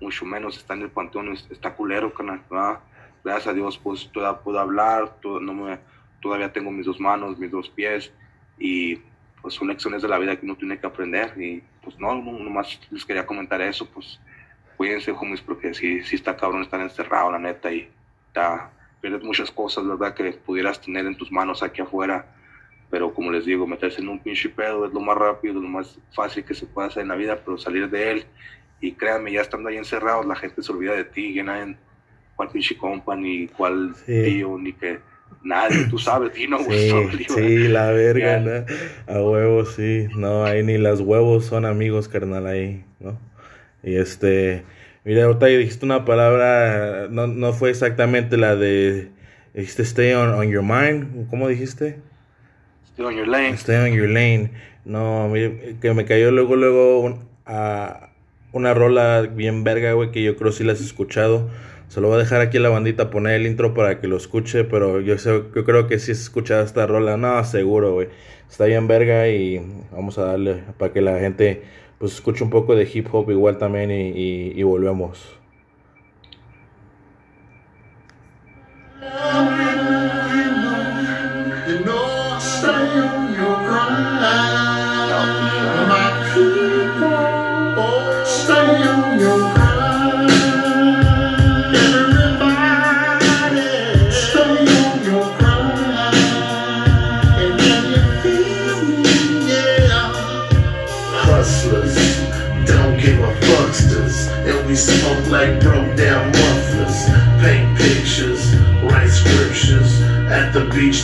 mucho 0.00 0.24
menos 0.26 0.56
estar 0.56 0.76
en 0.76 0.84
el 0.84 0.90
panteón, 0.90 1.32
es- 1.32 1.46
está 1.50 1.74
culero, 1.74 2.12
carnal, 2.12 2.42
¿verdad? 2.50 2.80
Gracias 3.24 3.48
a 3.48 3.52
Dios, 3.54 3.78
pues, 3.78 4.08
todavía 4.12 4.40
puedo 4.40 4.60
hablar, 4.60 5.18
todo- 5.20 5.40
no 5.40 5.54
me, 5.54 5.80
todavía 6.20 6.52
tengo 6.52 6.70
mis 6.70 6.86
dos 6.86 7.00
manos, 7.00 7.38
mis 7.38 7.50
dos 7.50 7.68
pies, 7.70 8.12
y 8.58 9.02
pues 9.46 9.54
son 9.54 9.68
lecciones 9.68 10.02
de 10.02 10.08
la 10.08 10.18
vida 10.18 10.34
que 10.34 10.44
uno 10.44 10.56
tiene 10.56 10.76
que 10.76 10.88
aprender 10.88 11.40
y 11.40 11.62
pues 11.80 11.96
no, 12.00 12.16
no 12.16 12.32
nomás 12.32 12.80
les 12.90 13.04
quería 13.04 13.24
comentar 13.24 13.60
eso, 13.60 13.88
pues 13.88 14.18
cuídense, 14.76 15.12
homies, 15.12 15.40
porque 15.40 15.72
sí, 15.72 16.02
sí 16.02 16.16
está 16.16 16.36
cabrón 16.36 16.62
estar 16.62 16.80
encerrado, 16.80 17.30
la 17.30 17.38
neta, 17.38 17.72
y 17.72 17.88
está, 18.26 18.72
pierdes 19.00 19.22
muchas 19.22 19.48
cosas, 19.52 19.86
¿verdad?, 19.86 20.14
que 20.14 20.32
pudieras 20.32 20.80
tener 20.80 21.06
en 21.06 21.16
tus 21.16 21.30
manos 21.30 21.62
aquí 21.62 21.80
afuera, 21.80 22.26
pero 22.90 23.14
como 23.14 23.30
les 23.30 23.44
digo, 23.44 23.68
meterse 23.68 24.00
en 24.00 24.08
un 24.08 24.18
pinche 24.18 24.48
pedo 24.48 24.84
es 24.84 24.92
lo 24.92 24.98
más 24.98 25.16
rápido, 25.16 25.60
lo 25.60 25.68
más 25.68 25.96
fácil 26.12 26.42
que 26.44 26.52
se 26.52 26.66
puede 26.66 26.88
hacer 26.88 27.02
en 27.02 27.08
la 27.10 27.14
vida, 27.14 27.40
pero 27.44 27.56
salir 27.56 27.88
de 27.88 28.10
él, 28.10 28.26
y 28.80 28.94
créanme, 28.94 29.30
ya 29.30 29.42
estando 29.42 29.68
ahí 29.68 29.76
encerrados, 29.76 30.26
la 30.26 30.34
gente 30.34 30.60
se 30.60 30.72
olvida 30.72 30.94
de 30.94 31.04
ti, 31.04 31.34
ya 31.34 31.44
nadie, 31.44 31.76
cuál 32.34 32.48
pinche 32.48 32.76
compa, 32.76 33.14
ni 33.14 33.46
cuál 33.46 33.94
Sí. 33.94 34.24
tío, 34.24 34.58
ni 34.58 34.72
que 34.72 34.98
nadie, 35.42 35.84
tú 35.84 35.98
sabes, 35.98 36.32
Dino, 36.34 36.58
güey, 36.64 36.78
Sí, 36.78 37.24
sí, 37.28 37.68
la 37.68 37.90
verga. 37.92 38.40
¿no? 38.40 39.14
A 39.14 39.22
huevos, 39.22 39.74
sí. 39.74 40.08
No, 40.16 40.44
ahí 40.44 40.62
ni 40.62 40.78
las 40.78 41.00
huevos 41.00 41.44
son 41.46 41.64
amigos, 41.64 42.08
carnal, 42.08 42.46
ahí, 42.46 42.84
¿no? 43.00 43.18
Y 43.82 43.96
este, 43.96 44.64
mira, 45.04 45.24
ahorita 45.24 45.46
dijiste 45.46 45.84
una 45.84 46.04
palabra, 46.04 47.08
no, 47.10 47.26
no 47.26 47.52
fue 47.52 47.70
exactamente 47.70 48.36
la 48.36 48.56
de, 48.56 49.10
dijiste 49.54 49.82
stay 49.82 50.12
on, 50.14 50.30
on 50.30 50.48
your 50.50 50.62
mind, 50.62 51.28
¿cómo 51.30 51.48
dijiste? 51.48 51.98
Stay 52.92 53.04
on 53.04 53.14
your 53.14 53.26
lane. 53.28 53.54
Stay 53.56 53.76
on 53.76 53.92
your 53.92 54.08
lane. 54.08 54.50
No, 54.84 55.28
mire, 55.28 55.76
que 55.80 55.92
me 55.94 56.04
cayó 56.04 56.30
luego, 56.30 56.56
luego 56.56 57.00
un- 57.00 57.28
a 57.44 58.10
una 58.52 58.74
rola 58.74 59.22
bien 59.22 59.64
verga, 59.64 59.92
güey, 59.92 60.10
que 60.12 60.22
yo 60.22 60.36
creo 60.36 60.52
si 60.52 60.64
la 60.64 60.72
has 60.72 60.80
escuchado. 60.80 61.48
Se 61.88 62.00
lo 62.00 62.08
voy 62.08 62.16
a 62.16 62.18
dejar 62.18 62.40
aquí 62.40 62.58
a 62.58 62.60
la 62.60 62.68
bandita 62.68 63.10
poner 63.10 63.34
el 63.34 63.46
intro 63.46 63.72
para 63.74 64.00
que 64.00 64.08
lo 64.08 64.16
escuche, 64.16 64.64
pero 64.64 65.00
yo, 65.00 65.16
sé, 65.18 65.30
yo 65.54 65.64
creo 65.64 65.86
que 65.86 65.98
si 65.98 66.12
has 66.12 66.20
escuchado 66.20 66.64
esta 66.64 66.86
rola, 66.86 67.16
no, 67.16 67.42
seguro, 67.44 67.94
güey. 67.94 68.08
Está 68.50 68.64
bien 68.66 68.86
verga 68.86 69.28
y 69.28 69.60
vamos 69.92 70.18
a 70.18 70.24
darle 70.24 70.62
para 70.78 70.92
que 70.92 71.00
la 71.00 71.18
gente 71.18 71.62
pues 71.98 72.14
escuche 72.14 72.44
un 72.44 72.50
poco 72.50 72.74
de 72.74 72.88
hip 72.92 73.08
hop 73.12 73.30
igual 73.30 73.58
también 73.58 73.90
y, 73.90 74.10
y, 74.10 74.52
y 74.54 74.62
volvemos. 74.62 75.36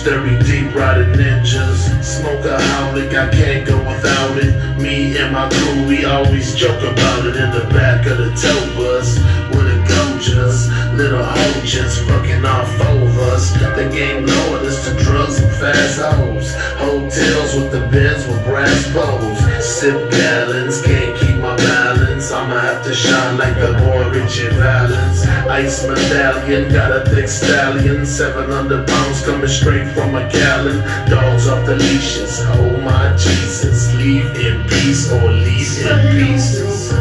30 0.02 0.42
deep, 0.42 0.74
riding 0.74 1.14
ninjas. 1.14 2.02
Smoke 2.02 2.44
a 2.44 2.58
howlick, 2.58 3.14
I 3.14 3.30
can't 3.30 3.64
go 3.64 3.78
without 3.78 4.36
it. 4.36 4.52
Me 4.82 5.16
and 5.16 5.32
my 5.32 5.48
crew, 5.48 5.86
we 5.86 6.04
always 6.04 6.56
joke 6.56 6.82
about 6.82 7.24
it 7.24 7.36
in 7.36 7.50
the 7.52 7.66
back 7.72 8.04
of 8.06 8.18
the 8.18 8.30
tow 8.34 8.62
bus. 8.74 9.18
With 9.54 9.70
a 9.70 9.78
gorgeous 9.86 10.66
little 10.98 11.22
hoe 11.22 11.60
just 11.62 12.02
fucking 12.08 12.44
off 12.44 12.68
of 12.80 13.16
us. 13.30 13.52
The 13.52 13.88
game 13.92 14.26
lowered 14.26 14.66
us 14.66 14.84
to 14.88 15.04
drugs 15.04 15.38
and 15.38 15.52
fast 15.52 16.00
hoes. 16.00 16.52
Hotels 16.82 17.54
with 17.54 17.70
the 17.70 17.86
beds 17.86 18.26
with 18.26 18.42
brass 18.44 18.92
bowls. 18.92 19.38
Sip 19.64 20.10
gallons, 20.10 20.82
can't 20.82 21.16
keep 21.20 21.36
my 21.36 21.54
balance. 21.56 22.32
I'ma 22.32 22.58
have 22.58 22.84
to 22.84 22.92
shine 22.92 23.38
like 23.38 23.54
the 23.54 23.72
boy 23.84 23.91
Richard 24.12 24.52
Valens. 24.60 25.26
Ice 25.48 25.86
medallion, 25.86 26.70
got 26.70 26.92
a 26.92 27.08
thick 27.08 27.28
stallion. 27.28 28.04
700 28.04 28.86
pounds 28.86 29.24
coming 29.24 29.48
straight 29.48 29.88
from 29.94 30.14
a 30.14 30.28
gallon. 30.30 30.78
Dogs 31.08 31.48
off 31.48 31.64
the 31.64 31.76
leashes. 31.76 32.40
Oh 32.40 32.76
my 32.80 33.16
Jesus. 33.16 33.94
Leave 33.94 34.28
in 34.36 34.68
peace 34.68 35.10
or 35.10 35.30
leave 35.30 35.86
in 35.86 35.98
pieces. 36.12 36.92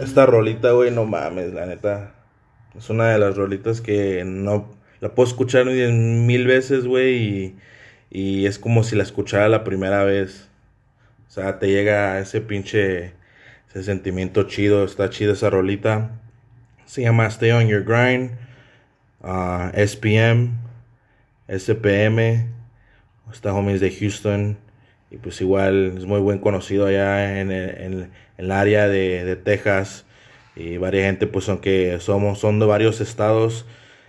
Esta 0.00 0.26
rolita, 0.26 0.70
güey, 0.72 0.90
no 0.90 1.04
mames, 1.04 1.52
la 1.52 1.66
neta. 1.66 2.23
Es 2.76 2.90
una 2.90 3.10
de 3.10 3.18
las 3.18 3.36
rolitas 3.36 3.80
que 3.80 4.24
no 4.24 4.68
la 5.00 5.14
puedo 5.14 5.28
escuchar 5.28 5.66
mil 5.66 6.46
veces, 6.46 6.86
güey, 6.86 7.14
y, 7.14 7.56
y 8.10 8.46
es 8.46 8.58
como 8.58 8.82
si 8.82 8.96
la 8.96 9.02
escuchara 9.02 9.48
la 9.48 9.64
primera 9.64 10.02
vez. 10.04 10.48
O 11.28 11.30
sea, 11.30 11.58
te 11.58 11.68
llega 11.68 12.18
ese 12.18 12.40
pinche, 12.40 13.12
ese 13.68 13.82
sentimiento 13.84 14.44
chido, 14.44 14.84
está 14.84 15.10
chida 15.10 15.32
esa 15.32 15.50
rolita. 15.50 16.10
Se 16.86 17.02
llama 17.02 17.26
Stay 17.26 17.50
on 17.52 17.68
Your 17.68 17.84
Grind, 17.84 18.32
ah, 19.22 19.72
SPM, 19.74 20.52
SPM, 21.48 22.48
está 23.32 23.54
homies 23.54 23.80
de 23.80 23.90
Houston, 23.90 24.58
y 25.10 25.16
pues 25.18 25.40
igual 25.40 25.94
es 25.96 26.06
muy 26.06 26.20
buen 26.20 26.38
conocido 26.38 26.86
allá 26.86 27.40
en 27.40 27.50
el, 27.50 27.70
en 27.70 28.10
el 28.38 28.50
área 28.50 28.88
de, 28.88 29.24
de 29.24 29.36
Texas 29.36 30.04
y 30.56 30.76
varias 30.76 31.06
gente 31.06 31.26
pues 31.26 31.48
aunque 31.48 31.98
somos 32.00 32.38
son 32.38 32.58
de 32.58 32.66
varios 32.66 33.00
estados 33.00 33.66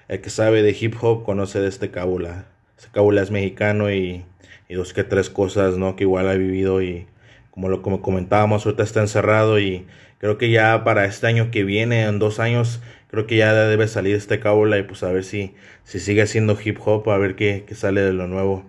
el 0.07 0.21
que 0.21 0.29
sabe 0.29 0.61
de 0.61 0.75
hip 0.79 0.95
hop 1.01 1.23
conoce 1.23 1.59
de 1.59 1.67
este 1.67 1.91
Cábula 1.91 2.45
este 2.77 2.89
Cábula 2.91 3.21
es 3.21 3.31
mexicano 3.31 3.91
y, 3.91 4.25
y 4.69 4.73
dos 4.75 4.93
que 4.93 5.03
tres 5.03 5.29
cosas 5.29 5.77
no 5.77 5.95
que 5.95 6.03
igual 6.03 6.27
ha 6.29 6.35
vivido 6.35 6.81
y 6.81 7.07
como 7.51 7.69
lo 7.69 7.81
como 7.81 8.01
comentábamos 8.01 8.65
ahorita 8.65 8.83
está 8.83 9.01
encerrado 9.01 9.59
y 9.59 9.85
creo 10.19 10.37
que 10.37 10.49
ya 10.51 10.83
para 10.83 11.05
este 11.05 11.27
año 11.27 11.51
que 11.51 11.63
viene 11.63 12.03
en 12.03 12.19
dos 12.19 12.39
años 12.39 12.81
creo 13.09 13.27
que 13.27 13.37
ya 13.37 13.53
debe 13.53 13.87
salir 13.87 14.15
este 14.15 14.39
Cábula 14.39 14.77
y 14.77 14.83
pues 14.83 15.03
a 15.03 15.11
ver 15.11 15.23
si 15.23 15.53
si 15.83 15.99
sigue 15.99 16.21
haciendo 16.21 16.57
hip 16.63 16.79
hop 16.85 17.09
a 17.09 17.17
ver 17.17 17.35
qué, 17.35 17.63
qué 17.67 17.75
sale 17.75 18.01
de 18.01 18.13
lo 18.13 18.27
nuevo 18.27 18.65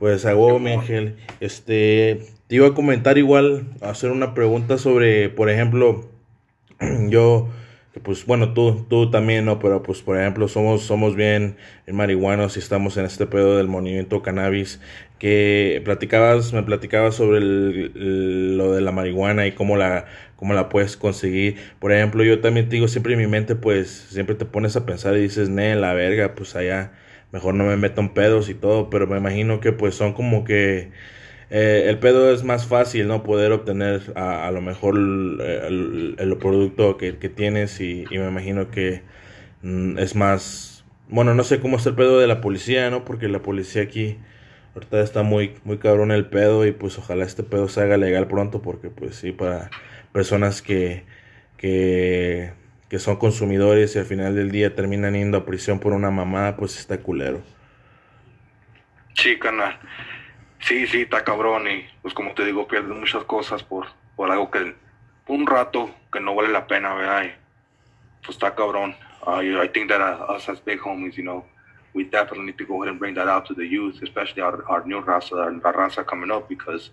pues 0.00 0.24
a 0.24 0.34
huevo, 0.34 0.58
mi 0.58 0.72
ángel. 0.72 1.16
Este, 1.40 2.22
te 2.48 2.56
iba 2.56 2.68
a 2.68 2.74
comentar 2.74 3.18
igual, 3.18 3.66
hacer 3.82 4.10
una 4.10 4.32
pregunta 4.32 4.78
sobre, 4.78 5.28
por 5.28 5.50
ejemplo, 5.50 6.08
yo, 7.08 7.48
pues 8.02 8.24
bueno, 8.26 8.54
tú, 8.54 8.86
tú 8.88 9.10
también, 9.10 9.44
¿no? 9.44 9.58
Pero 9.58 9.82
pues 9.82 10.02
por 10.02 10.18
ejemplo, 10.18 10.48
somos, 10.48 10.82
somos 10.82 11.16
bien 11.16 11.56
marihuanos 11.86 12.56
y 12.56 12.60
estamos 12.60 12.96
en 12.96 13.04
este 13.04 13.26
pedo 13.26 13.56
del 13.56 13.68
movimiento 13.68 14.22
cannabis, 14.22 14.80
que 15.18 15.82
platicabas, 15.84 16.52
me 16.52 16.62
platicabas 16.62 17.14
sobre 17.16 17.40
lo 17.40 18.72
de 18.72 18.80
la 18.80 18.92
marihuana 18.92 19.46
y 19.46 19.52
cómo 19.52 19.76
la, 19.76 20.06
cómo 20.36 20.54
la 20.54 20.68
puedes 20.68 20.96
conseguir. 20.96 21.56
Por 21.78 21.92
ejemplo, 21.92 22.24
yo 22.24 22.40
también 22.40 22.68
te 22.68 22.76
digo, 22.76 22.88
siempre 22.88 23.12
en 23.14 23.18
mi 23.20 23.26
mente, 23.26 23.54
pues, 23.56 23.90
siempre 24.10 24.34
te 24.34 24.44
pones 24.46 24.76
a 24.76 24.86
pensar 24.86 25.16
y 25.16 25.20
dices, 25.20 25.48
ne, 25.50 25.74
la 25.76 25.92
verga, 25.94 26.34
pues 26.34 26.56
allá, 26.56 26.92
mejor 27.32 27.54
no 27.54 27.64
me 27.64 27.76
meto 27.76 28.00
en 28.00 28.14
pedos 28.14 28.48
y 28.48 28.54
todo, 28.54 28.88
pero 28.90 29.06
me 29.06 29.18
imagino 29.18 29.60
que 29.60 29.72
pues 29.72 29.94
son 29.94 30.12
como 30.14 30.44
que 30.44 30.90
eh, 31.50 31.84
el 31.88 31.98
pedo 31.98 32.32
es 32.32 32.44
más 32.44 32.66
fácil, 32.66 33.08
¿no? 33.08 33.22
Poder 33.22 33.52
obtener 33.52 34.12
a, 34.16 34.50
lo 34.52 34.60
mejor 34.60 34.96
el, 34.96 35.40
el- 36.18 36.36
producto 36.38 36.96
que, 36.96 37.12
tienes 37.28 37.80
y, 37.80 38.06
y 38.10 38.18
me 38.18 38.28
imagino 38.28 38.70
que 38.70 39.02
mm, 39.62 39.98
es 39.98 40.16
más, 40.16 40.84
bueno, 41.08 41.34
no 41.34 41.44
sé 41.44 41.60
cómo 41.60 41.76
está 41.76 41.90
el 41.90 41.96
pedo 41.96 42.18
de 42.20 42.26
la 42.26 42.40
policía, 42.40 42.90
¿no? 42.90 43.04
Porque 43.04 43.28
la 43.28 43.42
policía 43.42 43.82
aquí 43.82 44.18
ahorita 44.74 45.00
está 45.02 45.22
muy, 45.22 45.54
muy 45.64 45.78
cabrón 45.78 46.10
el 46.12 46.26
pedo 46.26 46.66
y 46.66 46.72
pues 46.72 46.98
ojalá 46.98 47.24
este 47.24 47.42
pedo 47.42 47.68
se 47.68 47.82
haga 47.82 47.96
legal 47.96 48.28
pronto 48.28 48.62
porque 48.62 48.90
pues 48.90 49.16
sí, 49.16 49.32
para 49.32 49.72
personas 50.12 50.62
que, 50.62 51.04
que, 51.56 52.52
que 52.88 52.98
son 52.98 53.16
consumidores 53.16 53.96
y 53.96 53.98
al 53.98 54.06
final 54.06 54.34
del 54.36 54.50
día 54.52 54.74
terminan 54.74 55.14
yendo 55.14 55.38
a 55.38 55.46
prisión 55.46 55.80
por 55.80 55.92
una 55.92 56.10
mamada, 56.10 56.56
pues 56.56 56.78
está 56.78 56.98
culero. 57.02 57.42
Sí, 59.14 59.38
canal. 59.38 59.78
Sí, 60.60 60.86
sí, 60.86 61.02
está 61.02 61.24
cabrón 61.24 61.66
y 61.68 61.86
pues 62.02 62.14
como 62.14 62.32
te 62.34 62.44
digo, 62.44 62.68
pierdes 62.68 62.96
muchas 62.96 63.24
cosas 63.24 63.62
por, 63.62 63.86
por 64.16 64.30
algo 64.30 64.50
que 64.50 64.74
un 65.26 65.46
rato 65.46 65.90
que 66.12 66.20
no 66.20 66.34
vale 66.34 66.48
la 66.48 66.66
pena, 66.66 66.94
¿verdad? 66.94 67.24
Y, 67.24 67.32
pues 68.20 68.36
está 68.36 68.54
cabrón. 68.54 68.94
I 69.26 69.68
think 69.68 69.88
that 69.88 70.00
uh, 70.00 70.32
us 70.32 70.48
as 70.48 70.60
big 70.60 70.80
homies, 70.80 71.14
you 71.16 71.22
know, 71.22 71.44
we 71.94 72.04
definitely 72.04 72.46
need 72.46 72.58
to 72.58 72.64
go 72.64 72.82
ahead 72.82 72.88
and 72.88 72.98
bring 72.98 73.14
that 73.14 73.28
out 73.28 73.46
to 73.46 73.54
the 73.54 73.64
youth, 73.64 74.02
especially 74.02 74.42
our, 74.42 74.64
our 74.68 74.84
new 74.84 75.02
raza, 75.02 75.32
our, 75.32 75.66
our 75.66 75.74
raza 75.74 76.06
coming 76.06 76.30
up 76.30 76.48
because 76.48 76.90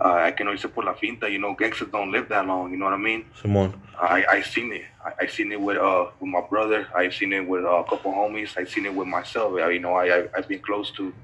uh, 0.00 0.14
I 0.14 0.32
can 0.32 0.46
always 0.46 0.62
por 0.62 0.84
la 0.84 0.94
finta, 0.94 1.30
you 1.30 1.38
know, 1.38 1.54
gangsters 1.54 1.88
don't 1.90 2.10
live 2.10 2.28
that 2.28 2.46
long, 2.46 2.70
you 2.70 2.76
know 2.76 2.86
what 2.86 2.94
I 2.94 2.98
mean? 2.98 3.24
Simón. 3.40 3.74
I 3.98 4.24
I 4.28 4.42
seen 4.42 4.72
it. 4.72 4.84
I, 5.04 5.24
I 5.24 5.26
seen 5.26 5.52
it 5.52 5.60
with 5.60 5.78
uh 5.78 6.06
with 6.20 6.28
my 6.28 6.42
brother. 6.42 6.86
I've 6.94 7.14
seen 7.14 7.32
it 7.32 7.46
with 7.48 7.64
uh, 7.64 7.68
a 7.68 7.84
couple 7.84 8.12
homies. 8.12 8.56
I've 8.58 8.68
seen 8.68 8.84
it 8.84 8.94
with 8.94 9.08
myself. 9.08 9.54
I, 9.54 9.70
you 9.70 9.80
know, 9.80 9.94
I, 9.94 10.18
I 10.18 10.28
I've 10.36 10.48
been 10.48 10.60
close 10.60 10.90
to 10.92 11.14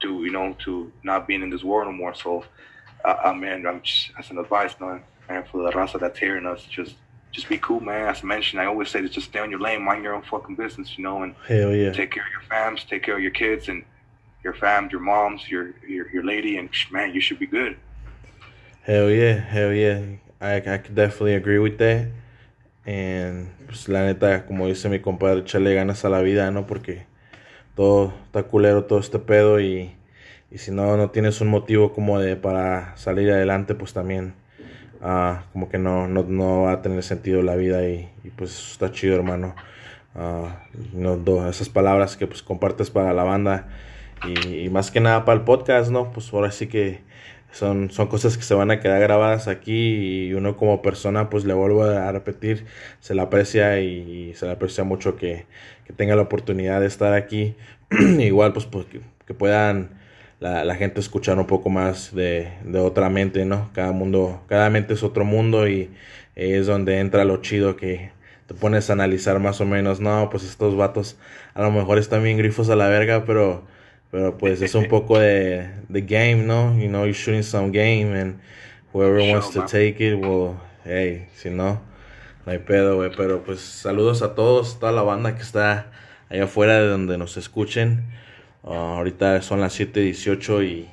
to 0.00 0.24
you 0.24 0.30
know 0.30 0.56
to 0.64 0.90
not 1.02 1.26
being 1.26 1.42
in 1.42 1.50
this 1.50 1.64
world 1.64 1.88
no 1.88 1.92
more. 1.92 2.14
So, 2.14 2.44
uh, 3.04 3.16
I 3.24 3.34
mean, 3.34 3.66
I'm 3.66 3.82
just 3.82 4.10
as 4.18 4.30
an 4.30 4.38
advice, 4.38 4.74
man, 4.80 5.02
man, 5.28 5.44
for 5.50 5.62
the 5.62 5.76
rest 5.76 5.96
that's 5.98 6.18
hearing 6.18 6.46
us, 6.46 6.64
just 6.64 6.94
just 7.32 7.48
be 7.48 7.58
cool, 7.58 7.80
man. 7.80 8.08
As 8.08 8.22
I 8.22 8.26
mentioned, 8.26 8.60
I 8.60 8.66
always 8.66 8.88
say 8.88 9.00
to 9.00 9.08
just 9.08 9.28
stay 9.28 9.38
on 9.38 9.50
your 9.50 9.60
lane, 9.60 9.82
mind 9.82 10.02
your 10.02 10.14
own 10.14 10.22
fucking 10.22 10.56
business, 10.56 10.98
you 10.98 11.04
know, 11.04 11.22
and 11.22 11.34
Hell 11.46 11.74
yeah. 11.74 11.92
take 11.92 12.10
care 12.10 12.24
of 12.24 12.32
your 12.32 12.42
fams, 12.50 12.86
take 12.86 13.02
care 13.02 13.16
of 13.16 13.22
your 13.22 13.30
kids 13.30 13.68
and 13.68 13.84
your 14.42 14.54
fam, 14.54 14.88
your 14.90 15.00
moms, 15.00 15.48
your 15.48 15.74
your 15.86 16.10
your 16.10 16.24
lady, 16.24 16.56
and 16.56 16.68
man, 16.90 17.14
you 17.14 17.20
should 17.20 17.38
be 17.38 17.46
good. 17.46 17.76
Hell 18.82 19.10
yeah, 19.10 19.38
hell 19.38 19.72
yeah. 19.72 20.02
I, 20.40 20.56
I 20.56 20.78
could 20.78 20.94
definitely 20.94 21.34
agree 21.34 21.58
with 21.58 21.78
that. 21.78 22.08
And 22.86 23.50
pues 23.66 23.88
la 23.88 24.00
neta, 24.00 24.46
como 24.46 24.66
dice 24.66 24.88
mi 24.88 25.00
compadre, 25.00 25.42
echarle 25.42 25.74
ganas 25.74 26.04
a 26.04 26.08
la 26.08 26.22
vida, 26.22 26.50
¿no? 26.50 26.66
Porque 26.66 27.04
todo 27.80 28.12
está 28.26 28.42
culero, 28.42 28.84
todo 28.84 28.98
este 28.98 29.18
pedo 29.18 29.58
y, 29.58 29.90
y 30.50 30.58
si 30.58 30.70
no, 30.70 30.98
no 30.98 31.08
tienes 31.08 31.40
un 31.40 31.48
motivo 31.48 31.94
como 31.94 32.18
de 32.18 32.36
para 32.36 32.94
salir 32.98 33.32
adelante, 33.32 33.74
pues 33.74 33.94
también 33.94 34.34
ah, 35.00 35.44
como 35.54 35.70
que 35.70 35.78
no, 35.78 36.06
no, 36.06 36.22
no 36.24 36.64
va 36.64 36.72
a 36.72 36.82
tener 36.82 37.02
sentido 37.02 37.42
la 37.42 37.56
vida 37.56 37.88
y, 37.88 38.10
pues 38.36 38.50
eso 38.50 38.72
está 38.72 38.92
chido, 38.92 39.16
hermano. 39.16 39.54
Ah, 40.14 40.66
no, 40.92 41.48
esas 41.48 41.70
palabras 41.70 42.18
que 42.18 42.26
pues 42.26 42.42
compartes 42.42 42.90
para 42.90 43.14
la 43.14 43.24
banda 43.24 43.68
y 44.46 44.68
más 44.68 44.90
que 44.90 45.00
nada 45.00 45.24
para 45.24 45.38
el 45.38 45.44
podcast, 45.46 45.90
¿no? 45.90 46.12
Pues 46.12 46.30
ahora 46.34 46.50
sí 46.50 46.66
que 46.66 47.00
son, 47.52 47.90
son 47.90 48.08
cosas 48.08 48.36
que 48.36 48.42
se 48.42 48.54
van 48.54 48.70
a 48.70 48.80
quedar 48.80 49.00
grabadas 49.00 49.48
aquí 49.48 50.28
y 50.28 50.34
uno 50.34 50.56
como 50.56 50.82
persona 50.82 51.30
pues 51.30 51.44
le 51.44 51.54
vuelvo 51.54 51.84
a 51.84 52.10
repetir, 52.12 52.66
se 53.00 53.14
le 53.14 53.22
aprecia 53.22 53.80
y, 53.80 54.34
se 54.34 54.46
le 54.46 54.52
aprecia 54.52 54.84
mucho 54.84 55.16
que, 55.16 55.46
que 55.86 55.92
tenga 55.92 56.16
la 56.16 56.22
oportunidad 56.22 56.80
de 56.80 56.86
estar 56.86 57.14
aquí. 57.14 57.56
Igual 58.18 58.52
pues, 58.52 58.66
pues, 58.66 58.86
que, 58.86 59.00
que 59.26 59.34
puedan 59.34 60.00
la, 60.40 60.64
la 60.64 60.74
gente 60.74 61.00
escuchar 61.00 61.38
un 61.38 61.46
poco 61.46 61.70
más 61.70 62.14
de, 62.14 62.52
de 62.64 62.78
otra 62.78 63.10
mente, 63.10 63.44
¿no? 63.44 63.70
Cada 63.74 63.92
mundo, 63.92 64.42
cada 64.48 64.70
mente 64.70 64.94
es 64.94 65.02
otro 65.02 65.24
mundo 65.24 65.68
y 65.68 65.90
es 66.36 66.66
donde 66.66 66.98
entra 66.98 67.24
lo 67.24 67.38
chido 67.38 67.76
que 67.76 68.12
te 68.46 68.54
pones 68.54 68.90
a 68.90 68.94
analizar 68.94 69.38
más 69.38 69.60
o 69.60 69.64
menos, 69.64 70.00
no, 70.00 70.28
pues 70.30 70.42
estos 70.44 70.76
vatos 70.76 71.16
a 71.54 71.62
lo 71.62 71.70
mejor 71.70 71.98
están 71.98 72.24
bien 72.24 72.36
grifos 72.38 72.68
a 72.68 72.76
la 72.76 72.88
verga, 72.88 73.24
pero 73.24 73.62
pero 74.10 74.36
pues 74.36 74.60
es 74.62 74.74
un 74.74 74.84
poco 74.88 75.18
de, 75.18 75.70
de 75.88 76.02
game, 76.02 76.44
¿no? 76.44 76.76
You 76.78 76.88
know, 76.88 77.04
you're 77.04 77.12
shooting 77.12 77.42
some 77.42 77.70
game 77.70 78.18
and 78.18 78.40
whoever 78.92 79.20
wants 79.20 79.50
to 79.50 79.60
man. 79.60 79.68
take 79.68 80.00
it, 80.00 80.14
well, 80.18 80.56
hey, 80.84 81.28
si 81.34 81.50
no, 81.50 81.80
no 82.44 82.52
hay 82.52 82.58
pedo, 82.58 82.96
güey. 82.96 83.10
Pero 83.16 83.42
pues 83.42 83.60
saludos 83.60 84.22
a 84.22 84.34
todos, 84.34 84.78
toda 84.78 84.92
la 84.92 85.02
banda 85.02 85.36
que 85.36 85.42
está 85.42 85.92
allá 86.28 86.44
afuera 86.44 86.80
de 86.80 86.88
donde 86.88 87.18
nos 87.18 87.36
escuchen. 87.36 88.04
Ah, 88.64 88.96
ahorita 88.96 89.42
son 89.42 89.60
las 89.60 89.78
7.18 89.78 90.64
y, 90.66 90.90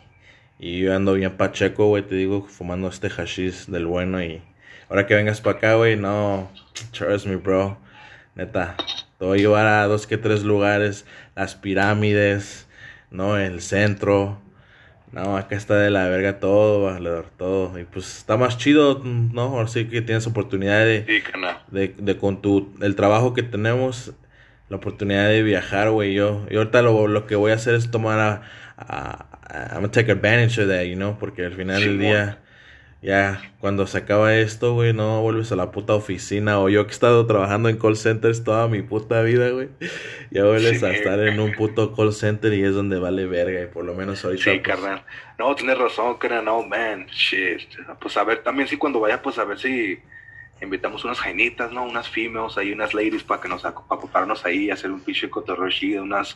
y 0.59 0.79
yo 0.79 0.95
ando 0.95 1.13
bien 1.13 1.35
pacheco, 1.37 1.87
güey, 1.87 2.03
te 2.03 2.15
digo, 2.15 2.45
fumando 2.47 2.87
este 2.87 3.09
hashish 3.09 3.65
del 3.67 3.85
bueno 3.85 4.23
y 4.23 4.41
ahora 4.89 5.05
que 5.05 5.15
vengas 5.15 5.41
para 5.41 5.57
acá, 5.57 5.75
güey, 5.75 5.95
no, 5.95 6.49
trust 6.91 7.25
me, 7.25 7.35
bro. 7.35 7.77
Neta, 8.35 8.75
te 9.17 9.25
voy 9.25 9.39
a 9.39 9.41
llevar 9.41 9.65
a 9.65 9.87
dos 9.87 10.05
que 10.05 10.17
tres 10.17 10.43
lugares, 10.43 11.05
las 11.35 11.55
pirámides, 11.55 12.66
no, 13.11 13.37
el 13.37 13.61
centro. 13.61 14.39
No, 15.11 15.37
acá 15.37 15.55
está 15.55 15.75
de 15.77 15.89
la 15.89 16.07
verga 16.09 16.39
todo, 16.39 16.83
valedor, 16.83 17.27
todo. 17.37 17.79
Y 17.79 17.85
pues 17.85 18.17
está 18.17 18.37
más 18.37 18.57
chido, 18.57 19.01
¿no? 19.03 19.59
Así 19.61 19.85
que 19.87 20.01
tienes 20.01 20.27
oportunidad 20.27 20.83
de, 20.85 21.05
Sí, 21.07 21.21
de, 21.71 21.95
de 21.97 22.17
con 22.17 22.41
tu, 22.41 22.73
el 22.81 22.95
trabajo 22.95 23.33
que 23.33 23.43
tenemos, 23.43 24.13
la 24.69 24.77
oportunidad 24.77 25.29
de 25.29 25.43
viajar, 25.43 25.91
güey. 25.91 26.13
Yo, 26.13 26.45
y 26.49 26.57
ahorita 26.57 26.81
lo, 26.81 27.07
lo 27.07 27.25
que 27.25 27.35
voy 27.35 27.51
a 27.51 27.55
hacer 27.55 27.75
es 27.75 27.89
tomar 27.89 28.19
a, 28.19 28.41
a, 28.77 29.25
a- 29.49 29.67
I'm 29.71 29.75
gonna 29.75 29.91
take 29.91 30.11
advantage 30.11 30.61
of 30.61 30.67
that, 30.69 30.83
you 30.83 30.95
know, 30.95 31.17
porque 31.17 31.45
al 31.45 31.53
final 31.53 31.79
del 31.81 31.99
día, 31.99 32.39
ya, 33.01 33.53
cuando 33.59 33.85
se 33.87 33.99
acaba 33.99 34.35
esto, 34.35 34.73
güey, 34.73 34.91
no 34.91 35.21
vuelves 35.21 35.51
a 35.51 35.55
la 35.55 35.71
puta 35.71 35.93
oficina. 35.93 36.59
O 36.59 36.67
yo 36.69 36.85
que 36.85 36.91
he 36.91 36.93
estado 36.93 37.25
trabajando 37.27 37.69
en 37.69 37.77
call 37.77 37.95
centers 37.95 38.43
toda 38.43 38.67
mi 38.67 38.81
puta 38.81 39.21
vida, 39.21 39.49
güey. 39.51 39.69
Ya 40.31 40.43
vuelves 40.43 40.81
a 40.83 40.91
estar 40.91 41.19
en 41.19 41.39
un 41.39 41.53
puto 41.53 41.95
call 41.95 42.11
center 42.13 42.53
y 42.53 42.63
es 42.63 42.73
donde 42.73 42.99
vale 42.99 43.25
verga. 43.25 43.61
Y 43.61 43.67
por 43.67 43.85
lo 43.85 43.93
menos 43.93 44.25
ahorita. 44.25 44.43
Sí, 44.43 44.59
pues, 44.59 44.61
carnal. 44.61 45.03
No, 45.37 45.55
tienes 45.55 45.77
razón, 45.77 46.17
carnal. 46.17 46.45
No, 46.45 46.63
man. 46.63 47.05
Shit. 47.07 47.61
Pues 47.99 48.17
a 48.17 48.23
ver, 48.23 48.43
también 48.43 48.67
sí, 48.67 48.77
cuando 48.77 48.99
vaya, 48.99 49.21
pues 49.21 49.37
a 49.37 49.45
ver 49.45 49.59
si 49.59 49.99
invitamos 50.59 51.05
unas 51.05 51.19
jainitas, 51.19 51.71
¿no? 51.71 51.83
Unas 51.83 52.09
females, 52.09 52.57
ahí 52.57 52.71
unas 52.73 52.93
ladies 52.95 53.23
para 53.23 53.39
que 53.39 53.47
nos 53.47 53.63
ac- 53.63 53.85
acoparnos 53.91 54.43
ahí, 54.43 54.71
hacer 54.71 54.89
un 54.91 55.01
pinche 55.01 55.29
cotorreo 55.29 55.69
chido, 55.69 56.01
unas, 56.01 56.35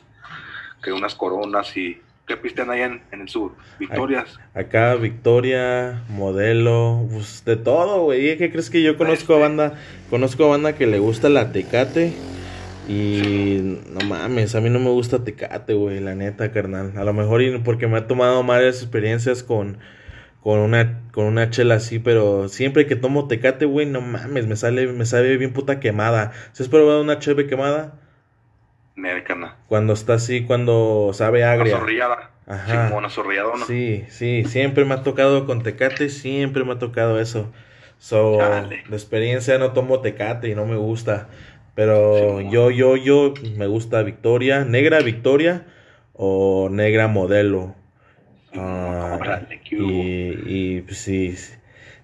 que 0.83 0.91
unas 0.91 1.15
coronas 1.15 1.75
y... 1.75 1.99
¿Qué 2.31 2.37
pisten 2.37 2.69
ahí 2.69 2.79
en, 2.81 3.01
en 3.11 3.19
el 3.19 3.27
sur? 3.27 3.51
Victorias. 3.77 4.39
Acá 4.53 4.95
Victoria, 4.95 6.01
modelo, 6.07 7.05
pues 7.11 7.43
de 7.43 7.57
todo, 7.57 8.03
güey. 8.03 8.37
¿Qué 8.37 8.49
crees 8.49 8.69
que 8.69 8.81
yo 8.81 8.95
conozco 8.95 9.33
a 9.33 9.35
Este. 9.35 9.47
banda? 9.47 9.73
Conozco 10.09 10.45
a 10.45 10.47
banda 10.47 10.75
que 10.75 10.87
le 10.87 10.99
gusta 10.99 11.27
la 11.27 11.51
Tecate. 11.51 12.13
Y 12.87 13.81
no 13.89 13.99
mames, 14.07 14.55
a 14.55 14.61
mí 14.61 14.69
no 14.69 14.79
me 14.79 14.91
gusta 14.91 15.25
Tecate, 15.25 15.73
güey, 15.73 15.99
la 15.99 16.15
neta, 16.15 16.53
carnal. 16.53 16.93
A 16.95 17.03
lo 17.03 17.11
mejor 17.11 17.41
y 17.41 17.57
porque 17.59 17.87
me 17.87 17.97
ha 17.97 18.07
tomado 18.07 18.43
malas 18.43 18.81
experiencias 18.81 19.43
con, 19.43 19.79
con 20.39 20.59
una 20.59 21.01
con 21.11 21.25
una 21.25 21.49
chela 21.49 21.75
así, 21.75 21.99
pero 21.99 22.47
siempre 22.47 22.85
que 22.85 22.95
tomo 22.95 23.27
Tecate, 23.27 23.65
güey, 23.65 23.87
no 23.87 23.99
mames, 23.99 24.47
me 24.47 24.55
sale 24.55 24.87
me 24.87 25.05
sabe 25.05 25.35
bien 25.35 25.51
puta 25.51 25.81
quemada. 25.81 26.31
¿Se 26.53 26.63
has 26.63 26.69
probado 26.69 27.01
una 27.01 27.19
cheve 27.19 27.45
quemada? 27.47 27.99
Nel, 28.95 29.23
carnal. 29.23 29.55
Cuando 29.67 29.93
está 29.93 30.15
así, 30.15 30.43
cuando 30.43 31.11
sabe 31.13 31.43
agria. 31.43 31.77
zorrillada. 31.77 32.31
Ajá. 32.47 32.89
Sí, 32.89 32.93
una 32.93 33.09
zorrilladona. 33.09 33.65
Sí, 33.65 34.03
sí, 34.09 34.43
siempre 34.45 34.83
me 34.85 34.95
ha 34.95 35.03
tocado 35.03 35.45
con 35.45 35.63
Tecate, 35.63 36.09
siempre 36.09 36.63
me 36.63 36.73
ha 36.73 36.79
tocado 36.79 37.19
eso. 37.19 37.51
So, 37.97 38.37
Chale. 38.39 38.83
de 38.89 38.95
experiencia 38.95 39.57
no 39.57 39.73
tomo 39.73 40.01
Tecate 40.01 40.49
y 40.49 40.55
no 40.55 40.65
me 40.65 40.75
gusta. 40.75 41.29
Pero 41.75 42.39
Sí, 42.39 42.47
yo, 42.51 42.69
yo, 42.69 42.97
yo 42.97 43.33
me 43.55 43.67
gusta 43.67 44.01
Victoria, 44.03 44.65
negra 44.65 44.99
Victoria 44.99 45.65
o 46.13 46.67
negra 46.69 47.07
modelo. 47.07 47.75
Ah, 48.53 49.41
y, 49.71 50.33
y 50.45 50.81
pues, 50.81 50.97
si, 50.97 51.35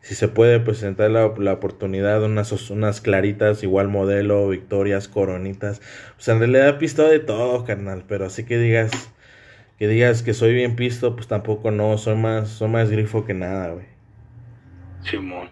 si 0.07 0.15
se 0.15 0.29
puede 0.29 0.61
presentar 0.61 1.11
la, 1.11 1.33
la 1.37 1.51
oportunidad, 1.51 2.23
unas, 2.23 2.69
unas 2.69 3.01
claritas, 3.01 3.61
igual 3.61 3.89
modelo, 3.89 4.47
victorias, 4.47 5.09
coronitas. 5.09 5.81
O 6.17 6.21
sea, 6.21 6.35
en 6.35 6.39
realidad 6.39 6.69
he 6.69 6.73
pistado 6.75 7.09
de 7.09 7.19
todo, 7.19 7.65
carnal. 7.65 8.05
Pero 8.07 8.25
así 8.25 8.45
que 8.45 8.57
digas, 8.57 9.13
que 9.77 9.89
digas 9.89 10.23
que 10.23 10.33
soy 10.33 10.53
bien 10.53 10.77
pisto, 10.77 11.13
pues 11.13 11.27
tampoco 11.27 11.71
no. 11.71 11.97
Soy 11.97 12.15
más, 12.15 12.47
soy 12.47 12.69
más 12.69 12.89
grifo 12.89 13.25
que 13.25 13.33
nada, 13.33 13.73
güey. 13.73 13.85
Simón. 15.01 15.49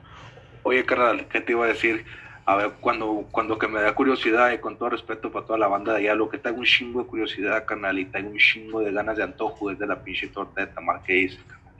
Oye, 0.63 0.85
carnal, 0.85 1.27
¿qué 1.27 1.41
te 1.41 1.51
iba 1.51 1.65
a 1.65 1.67
decir? 1.67 2.05
A 2.45 2.55
ver, 2.55 2.71
cuando, 2.79 3.27
cuando 3.31 3.59
que 3.59 3.67
me 3.67 3.81
da 3.81 3.93
curiosidad 3.93 4.53
y 4.53 4.59
con 4.59 4.77
todo 4.77 4.91
respeto 4.91 5.33
para 5.33 5.45
toda 5.45 5.59
la 5.59 5.67
banda 5.67 5.91
de 5.91 5.99
allá, 5.99 6.15
lo 6.15 6.29
que 6.29 6.37
tengo 6.37 6.59
un 6.59 6.65
chingo 6.65 7.01
de 7.01 7.07
curiosidad, 7.07 7.65
carnal, 7.65 7.99
y 7.99 8.05
tengo 8.05 8.29
un 8.29 8.37
chingo 8.37 8.79
de 8.79 8.93
ganas 8.93 9.17
de 9.17 9.23
antojo 9.23 9.69
es 9.69 9.77
de 9.79 9.85
la 9.85 10.01
pinche 10.01 10.29
torta 10.29 10.61
de 10.61 10.73
carnal, 10.73 11.01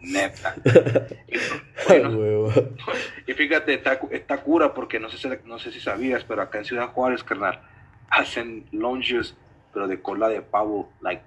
neta. 0.01 0.55
Y, 1.27 1.91
oye, 1.91 2.03
no- 2.03 2.09
Huevo. 2.17 2.53
y 3.27 3.33
fíjate, 3.33 3.73
está, 3.73 3.99
está 4.11 4.37
cura 4.37 4.73
porque 4.73 4.99
no 4.99 5.09
sé, 5.09 5.17
si, 5.17 5.27
no 5.45 5.59
sé 5.59 5.71
si 5.71 5.79
sabías, 5.79 6.23
pero 6.23 6.41
acá 6.41 6.57
en 6.59 6.65
Ciudad 6.65 6.87
Juárez, 6.89 7.23
carnal, 7.23 7.61
hacen 8.09 8.65
lunches, 8.71 9.35
pero 9.73 9.87
de 9.87 10.01
cola 10.01 10.29
de 10.29 10.41
pavo, 10.41 10.89
like 11.01 11.23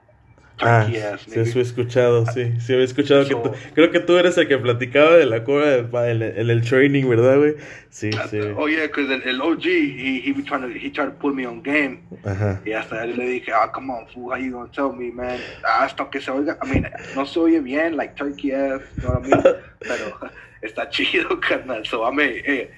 Ah, 0.61 0.87
sí, 0.89 1.59
he 1.59 1.61
escuchado, 1.63 2.27
sí, 2.27 2.53
sí 2.61 2.73
he 2.73 2.83
escuchado 2.83 3.23
que 3.25 3.31
So- 3.33 3.43
tú, 3.43 3.53
creo 3.75 3.91
que 3.91 4.01
tú 4.01 4.17
eres 4.19 4.37
el 4.39 4.49
que 4.49 4.59
platicaba 4.59 5.17
de 5.17 5.27
la 5.27 5.45
pa- 5.45 6.11
en, 6.11 6.23
en 6.23 6.51
el 6.51 6.63
training, 6.63 7.09
¿verdad, 7.09 7.39
güey? 7.39 7.55
Sí, 7.91 8.11
sí. 8.29 8.41
Oh 8.57 8.69
yeah, 8.69 8.83
because 8.89 9.11
el, 9.13 9.23
el 9.23 9.41
OG, 9.41 9.65
he, 9.67 10.23
he, 10.27 10.33
be 10.33 10.43
trying 10.43 10.63
to, 10.63 10.69
he 10.69 10.91
tried 10.91 11.07
to 11.07 11.13
put 11.19 11.35
me 11.35 11.47
on 11.47 11.63
game. 11.63 12.01
Ajá. 12.25 12.61
Y 12.65 12.73
hasta 12.73 13.05
él 13.05 13.17
le 13.17 13.25
dije, 13.29 13.53
ah, 13.53 13.71
come 13.73 13.93
on, 13.93 14.07
fool, 14.09 14.33
how 14.33 14.37
you 14.37 14.53
gonna 14.53 14.71
tell 14.73 14.93
me, 14.93 15.11
man? 15.13 15.39
Hasta 15.65 16.09
que 16.11 16.21
se 16.21 16.31
oiga, 16.31 16.59
I 16.63 16.67
mean, 16.69 16.89
no 17.15 17.25
se 17.25 17.39
oye 17.39 17.61
bien, 17.61 17.97
like 17.97 18.15
turkey 18.17 18.53
ass, 18.53 18.81
you 18.97 19.03
know 19.03 19.13
what 19.15 19.25
I 19.25 19.29
mean? 19.29 19.43
Pero 19.81 20.19
está 20.63 20.89
chido, 20.91 21.41
carnal. 21.49 21.85
So, 21.87 22.05
I 22.05 22.11
mean, 22.13 22.43
hey, 22.45 22.71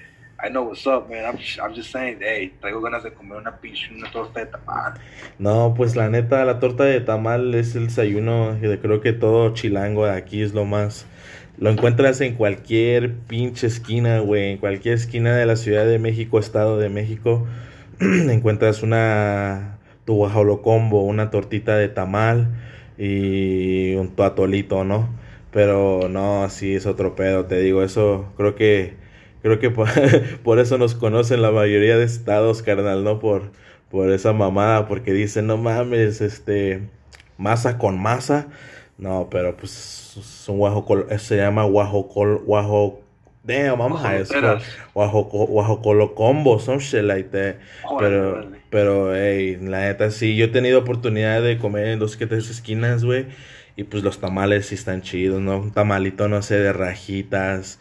I 0.43 0.49
know 0.49 0.63
what's 0.63 0.87
up, 0.87 1.07
man. 1.07 1.23
I'm, 1.25 1.37
I'm 1.61 1.75
just 1.75 1.91
saying, 1.91 2.17
hey, 2.19 2.51
traigo 2.59 2.81
ganas 2.81 3.03
de 3.03 3.13
comer 3.13 3.37
una 3.37 3.57
pinche, 3.57 3.93
una 3.95 4.09
torta 4.11 4.39
de 4.39 4.47
tamal. 4.47 4.93
No, 5.37 5.73
pues 5.75 5.95
la 5.95 6.09
neta, 6.09 6.43
la 6.45 6.59
torta 6.59 6.83
de 6.83 6.99
tamal 6.99 7.53
es 7.53 7.75
el 7.75 7.87
desayuno 7.87 8.55
de 8.55 8.79
creo 8.79 9.01
que 9.01 9.13
todo 9.13 9.53
chilango 9.53 10.05
de 10.05 10.13
aquí 10.13 10.41
es 10.41 10.53
lo 10.53 10.65
más. 10.65 11.05
Lo 11.59 11.69
encuentras 11.69 12.21
en 12.21 12.33
cualquier 12.33 13.13
pinche 13.13 13.67
esquina, 13.67 14.19
güey. 14.19 14.53
En 14.53 14.57
cualquier 14.57 14.95
esquina 14.95 15.35
de 15.35 15.45
la 15.45 15.55
Ciudad 15.55 15.85
de 15.85 15.99
México, 15.99 16.39
Estado 16.39 16.79
de 16.79 16.89
México. 16.89 17.45
encuentras 17.99 18.81
una 18.81 19.77
tu 20.05 20.15
guajolocombo, 20.15 21.03
una 21.03 21.29
tortita 21.29 21.77
de 21.77 21.87
tamal 21.87 22.47
y 22.97 23.93
un 23.93 24.15
tu 24.15 24.23
atolito, 24.23 24.83
¿no? 24.83 25.07
Pero 25.51 26.09
no, 26.09 26.49
sí 26.49 26.75
es 26.75 26.87
otro 26.87 27.15
pedo, 27.15 27.45
te 27.45 27.59
digo, 27.59 27.83
eso 27.83 28.31
creo 28.37 28.55
que 28.55 29.00
creo 29.41 29.59
que 29.59 29.69
por, 29.69 29.87
por 30.43 30.59
eso 30.59 30.77
nos 30.77 30.95
conocen 30.95 31.41
la 31.41 31.51
mayoría 31.51 31.97
de 31.97 32.05
estados, 32.05 32.61
carnal, 32.63 33.03
¿no? 33.03 33.19
Por 33.19 33.51
por 33.89 34.09
esa 34.11 34.31
mamada, 34.31 34.87
porque 34.87 35.11
dicen, 35.11 35.47
no 35.47 35.57
mames, 35.57 36.21
este, 36.21 36.81
masa 37.37 37.77
con 37.77 37.99
masa. 37.99 38.47
No, 38.97 39.27
pero 39.29 39.57
pues 39.57 40.15
es 40.17 40.47
un 40.47 40.59
guajo, 40.59 40.85
col- 40.85 41.07
se 41.19 41.35
llama 41.35 41.63
guajo, 41.65 42.03
guajo, 42.45 43.01
damn, 43.43 43.81
I'm 43.81 43.93
high. 43.95 44.23
Guajo, 44.93 45.27
co- 45.29 45.45
guajo 45.47 45.81
colo 45.81 46.15
combo, 46.15 46.59
some 46.59 46.79
shit 46.79 47.03
like 47.03 47.29
that. 47.31 47.55
Órale, 47.83 47.99
Pero, 47.99 48.51
pero, 48.69 49.15
hey, 49.15 49.57
la 49.61 49.81
neta, 49.81 50.09
sí, 50.11 50.35
yo 50.37 50.45
he 50.45 50.47
tenido 50.49 50.79
oportunidad 50.79 51.41
de 51.41 51.57
comer 51.57 51.87
en 51.87 51.99
dos 51.99 52.15
que 52.15 52.27
tres 52.27 52.49
esquinas, 52.49 53.03
güey. 53.03 53.25
Y 53.75 53.83
pues 53.85 54.03
los 54.03 54.19
tamales 54.19 54.67
sí 54.67 54.75
están 54.75 55.01
chidos, 55.01 55.41
¿no? 55.41 55.57
Un 55.57 55.71
tamalito, 55.71 56.27
no 56.27 56.41
sé, 56.41 56.55
de 56.59 56.71
rajitas, 56.73 57.79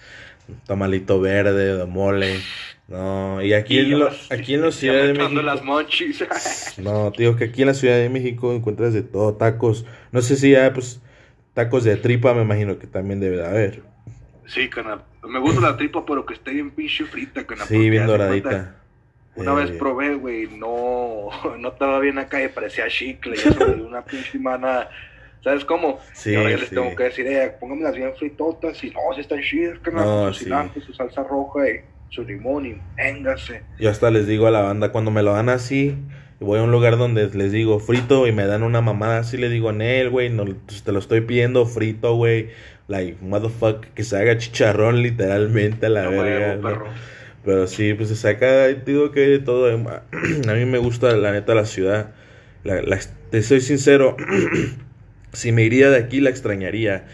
tamalito 0.67 1.21
verde, 1.21 1.77
de 1.77 1.85
mole. 1.87 2.41
No, 2.89 3.41
y 3.43 3.53
aquí, 3.53 3.79
en, 3.79 3.91
ya 3.91 3.97
lo- 3.99 4.05
vas- 4.07 4.31
aquí 4.33 4.55
en 4.55 4.63
la 4.63 4.71
ya 4.71 4.73
Ciudad 4.73 4.95
de 5.07 5.15
México. 5.15 5.43
las 5.43 5.63
monchis. 5.63 6.25
No, 6.79 7.13
te 7.13 7.23
digo 7.25 7.37
que 7.37 7.45
aquí 7.45 7.63
en 7.63 7.69
la 7.69 7.75
Ciudad 7.75 7.97
de 7.97 8.09
México 8.09 8.53
encuentras 8.53 8.93
de 8.95 9.03
todo, 9.03 9.35
tacos. 9.35 9.85
No 10.13 10.23
sé 10.23 10.37
si 10.37 10.55
hay, 10.55 10.71
pues, 10.71 11.01
tacos 11.55 11.85
de 11.85 11.97
tripa, 11.97 12.35
me 12.35 12.43
imagino 12.43 12.79
que 12.79 12.87
también 12.87 13.21
debe 13.21 13.37
de 13.37 13.47
haber. 13.47 13.83
sí, 14.47 14.69
carnal. 14.69 15.03
Me 15.29 15.39
gusta 15.39 15.61
la 15.61 15.77
tripa, 15.77 16.05
pero 16.07 16.25
que 16.27 16.35
esté 16.35 16.53
bien 16.53 16.71
pinche 16.71 17.05
frita, 17.05 17.47
carnal. 17.47 17.69
Sí, 17.69 17.91
bien 17.91 18.07
doradita. 18.07 18.75
Una 19.37 19.53
Eh, 19.53 19.55
vez 19.57 19.71
probé, 19.73 20.15
güey, 20.17 20.49
no, 20.59 21.29
no 21.59 21.69
estaba 21.69 22.01
bien 22.01 22.19
acá 22.19 22.43
y 22.43 22.49
parecía 22.49 22.89
chicle. 22.89 23.37
Y 23.37 23.39
eso 23.49 23.65
una 23.87 24.03
pinche 24.05 24.39
mana. 24.39 24.89
¿Sabes 25.43 25.65
cómo? 25.65 25.99
Sí, 26.13 26.33
y 26.33 26.35
ahora 26.37 26.51
yo 26.51 26.59
les 26.59 26.69
sí. 26.69 26.75
tengo 26.75 26.95
que 26.95 27.05
decir, 27.05 27.27
eh, 27.27 27.55
pónganmelas 27.59 27.95
bien 27.95 28.13
fritotas. 28.19 28.83
Y 28.85 28.91
no, 28.91 29.01
si 29.15 29.21
están 29.23 29.41
chidas, 29.43 29.79
carnal, 29.81 30.05
No, 30.05 30.23
con 30.25 30.33
su 30.35 30.39
sí. 30.41 30.45
cilantro, 30.45 30.83
su 30.83 30.93
salsa 30.93 31.23
roja 31.23 31.69
y 31.69 31.81
su 32.11 32.25
limón. 32.25 32.67
Y 32.67 32.77
véngase. 32.97 33.63
Yo 33.79 33.89
hasta 33.91 34.11
les 34.11 34.27
digo 34.27 34.47
a 34.47 34.51
la 34.51 34.61
banda, 34.61 34.93
cuando 34.93 35.11
me 35.11 35.23
lo 35.23 35.33
dan 35.33 35.49
así, 35.49 35.97
voy 36.41 36.59
a 36.59 36.63
un 36.63 36.71
lugar 36.73 36.99
donde 36.99 37.29
les 37.29 37.53
digo 37.53 37.79
frito 37.81 38.27
y 38.27 38.33
me 38.33 38.45
dan 38.47 38.63
una 38.63 38.81
mamada 38.83 39.19
así, 39.21 39.37
le 39.39 39.49
digo, 39.49 39.73
Nel, 39.73 40.11
güey, 40.11 40.29
no, 40.31 40.45
pues, 40.45 40.83
te 40.83 40.93
lo 40.93 40.99
estoy 40.99 41.23
pidiendo 41.23 41.65
frito, 41.67 42.15
güey. 42.15 42.49
Like, 42.89 43.19
motherfucker, 43.23 43.91
que 43.93 44.03
se 44.05 44.17
haga 44.17 44.37
chicharrón 44.37 45.01
literalmente 45.03 45.87
a 45.87 45.91
la 45.91 46.05
No, 46.05 46.11
verga. 46.23 46.57
¿no? 46.57 46.63
perro. 46.63 46.87
Pero 47.45 47.67
sí, 47.67 47.95
pues 47.95 48.09
se 48.11 48.17
saca, 48.17 48.67
digo 48.69 49.13
que 49.13 49.21
de 49.21 49.39
todo. 49.39 49.69
A 50.49 50.53
mí 50.55 50.65
me 50.67 50.79
gusta, 50.79 51.17
la 51.17 51.33
neta, 51.33 51.55
la 51.55 51.65
ciudad. 51.65 52.13
La, 52.65 52.83
la- 52.83 52.99
te 53.31 53.43
soy 53.43 53.61
sincero, 53.61 54.17
si 55.33 55.53
me 55.53 55.63
iría 55.65 55.91
de 55.91 55.99
aquí 55.99 56.21
la 56.21 56.31
extrañaría. 56.31 57.07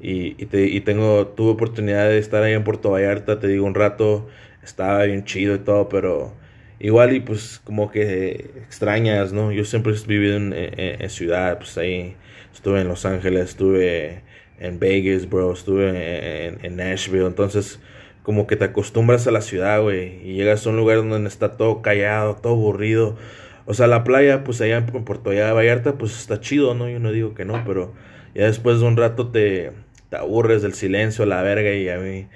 Y, 0.00 0.40
y, 0.42 0.46
te- 0.46 0.66
y 0.68 0.80
tengo, 0.80 1.26
tuve 1.28 1.50
oportunidad 1.52 2.08
de 2.08 2.18
estar 2.18 2.42
ahí 2.42 2.52
en 2.54 2.64
Puerto 2.64 2.90
Vallarta, 2.92 3.40
te 3.40 3.48
digo, 3.48 3.66
un 3.66 3.74
rato. 3.74 4.28
Estaba 4.62 5.04
bien 5.04 5.24
chido 5.24 5.54
y 5.56 5.58
todo, 5.60 5.88
pero 5.88 6.34
igual 6.78 7.14
y 7.14 7.20
pues 7.20 7.60
como 7.64 7.90
que 7.90 8.50
extrañas, 8.64 9.32
¿no? 9.32 9.50
Yo 9.52 9.64
siempre 9.64 9.92
he 9.94 10.06
vivido 10.06 10.36
en, 10.36 10.52
en- 10.54 11.10
ciudad, 11.10 11.58
pues 11.58 11.76
ahí 11.78 12.16
estuve 12.52 12.80
en 12.82 12.88
Los 12.88 13.04
Ángeles, 13.06 13.50
estuve 13.50 14.22
en 14.58 14.78
Vegas, 14.78 15.28
bro, 15.28 15.52
estuve 15.52 16.46
en, 16.48 16.64
en 16.64 16.76
Nashville, 16.76 17.26
entonces 17.26 17.80
como 18.22 18.46
que 18.46 18.56
te 18.56 18.64
acostumbras 18.66 19.26
a 19.26 19.30
la 19.30 19.40
ciudad, 19.40 19.80
güey, 19.82 20.20
y 20.28 20.34
llegas 20.34 20.66
a 20.66 20.70
un 20.70 20.76
lugar 20.76 20.98
donde 21.08 21.28
está 21.28 21.56
todo 21.56 21.80
callado, 21.82 22.36
todo 22.36 22.52
aburrido, 22.54 23.16
O 23.70 23.74
sea, 23.74 23.86
la 23.86 24.02
playa, 24.02 24.44
pues 24.44 24.62
allá 24.62 24.78
en 24.78 24.86
Puerto 24.86 25.28
Vallarta, 25.30 25.98
pues 25.98 26.18
está 26.18 26.40
chido, 26.40 26.74
¿no? 26.74 26.88
Yo 26.88 27.00
no 27.00 27.12
digo 27.12 27.34
que 27.34 27.44
no, 27.44 27.64
pero 27.66 27.92
ya 28.34 28.46
después 28.46 28.80
de 28.80 28.86
un 28.86 28.96
rato 28.96 29.28
te, 29.30 29.72
te 30.08 30.16
aburres 30.16 30.62
del 30.62 30.72
silencio, 30.72 31.26
la 31.26 31.42
verga, 31.42 31.72
y 31.74 31.86
a 31.90 31.98
mí, 31.98 32.28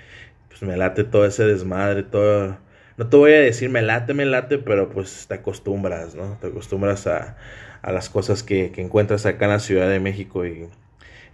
pues 0.51 0.63
me 0.63 0.77
late 0.77 1.05
todo 1.05 1.25
ese 1.27 1.47
desmadre, 1.47 2.03
todo. 2.03 2.59
No 2.99 3.09
te 3.09 3.17
voy 3.17 3.33
a 3.33 3.41
decir 3.41 3.71
me 3.71 3.81
late, 3.81 4.13
me 4.15 4.27
late, 4.27 4.59
pero 4.59 4.91
pues 4.91 5.27
te 5.27 5.35
acostumbras, 5.35 6.15
¿no? 6.15 6.37
Te 6.41 6.49
acostumbras 6.49 7.07
a, 7.07 7.39
a 7.81 7.93
las 7.93 8.11
cosas 8.11 8.43
que, 8.43 8.71
que 8.71 8.83
encuentras 8.83 9.25
acá 9.25 9.47
en 9.47 9.53
la 9.53 9.59
Ciudad 9.61 9.89
de 9.89 10.01
México 10.01 10.45
y, 10.47 10.69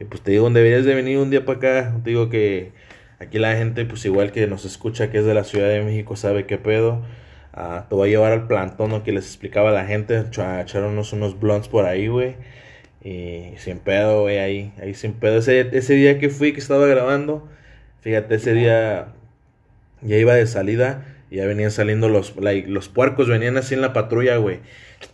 y 0.01 0.05
pues 0.05 0.23
te 0.23 0.31
digo, 0.31 0.49
deberías 0.51 0.85
de 0.85 0.95
venir 0.95 1.19
un 1.19 1.31
día 1.31 1.45
para 1.45 1.59
acá. 1.59 2.01
Te 2.05 2.11
digo 2.11 2.31
que 2.31 2.71
aquí 3.19 3.39
la 3.41 3.57
gente, 3.57 3.85
pues 3.85 4.05
igual 4.05 4.31
que 4.33 4.47
nos 4.47 4.65
escucha 4.65 5.11
que 5.11 5.19
es 5.19 5.25
de 5.25 5.35
la 5.35 5.45
Ciudad 5.45 5.69
de 5.69 5.83
México, 5.83 6.15
sabe 6.17 6.47
qué 6.47 6.59
pedo. 6.59 7.03
Ah, 7.61 7.87
te 7.89 7.97
voy 7.97 8.09
a 8.09 8.13
llevar 8.13 8.31
al 8.31 8.47
plantón 8.47 8.91
¿no? 8.91 9.03
que 9.03 9.11
les 9.11 9.27
explicaba 9.27 9.71
a 9.71 9.73
la 9.73 9.85
gente, 9.85 10.17
a 10.17 10.61
echar 10.61 10.85
unos, 10.85 11.13
unos 11.13 11.41
blunts 11.41 11.67
por 11.67 11.87
ahí, 11.87 12.07
güey. 12.07 12.37
Y 13.03 13.55
sin 13.57 13.81
pedo, 13.81 14.23
güey, 14.23 14.39
ahí, 14.39 14.73
ahí 14.81 14.95
sin 14.95 15.13
pedo. 15.13 15.39
Ese, 15.39 15.69
ese 15.73 15.95
día 15.95 16.21
que 16.21 16.31
fui, 16.31 16.53
que 16.53 16.61
estaba 16.61 16.87
grabando, 16.87 17.49
fíjate, 18.01 18.37
ese 18.37 18.53
día 18.53 19.09
ya 20.03 20.17
iba 20.17 20.35
de 20.35 20.47
salida 20.47 21.05
y 21.33 21.37
ya 21.39 21.47
venían 21.47 21.73
saliendo 21.73 22.09
los, 22.09 22.37
like, 22.37 22.69
los 22.69 22.89
puercos, 22.89 23.29
venían 23.29 23.57
así 23.57 23.75
en 23.75 23.81
la 23.81 23.93
patrulla, 23.93 24.37
güey. 24.37 24.61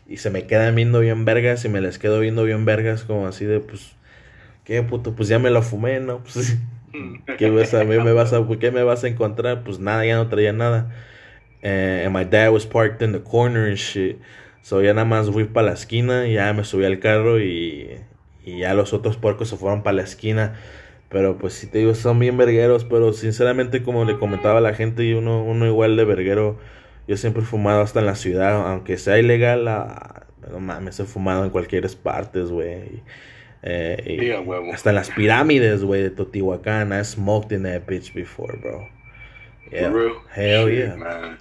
Y 0.06 0.18
se 0.18 0.28
me 0.28 0.46
quedan 0.46 0.74
viendo 0.74 1.00
bien 1.00 1.24
vergas 1.24 1.64
y 1.64 1.70
me 1.70 1.80
les 1.80 1.98
quedo 1.98 2.20
viendo 2.20 2.44
bien 2.44 2.66
vergas, 2.66 3.04
como 3.04 3.26
así 3.26 3.46
de, 3.46 3.60
pues, 3.60 3.92
¿qué 4.64 4.82
puto? 4.82 5.14
Pues 5.14 5.30
ya 5.30 5.38
me 5.38 5.48
lo 5.48 5.62
fumé, 5.62 5.98
¿no? 6.00 6.22
Pues, 6.34 7.38
¿qué, 7.38 7.50
vas 7.50 7.74
a, 7.74 7.82
me 7.84 8.12
vas 8.12 8.32
a, 8.32 8.46
¿qué 8.60 8.70
me 8.70 8.82
vas 8.84 9.02
a 9.02 9.08
encontrar? 9.08 9.64
Pues 9.64 9.80
nada, 9.80 10.04
ya 10.04 10.14
no 10.14 10.28
traía 10.28 10.52
nada. 10.52 10.92
Eh, 11.64 12.02
and 12.04 12.12
my 12.12 12.24
dad 12.24 12.52
was 12.52 12.66
parked 12.66 13.00
in 13.02 13.12
the 13.12 13.20
corner 13.20 13.66
and 13.66 13.78
shit. 13.78 14.20
So 14.62 14.82
ya 14.82 14.92
nada 14.92 15.06
más 15.06 15.30
fui 15.30 15.44
para 15.44 15.68
la 15.68 15.72
esquina, 15.72 16.26
ya 16.26 16.52
me 16.52 16.62
subí 16.62 16.84
al 16.84 16.98
carro 16.98 17.40
y, 17.40 17.98
y 18.44 18.58
ya 18.58 18.74
los 18.74 18.92
otros 18.92 19.16
puercos 19.16 19.48
se 19.48 19.56
fueron 19.56 19.82
para 19.82 19.96
la 19.96 20.02
esquina. 20.02 20.54
Pero 21.08 21.38
pues 21.38 21.54
si 21.54 21.66
te 21.66 21.78
digo, 21.78 21.94
son 21.94 22.18
bien 22.18 22.36
vergueros, 22.36 22.84
pero 22.84 23.12
sinceramente 23.12 23.82
como 23.82 24.04
le 24.04 24.18
comentaba 24.18 24.58
a 24.58 24.60
la 24.60 24.74
gente, 24.74 25.14
uno, 25.14 25.42
uno 25.42 25.66
igual 25.66 25.96
de 25.96 26.04
verguero, 26.04 26.58
yo 27.06 27.16
siempre 27.16 27.42
he 27.42 27.46
fumado 27.46 27.82
hasta 27.82 28.00
en 28.00 28.06
la 28.06 28.14
ciudad, 28.14 28.70
aunque 28.70 28.98
sea 28.98 29.18
ilegal, 29.18 29.66
ah, 29.68 30.26
no 30.50 30.60
mames, 30.60 31.00
he 31.00 31.04
fumado 31.04 31.44
en 31.44 31.50
cualquier 31.50 31.88
partes, 32.02 32.50
güey. 32.50 33.02
Eh, 33.62 34.02
y 34.06 34.18
Sí, 34.18 34.30
a 34.32 34.42
hasta 34.74 34.90
en 34.90 34.96
las 34.96 35.10
pirámides, 35.10 35.82
güey, 35.84 36.02
de 36.02 36.10
Teotihuacán, 36.10 36.92
I 36.92 37.04
smoked 37.04 37.52
in 37.52 37.62
that 37.62 37.86
bitch 37.86 38.12
before, 38.12 38.58
bro. 38.58 38.86
Yeah. 39.70 39.90
For 39.90 39.98
real? 39.98 40.14
Hell 40.34 40.68
Shit, 40.68 40.78
yeah. 40.78 40.96
man. 40.96 41.38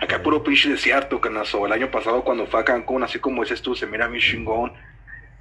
Acá 0.00 0.22
puro 0.22 0.42
pinche 0.42 0.70
desierto, 0.70 1.20
canazo. 1.20 1.66
El 1.66 1.72
año 1.72 1.90
pasado 1.90 2.22
cuando 2.24 2.46
fue 2.46 2.60
a 2.60 2.64
Cancún, 2.64 3.02
así 3.02 3.18
como 3.18 3.42
dices 3.42 3.62
tú, 3.62 3.74
se 3.74 3.86
mira 3.86 4.08
mi 4.08 4.18
chingón. 4.18 4.72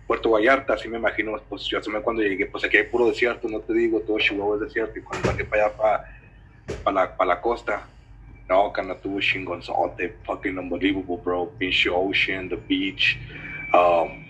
Puerto 0.07 0.31
Vallarta, 0.31 0.73
así 0.73 0.89
me 0.89 0.97
imagino, 0.97 1.39
pues 1.47 1.65
yo 1.67 1.79
también 1.81 2.03
cuando 2.03 2.21
llegué, 2.21 2.45
pues 2.45 2.65
aquí 2.65 2.75
hay 2.75 2.83
puro 2.83 3.07
desierto, 3.07 3.47
no 3.47 3.59
te 3.61 3.73
digo, 3.73 4.01
todo 4.01 4.19
Chihuahua 4.19 4.55
es 4.57 4.61
desierto. 4.63 4.99
Y 4.99 5.01
cuando 5.03 5.29
bajé 5.29 5.45
para 5.45 5.65
allá, 5.65 5.77
para, 5.77 6.05
para, 6.83 6.93
la, 6.93 7.17
para 7.17 7.27
la 7.35 7.41
costa, 7.41 7.87
no, 8.49 8.73
cana 8.73 8.95
tuvo 8.95 9.21
chingonzote, 9.21 10.17
fucking 10.25 10.57
unbelievable, 10.57 11.17
bro. 11.23 11.49
Pinche 11.57 11.89
ocean, 11.89 12.49
the 12.49 12.57
beach. 12.67 13.17
Um, 13.73 14.25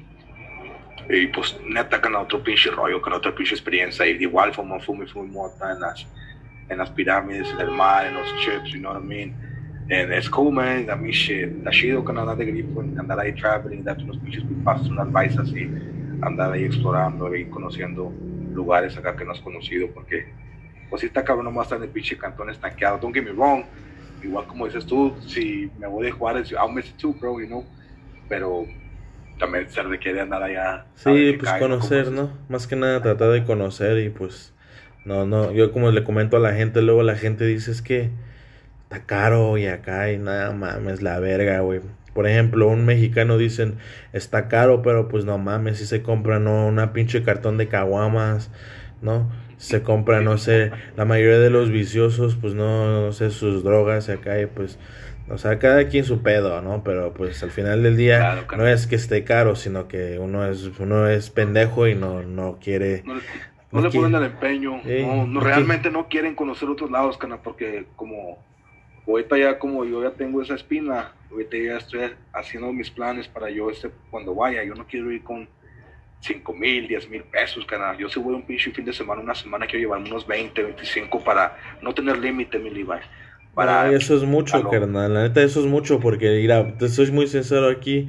y 1.09 1.25
pues 1.27 1.59
neta, 1.65 1.99
cana 1.99 2.19
otro 2.19 2.43
pinche 2.43 2.69
rollo, 2.69 3.01
cana 3.01 3.15
otra 3.15 3.33
pinche 3.33 3.55
experiencia. 3.55 4.05
Y 4.05 4.21
igual 4.21 4.53
fumé, 4.53 4.79
fumé, 4.79 5.07
fumé 5.07 5.31
mota 5.31 5.71
en 5.71 5.79
las, 5.79 6.05
en 6.69 6.77
las 6.77 6.91
pirámides, 6.91 7.49
en 7.49 7.61
el 7.61 7.71
mar, 7.71 8.05
en 8.05 8.13
los 8.13 8.27
chips, 8.37 8.69
you 8.71 8.79
know 8.79 8.93
what 8.93 9.01
I 9.01 9.05
mean? 9.05 9.50
And 9.91 10.13
it's 10.13 10.29
cool, 10.29 10.53
man. 10.53 10.89
A 10.89 10.95
mí, 10.95 11.11
shit, 11.11 11.57
está 11.57 11.69
chido 11.69 12.05
que 12.05 12.11
andar 12.11 12.37
de 12.37 12.45
grifo, 12.45 12.79
andar 12.79 13.19
ahí 13.19 13.33
traveling, 13.33 13.83
darte 13.83 14.03
unos 14.03 14.17
pinches 14.19 14.43
pasos, 14.63 14.87
unas 14.87 15.11
baisas 15.11 15.49
y 15.49 15.69
andar 16.21 16.53
ahí 16.53 16.63
explorando 16.63 17.35
y 17.35 17.45
conociendo 17.47 18.09
lugares 18.53 18.95
acá 18.95 19.17
que 19.17 19.25
no 19.25 19.33
has 19.33 19.41
conocido, 19.41 19.89
porque 19.93 20.27
pues 20.89 21.01
sí 21.01 21.07
está 21.07 21.25
cabrón 21.25 21.43
nomás 21.43 21.65
estar 21.65 21.77
en 21.77 21.83
el 21.83 21.89
pinche 21.89 22.17
cantón 22.17 22.49
estanqueado. 22.49 22.99
Don't 22.99 23.13
get 23.13 23.25
me 23.25 23.31
wrong. 23.31 23.65
Igual 24.23 24.47
como 24.47 24.65
dices 24.65 24.85
tú, 24.85 25.13
si 25.27 25.69
me 25.77 25.87
voy 25.87 26.05
de 26.05 26.11
Juárez, 26.11 26.51
I'll 26.51 26.71
miss 26.73 26.85
it 26.85 26.95
too, 26.95 27.13
bro, 27.13 27.41
you 27.41 27.47
know. 27.47 27.65
Pero 28.29 28.65
también 29.39 29.69
se 29.69 29.83
requiere 29.83 30.21
andar 30.21 30.41
allá. 30.41 30.85
Sí, 30.95 31.35
pues 31.37 31.51
cae, 31.51 31.59
conocer, 31.59 32.11
¿no? 32.11 32.31
Más 32.47 32.65
que 32.65 32.77
nada 32.77 33.01
tratar 33.01 33.31
de 33.31 33.43
conocer 33.43 33.97
y 34.05 34.09
pues 34.09 34.53
no, 35.03 35.25
no, 35.25 35.51
yo 35.51 35.73
como 35.73 35.91
le 35.91 36.05
comento 36.05 36.37
a 36.37 36.39
la 36.39 36.53
gente, 36.53 36.81
luego 36.81 37.03
la 37.03 37.15
gente 37.15 37.45
dice 37.45 37.71
es 37.71 37.81
que 37.81 38.09
está 38.91 39.05
caro 39.05 39.57
y 39.57 39.67
acá 39.67 40.11
y 40.11 40.17
nada 40.17 40.51
mames, 40.51 41.01
la 41.01 41.19
verga, 41.19 41.59
güey. 41.61 41.81
Por 42.13 42.27
ejemplo, 42.27 42.67
un 42.67 42.85
mexicano 42.85 43.37
dicen 43.37 43.77
está 44.13 44.47
caro, 44.49 44.81
pero 44.81 45.07
pues 45.07 45.23
no 45.25 45.37
mames, 45.37 45.77
si 45.77 45.85
se 45.85 46.03
compra 46.03 46.39
no 46.39 46.67
una 46.67 46.91
pinche 46.93 47.23
cartón 47.23 47.57
de 47.57 47.67
caguamas, 47.69 48.51
¿no? 49.01 49.31
Se 49.57 49.83
compra, 49.83 50.21
no 50.21 50.37
sé, 50.37 50.71
la 50.97 51.05
mayoría 51.05 51.39
de 51.39 51.49
los 51.51 51.69
viciosos, 51.71 52.35
pues 52.35 52.53
no, 52.55 53.05
no 53.05 53.11
sé, 53.13 53.29
sus 53.29 53.63
drogas 53.63 54.09
acá 54.09 54.41
y 54.41 54.47
pues, 54.47 54.77
o 55.29 55.37
sea, 55.37 55.59
cada 55.59 55.87
quien 55.87 56.03
su 56.03 56.21
pedo, 56.21 56.61
¿no? 56.61 56.83
Pero 56.83 57.13
pues 57.13 57.41
al 57.43 57.51
final 57.51 57.83
del 57.83 57.95
día 57.95 58.17
Claro, 58.17 58.57
no 58.57 58.67
es 58.67 58.87
que 58.87 58.95
esté 58.95 59.23
caro, 59.23 59.55
sino 59.55 59.87
que 59.87 60.19
uno 60.19 60.45
es, 60.49 60.69
uno 60.79 61.07
es 61.07 61.29
pendejo 61.29 61.87
y 61.87 61.95
no, 61.95 62.23
no 62.23 62.57
quiere. 62.59 63.03
No, 63.05 63.13
le- 63.15 63.89
ponen 63.89 64.15
el 64.15 64.23
empeño, 64.23 64.81
no, 64.83 65.25
no 65.27 65.39
realmente 65.39 65.89
no 65.91 66.09
quieren 66.09 66.35
conocer 66.35 66.67
otros 66.69 66.91
lados, 66.91 67.17
cana, 67.17 67.41
porque 67.41 67.87
como 67.95 68.43
ahorita 69.07 69.37
ya 69.37 69.59
como 69.59 69.83
yo 69.85 70.03
ya 70.03 70.11
tengo 70.11 70.41
esa 70.41 70.55
espina, 70.55 71.11
ahorita 71.31 71.57
ya 71.57 71.77
estoy 71.77 72.01
haciendo 72.33 72.71
mis 72.73 72.89
planes 72.89 73.27
para 73.27 73.49
yo 73.49 73.69
este, 73.69 73.89
cuando 74.09 74.33
vaya, 74.35 74.63
yo 74.63 74.75
no 74.75 74.85
quiero 74.87 75.11
ir 75.11 75.23
con 75.23 75.47
5 76.21 76.53
mil, 76.53 76.87
10 76.87 77.09
mil 77.09 77.23
pesos, 77.23 77.65
cana, 77.65 77.97
yo 77.97 78.07
si 78.07 78.19
voy 78.19 78.35
un 78.35 78.43
pinche 78.43 78.71
fin 78.71 78.85
de 78.85 78.93
semana, 78.93 79.21
una 79.21 79.33
semana 79.35 79.65
quiero 79.65 79.79
llevarme 79.79 80.09
unos 80.09 80.27
20, 80.27 80.61
25 80.63 81.23
para 81.23 81.57
no 81.81 81.93
tener 81.93 82.17
límite, 82.19 82.59
mi 82.59 82.69
Levi. 82.69 82.99
Para, 83.55 83.91
eso 83.91 84.15
es 84.15 84.23
mucho, 84.23 84.55
a 84.55 84.59
lo- 84.61 84.69
carnal. 84.69 85.13
La 85.13 85.23
neta, 85.23 85.41
eso 85.41 85.59
es 85.59 85.65
mucho 85.65 85.99
porque, 85.99 86.29
mira, 86.39 86.77
te 86.77 86.87
soy 86.87 87.11
muy 87.11 87.27
sincero 87.27 87.67
aquí. 87.69 88.07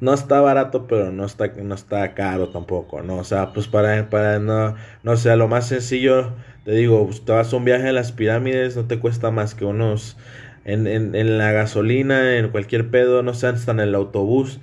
No 0.00 0.14
está 0.14 0.40
barato, 0.40 0.86
pero 0.88 1.12
no 1.12 1.24
está, 1.24 1.46
no 1.62 1.74
está 1.74 2.14
caro 2.14 2.48
tampoco, 2.48 3.02
¿no? 3.02 3.18
O 3.18 3.24
sea, 3.24 3.52
pues 3.52 3.68
para, 3.68 4.10
para 4.10 4.40
no, 4.40 4.74
no 5.04 5.16
sé, 5.16 5.36
lo 5.36 5.46
más 5.46 5.68
sencillo, 5.68 6.32
te 6.64 6.72
digo, 6.72 7.06
pues, 7.06 7.24
te 7.24 7.32
vas 7.32 7.52
a 7.52 7.56
un 7.56 7.64
viaje 7.64 7.88
a 7.88 7.92
las 7.92 8.10
pirámides, 8.12 8.76
no 8.76 8.86
te 8.86 8.98
cuesta 8.98 9.30
más 9.30 9.54
que 9.54 9.64
unos, 9.64 10.16
en, 10.64 10.88
en, 10.88 11.14
en 11.14 11.38
la 11.38 11.52
gasolina, 11.52 12.36
en 12.36 12.48
cualquier 12.50 12.90
pedo, 12.90 13.22
no 13.22 13.32
sé, 13.32 13.46
hasta 13.46 13.70
en 13.72 13.80
el 13.80 13.94
autobús, 13.94 14.60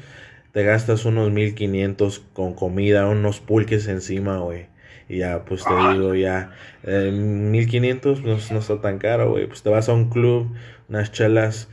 te 0.51 0.63
gastas 0.63 1.05
unos 1.05 1.31
1500 1.31 2.19
con 2.33 2.53
comida, 2.53 3.07
unos 3.07 3.39
pulques 3.39 3.87
encima, 3.87 4.39
güey. 4.39 4.67
Y 5.07 5.19
ya, 5.19 5.45
pues 5.45 5.67
te 5.67 5.73
Ah. 5.73 5.79
digo, 5.79 6.15
ya, 6.15 6.51
eh, 6.83 7.11
1500 7.11 8.21
no, 8.23 8.37
no 8.51 8.59
está 8.59 8.81
tan 8.81 8.97
caro, 8.97 9.31
güey. 9.31 9.47
Pues 9.47 9.61
te 9.63 9.69
vas 9.69 9.87
a 9.89 9.93
un 9.93 10.09
club, 10.09 10.53
unas 10.89 11.11
chelas. 11.11 11.69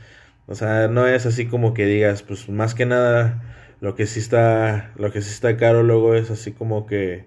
O 0.47 0.55
sea, 0.55 0.87
no 0.87 1.07
es 1.07 1.25
así 1.25 1.47
como 1.47 1.73
que 1.73 1.85
digas, 1.85 2.23
pues 2.23 2.49
más 2.49 2.75
que 2.75 2.85
nada, 2.85 3.41
lo 3.79 3.95
que 3.95 4.05
sí 4.05 4.19
está, 4.19 4.91
lo 4.97 5.11
que 5.11 5.21
sí 5.21 5.29
está 5.31 5.57
caro 5.57 5.83
luego 5.83 6.15
es 6.15 6.31
así 6.31 6.51
como 6.51 6.85
que 6.85 7.25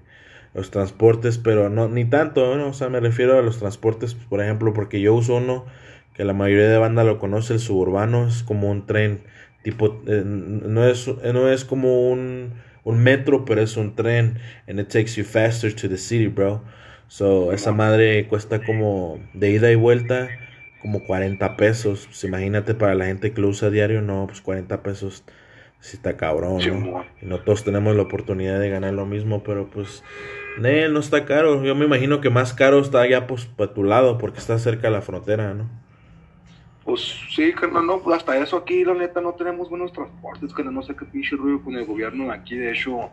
los 0.54 0.70
transportes, 0.70 1.38
pero 1.38 1.68
no, 1.70 1.88
ni 1.88 2.04
tanto, 2.04 2.56
¿no? 2.56 2.68
O 2.68 2.72
sea, 2.72 2.88
me 2.88 3.00
refiero 3.00 3.38
a 3.38 3.42
los 3.42 3.58
transportes, 3.58 4.14
por 4.14 4.40
ejemplo, 4.42 4.72
porque 4.72 5.00
yo 5.00 5.14
uso 5.14 5.36
uno 5.36 5.66
que 6.14 6.24
la 6.24 6.32
mayoría 6.32 6.68
de 6.68 6.78
banda 6.78 7.04
lo 7.04 7.18
conoce, 7.18 7.54
el 7.54 7.60
suburbano, 7.60 8.26
es 8.26 8.42
como 8.42 8.70
un 8.70 8.86
tren, 8.86 9.22
tipo, 9.62 10.02
eh, 10.06 10.22
no 10.24 10.86
es, 10.86 11.08
no 11.08 11.50
es 11.50 11.64
como 11.66 12.10
un, 12.10 12.54
un 12.84 12.98
metro, 13.02 13.44
pero 13.44 13.60
es 13.62 13.76
un 13.76 13.94
tren, 13.94 14.38
and 14.66 14.80
it 14.80 14.88
takes 14.88 15.14
you 15.16 15.24
faster 15.24 15.74
to 15.74 15.88
the 15.88 15.98
city, 15.98 16.28
bro. 16.28 16.62
So, 17.08 17.52
esa 17.52 17.72
madre 17.72 18.26
cuesta 18.28 18.64
como 18.64 19.20
de 19.34 19.50
ida 19.50 19.70
y 19.70 19.74
vuelta, 19.74 20.28
como 20.80 21.04
40 21.04 21.56
pesos. 21.56 22.06
Pues 22.06 22.24
imagínate 22.24 22.74
para 22.74 22.94
la 22.94 23.06
gente 23.06 23.32
que 23.32 23.40
lo 23.40 23.48
usa 23.48 23.70
diario, 23.70 24.02
no, 24.02 24.26
pues 24.26 24.40
40 24.40 24.82
pesos 24.82 25.24
sí 25.80 25.96
está 25.96 26.16
cabrón, 26.16 26.58
¿no? 26.58 27.04
Y 27.22 27.26
no 27.26 27.40
todos 27.40 27.64
tenemos 27.64 27.94
la 27.94 28.02
oportunidad 28.02 28.58
de 28.58 28.70
ganar 28.70 28.94
lo 28.94 29.06
mismo, 29.06 29.42
pero 29.42 29.68
pues, 29.68 30.02
ne, 30.58 30.88
no 30.88 31.00
está 31.00 31.24
caro. 31.24 31.62
Yo 31.62 31.74
me 31.74 31.84
imagino 31.84 32.20
que 32.20 32.30
más 32.30 32.54
caro 32.54 32.80
está 32.80 33.00
allá, 33.00 33.26
pues, 33.26 33.46
para 33.46 33.72
tu 33.72 33.84
lado, 33.84 34.18
porque 34.18 34.38
está 34.38 34.58
cerca 34.58 34.88
de 34.88 34.94
la 34.94 35.02
frontera, 35.02 35.54
¿no? 35.54 35.68
Pues 36.86 37.00
sí, 37.34 37.52
carnal, 37.52 37.84
no, 37.84 38.00
pues 38.00 38.16
hasta 38.16 38.38
eso 38.38 38.56
aquí, 38.56 38.84
la 38.84 38.94
neta, 38.94 39.20
no 39.20 39.32
tenemos 39.32 39.68
buenos 39.68 39.92
transportes, 39.92 40.54
que 40.54 40.62
no 40.62 40.82
sé 40.82 40.94
qué 40.94 41.04
pinche 41.04 41.34
ruido 41.34 41.60
con 41.60 41.74
el 41.74 41.84
gobierno 41.84 42.30
aquí, 42.30 42.54
de 42.54 42.70
hecho, 42.70 43.10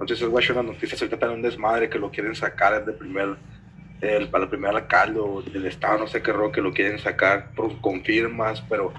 no 0.00 0.08
sé 0.08 0.16
si 0.16 0.24
echar 0.24 0.56
las 0.56 0.64
noticias, 0.64 1.00
ahorita 1.00 1.14
está 1.14 1.30
un 1.30 1.40
desmadre 1.40 1.88
que 1.88 2.00
lo 2.00 2.10
quieren 2.10 2.34
sacar 2.34 2.84
de 2.84 2.92
primer, 2.92 3.36
el, 4.04 4.28
para 4.28 4.44
el 4.44 4.50
primer 4.50 4.74
alcalde 4.74 5.18
o 5.20 5.42
del 5.42 5.66
estado, 5.66 5.98
no 5.98 6.06
sé 6.06 6.22
qué 6.22 6.32
rollo 6.32 6.52
que 6.52 6.60
lo 6.60 6.72
quieren 6.72 6.98
sacar 6.98 7.50
por, 7.54 7.80
con 7.80 8.02
firmas, 8.02 8.62
pero 8.68 8.92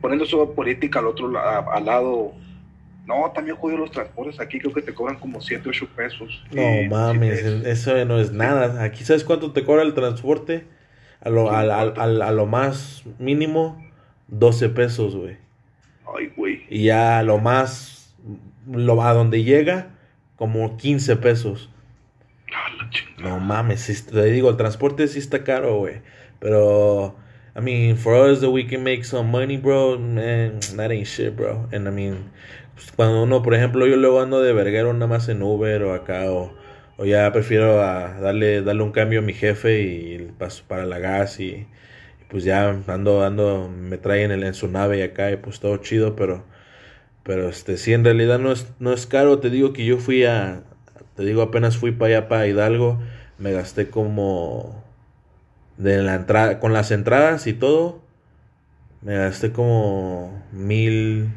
poniendo 0.00 0.24
su 0.24 0.54
política 0.54 0.98
al 1.00 1.06
otro 1.06 1.30
la- 1.30 1.58
al 1.58 1.84
lado, 1.84 2.32
no, 3.06 3.30
también 3.34 3.56
jodido 3.56 3.78
los 3.78 3.90
transportes 3.90 4.38
aquí, 4.40 4.58
creo 4.60 4.72
que 4.72 4.82
te 4.82 4.94
cobran 4.94 5.18
como 5.18 5.40
7, 5.40 5.68
8 5.68 5.88
pesos. 5.96 6.42
No 6.52 6.82
Y- 6.82 6.88
mames, 6.88 7.42
y- 7.44 7.68
eso 7.68 8.04
no 8.04 8.18
es 8.20 8.32
nada. 8.32 8.82
Aquí, 8.84 9.04
¿sabes 9.04 9.24
cuánto 9.24 9.52
te 9.52 9.64
cobra 9.64 9.82
el 9.82 9.94
transporte? 9.94 10.64
A 11.22 11.28
lo, 11.28 11.50
al- 11.50 11.70
al- 11.70 11.94
al- 11.98 12.22
a 12.22 12.30
lo 12.30 12.46
más 12.46 13.02
mínimo, 13.18 13.84
12 14.28 14.68
pesos, 14.70 15.14
güey. 15.16 15.36
Ay, 16.16 16.32
güey. 16.36 16.62
Y 16.70 16.84
ya 16.84 17.22
lo 17.22 17.38
más, 17.38 18.14
lo, 18.70 19.02
a 19.02 19.12
donde 19.12 19.44
llega, 19.44 19.88
como 20.36 20.76
15 20.78 21.16
pesos. 21.16 21.68
Ah. 22.80 22.90
No 23.18 23.38
mames, 23.40 24.06
te 24.06 24.24
digo, 24.24 24.50
el 24.50 24.56
transporte 24.56 25.06
sí 25.08 25.18
está 25.18 25.44
caro, 25.44 25.78
güey. 25.78 26.00
Pero, 26.38 27.16
I 27.56 27.60
mean, 27.60 27.96
for 27.96 28.14
us 28.14 28.40
that 28.40 28.50
we 28.50 28.66
can 28.66 28.82
make 28.82 29.04
some 29.04 29.30
money, 29.30 29.56
bro, 29.58 29.98
man, 29.98 30.60
that 30.76 30.90
ain't 30.90 31.06
shit, 31.06 31.36
bro. 31.36 31.68
And 31.72 31.86
I 31.88 31.90
mean, 31.90 32.30
pues, 32.74 32.90
cuando 32.92 33.22
uno, 33.22 33.42
por 33.42 33.54
ejemplo, 33.54 33.86
yo 33.86 33.96
luego 33.96 34.20
ando 34.20 34.40
de 34.42 34.52
verguero 34.52 34.92
nada 34.94 35.06
más 35.06 35.28
en 35.28 35.42
Uber 35.42 35.82
o 35.84 35.92
acá, 35.94 36.30
o, 36.32 36.54
o 36.96 37.04
ya 37.04 37.30
prefiero 37.32 37.82
a 37.82 38.18
darle, 38.20 38.62
darle 38.62 38.82
un 38.82 38.92
cambio 38.92 39.18
a 39.20 39.22
mi 39.22 39.34
jefe 39.34 39.82
y 39.82 40.32
paso 40.38 40.64
para 40.66 40.86
la 40.86 40.98
gas 40.98 41.40
y, 41.40 41.46
y 42.20 42.24
pues 42.30 42.44
ya 42.44 42.70
ando, 42.86 43.24
ando, 43.24 43.68
me 43.68 43.98
traen 43.98 44.30
en, 44.30 44.42
en 44.44 44.54
su 44.54 44.68
nave 44.68 44.98
y 44.98 45.02
acá 45.02 45.30
y 45.30 45.36
pues 45.36 45.60
todo 45.60 45.76
chido, 45.78 46.16
pero, 46.16 46.44
pero 47.24 47.48
este, 47.48 47.76
sí, 47.76 47.92
en 47.92 48.04
realidad 48.04 48.38
no 48.38 48.52
es, 48.52 48.66
no 48.80 48.92
es 48.92 49.06
caro. 49.06 49.38
Te 49.40 49.50
digo 49.50 49.72
que 49.72 49.84
yo 49.84 49.98
fui 49.98 50.24
a, 50.24 50.64
te 51.20 51.26
digo, 51.26 51.42
apenas 51.42 51.76
fui 51.76 51.92
para 51.92 52.16
allá, 52.18 52.28
para 52.28 52.46
Hidalgo, 52.46 52.98
me 53.38 53.52
gasté 53.52 53.90
como, 53.90 54.84
de 55.78 56.02
la 56.02 56.14
entrada, 56.16 56.60
con 56.60 56.72
las 56.72 56.90
entradas 56.90 57.46
y 57.46 57.54
todo, 57.54 58.02
me 59.02 59.16
gasté 59.16 59.52
como 59.52 60.42
mil, 60.52 61.28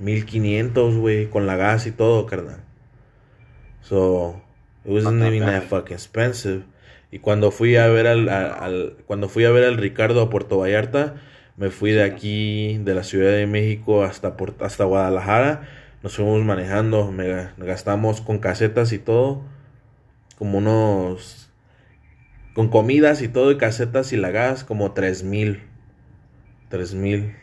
mil 0.00 0.26
quinientos, 0.26 0.96
güey, 0.96 1.28
con 1.30 1.46
la 1.46 1.56
gas 1.56 1.86
y 1.86 1.92
todo, 1.92 2.26
carnal. 2.26 2.60
So, 3.82 4.40
it 4.84 4.90
wasn't 4.90 5.22
even 5.22 5.44
that 5.46 5.64
fucking 5.64 5.94
expensive. 5.94 6.64
Y 7.10 7.18
cuando 7.20 7.50
fui 7.50 7.76
a 7.76 7.86
ver 7.88 8.06
al, 8.06 8.28
al- 8.28 8.52
al- 8.60 8.96
cuando 9.06 9.28
fui 9.28 9.44
a 9.44 9.50
ver 9.50 9.64
al 9.64 9.76
Ricardo 9.76 10.20
a 10.22 10.30
Puerto 10.30 10.58
Vallarta, 10.58 11.16
me 11.56 11.70
fui 11.70 11.92
de 11.92 12.02
aquí, 12.02 12.78
de 12.78 12.94
la 12.94 13.04
Ciudad 13.04 13.30
de 13.32 13.46
México 13.46 14.02
hasta, 14.02 14.36
hasta 14.60 14.84
Guadalajara. 14.84 15.68
Nos 16.04 16.14
fuimos 16.14 16.44
manejando, 16.44 17.10
me 17.10 17.24
ga- 17.32 17.52
gastamos 17.58 18.20
con 18.20 18.38
casetas 18.38 18.92
y 18.92 19.00
todo, 19.00 19.42
como 20.38 20.58
unos, 20.58 21.50
con 22.54 22.68
comidas 22.70 23.20
y 23.20 23.28
todo, 23.28 23.50
y 23.50 23.58
casetas 23.58 24.14
y 24.14 24.16
la 24.16 24.30
gas, 24.30 24.64
como 24.64 24.92
tres 24.92 25.22
mil, 25.24 25.60
tres 26.68 26.94
mil. 26.94 27.34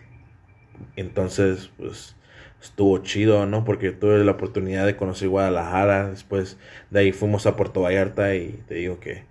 Entonces, 0.96 1.70
pues, 1.78 2.16
estuvo 2.62 2.98
chido, 3.00 3.46
¿no? 3.46 3.64
Porque 3.66 3.92
tuve 3.92 4.24
la 4.24 4.32
oportunidad 4.34 4.86
de 4.86 4.96
conocer 4.98 5.30
Guadalajara, 5.30 6.10
después 6.10 6.58
de 6.90 7.00
ahí 7.00 7.12
fuimos 7.12 7.46
a 7.46 7.56
Puerto 7.56 7.82
Vallarta 7.82 8.36
y 8.36 8.60
te 8.68 8.76
digo 8.76 9.00
que 9.00 9.24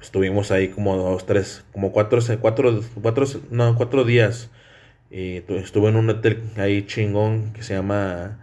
estuvimos 0.00 0.50
ahí 0.50 0.68
como 0.68 0.96
dos, 0.96 1.26
tres, 1.26 1.64
como 1.72 1.92
cuatro, 1.92 2.20
cuatro, 2.40 2.80
cuatro, 3.02 3.24
no, 3.50 3.74
cuatro 3.76 4.04
días. 4.04 4.50
Y 5.10 5.40
tu- 5.42 5.56
estuve 5.56 5.88
en 5.90 5.96
un 5.96 6.10
hotel 6.10 6.42
ahí 6.56 6.86
chingón 6.86 7.52
que 7.54 7.62
se 7.62 7.74
llama 7.74 8.38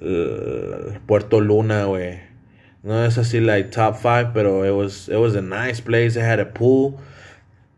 eh, 0.00 0.98
Puerto 1.06 1.40
Luna, 1.40 1.84
güey. 1.84 2.18
No 2.82 3.04
es 3.04 3.18
así 3.18 3.40
like 3.40 3.70
top 3.70 3.96
five, 3.96 4.30
pero 4.32 4.64
it 4.64 4.72
was, 4.72 5.08
it 5.08 5.16
was 5.16 5.34
a 5.34 5.42
nice 5.42 5.82
place. 5.82 6.16
It 6.18 6.24
had 6.24 6.40
a 6.40 6.52
pool. 6.52 6.96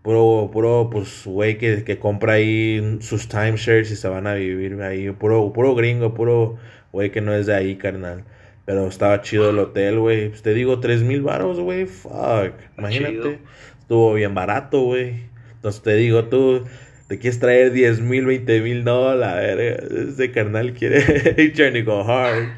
Puro, 0.03 0.51
puro, 0.53 0.89
pues, 0.91 1.25
güey, 1.25 1.59
que, 1.59 1.85
que 1.85 1.99
compra 1.99 2.35
ahí 2.35 2.99
sus 3.01 3.29
timeshares 3.29 3.91
y 3.91 3.97
se 3.97 4.09
van 4.09 4.27
a 4.27 4.35
vivir 4.35 4.81
ahí. 4.83 5.11
Puro, 5.11 5.53
puro 5.53 5.75
gringo, 5.75 6.15
puro 6.15 6.59
güey 6.93 7.11
que 7.11 7.21
no 7.21 7.35
es 7.35 7.47
de 7.47 7.55
ahí, 7.55 7.77
carnal. 7.77 8.25
Pero 8.65 8.87
estaba 8.87 9.23
chido 9.23 9.51
el 9.51 9.59
hotel, 9.59 9.99
güey. 9.99 10.29
Pues 10.29 10.43
te 10.43 10.53
digo, 10.53 10.81
tres 10.81 11.03
mil 11.03 11.23
baros, 11.23 11.59
güey. 11.59 11.87
Fuck. 11.87 12.55
Imagínate. 12.77 13.15
chido. 13.15 13.33
Estuvo 13.81 14.15
bien 14.15 14.35
barato, 14.35 14.83
güey. 14.83 15.23
Entonces 15.55 15.83
te 15.83 15.95
digo, 15.95 16.25
tú 16.25 16.65
te 17.09 17.19
quieres 17.19 17.41
traer 17.41 17.73
10 17.73 18.01
mil, 18.01 18.27
20 18.27 18.61
mil, 18.61 18.85
no, 18.85 19.15
la 19.15 19.35
verga. 19.35 19.83
Ese 20.11 20.31
carnal 20.31 20.73
quiere. 20.75 21.01
He's 21.37 21.55
trying 21.55 21.73
to 21.75 21.83
go 21.85 22.03
hard. 22.05 22.49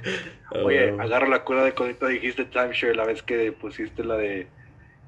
Oye, 0.64 0.90
Oh. 0.92 1.00
agarra 1.00 1.28
la 1.28 1.44
cura 1.44 1.64
de 1.64 1.72
cuando 1.72 2.06
dijiste 2.08 2.44
timeshare, 2.44 2.96
la 2.96 3.04
vez 3.04 3.22
que 3.22 3.52
pusiste 3.52 4.02
la 4.04 4.16
de. 4.16 4.46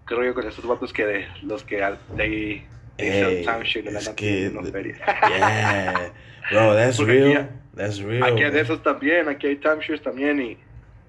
¿Qué 0.06 0.14
rollo 0.14 0.34
con 0.34 0.46
esos 0.46 0.64
vatos 0.66 0.92
que 0.92 1.04
de, 1.04 1.26
los 1.42 1.62
que 1.64 1.76
de 1.76 2.22
ahí 2.22 2.64
dicen 2.98 3.24
Ey, 3.28 3.44
timeshare 3.44 3.82
de 3.84 3.92
la 3.92 3.98
es 3.98 4.08
que- 4.10 4.50
feria? 4.72 4.94
Yeah. 5.28 6.12
Bro, 6.50 6.74
that's 6.76 6.96
Porque 6.96 7.12
real. 7.12 7.36
aquí- 7.38 7.48
That's 7.74 8.00
real. 8.02 8.22
Aquí 8.24 8.42
hay 8.44 8.50
de 8.50 8.60
esos 8.60 8.82
también, 8.82 9.28
aquí 9.28 9.46
hay 9.46 9.56
timeshares 9.56 10.02
también 10.02 10.40
y. 10.40 10.56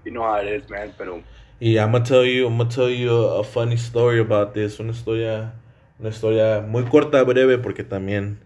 You 0.06 0.12
know 0.12 0.24
how 0.24 0.42
it 0.42 0.48
is, 0.64 0.70
man, 0.70 0.92
pero. 0.98 1.22
Y 1.60 1.78
I'm 1.78 1.92
gonna 1.92 2.04
tell 2.04 2.26
you, 2.26 2.46
I'm 2.48 2.58
gonna 2.58 2.70
tell 2.70 2.90
you 2.90 3.10
a, 3.12 3.40
a 3.42 3.44
funny 3.44 3.76
story 3.76 4.20
about 4.20 4.54
this. 4.54 4.80
Una 4.80 4.92
historia, 4.92 5.54
una 6.00 6.10
historia 6.10 6.62
muy 6.62 6.84
corta, 6.86 7.24
breve, 7.24 7.58
porque 7.58 7.84
también, 7.84 8.40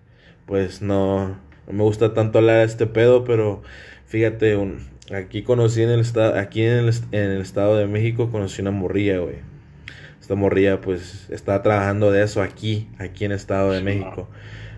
pues 0.46 0.82
no, 0.82 1.30
no 1.68 1.74
me 1.74 1.84
gusta 1.84 2.14
tanto 2.14 2.40
hablar 2.40 2.58
de 2.58 2.64
este 2.66 2.88
pedo, 2.88 3.24
pero 3.24 3.62
fíjate, 4.06 4.56
un, 4.58 4.88
aquí 5.14 5.44
conocí 5.44 5.82
en 5.84 5.90
el 5.90 6.02
estado, 6.02 6.38
aquí 6.40 6.64
en 6.64 6.74
el, 6.74 6.90
en 7.12 7.32
el 7.32 7.42
estado 7.42 7.78
de 7.78 7.88
México 7.88 8.32
conocí 8.32 8.62
una 8.62 8.72
morrilla, 8.72 9.20
güey. 9.20 9.38
Esta 10.22 10.36
morrilla, 10.36 10.82
pues, 10.82 11.30
está 11.30 11.62
trabajando 11.64 12.12
de 12.12 12.24
eso 12.24 12.42
aquí, 12.42 12.90
aquí 13.00 13.26
en 13.26 13.32
el 13.32 13.38
estado 13.38 13.72
de 13.72 13.82
México. 13.82 14.28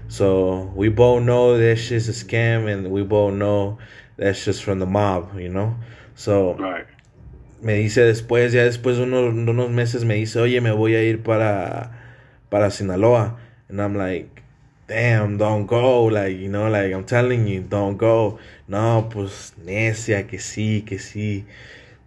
So 0.07 0.71
we 0.75 0.89
both 0.89 1.21
know 1.21 1.57
that 1.57 1.77
shit's 1.77 2.09
a 2.09 2.13
scam, 2.13 2.67
and 2.67 2.87
we 2.87 3.03
both 3.03 3.33
know 3.33 3.77
that's 4.17 4.43
just 4.45 4.63
from 4.63 4.79
the 4.79 4.85
mob, 4.85 5.39
you 5.39 5.49
know. 5.49 5.75
So 6.15 6.53
Right. 6.55 6.85
me 7.61 7.73
dice 7.75 8.01
después, 8.01 8.51
ya 8.51 8.63
después 8.63 8.97
de 8.97 9.03
unos, 9.03 9.35
de 9.35 9.51
unos 9.51 9.69
meses, 9.69 10.05
me 10.05 10.15
dice, 10.15 10.39
oye, 10.39 10.61
me 10.61 10.71
voy 10.71 10.95
a 10.95 11.03
ir 11.03 11.21
para, 11.23 11.91
para 12.49 12.71
Sinaloa. 12.71 13.37
And 13.69 13.81
I'm 13.81 13.95
like, 13.95 14.43
damn, 14.87 15.37
don't 15.37 15.65
go. 15.65 16.05
Like, 16.05 16.37
you 16.37 16.49
know, 16.49 16.69
like, 16.69 16.91
I'm 16.91 17.05
telling 17.05 17.47
you, 17.47 17.61
don't 17.61 17.97
go. 17.97 18.39
No, 18.67 19.07
pues, 19.09 19.53
necia, 19.63 20.27
que 20.27 20.39
sí, 20.39 20.85
que 20.85 20.97
sí. 20.97 21.45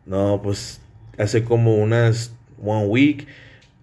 No, 0.06 0.38
pues, 0.38 0.80
hace 1.18 1.44
como 1.44 1.76
unas, 1.76 2.30
one 2.56 2.88
week, 2.88 3.26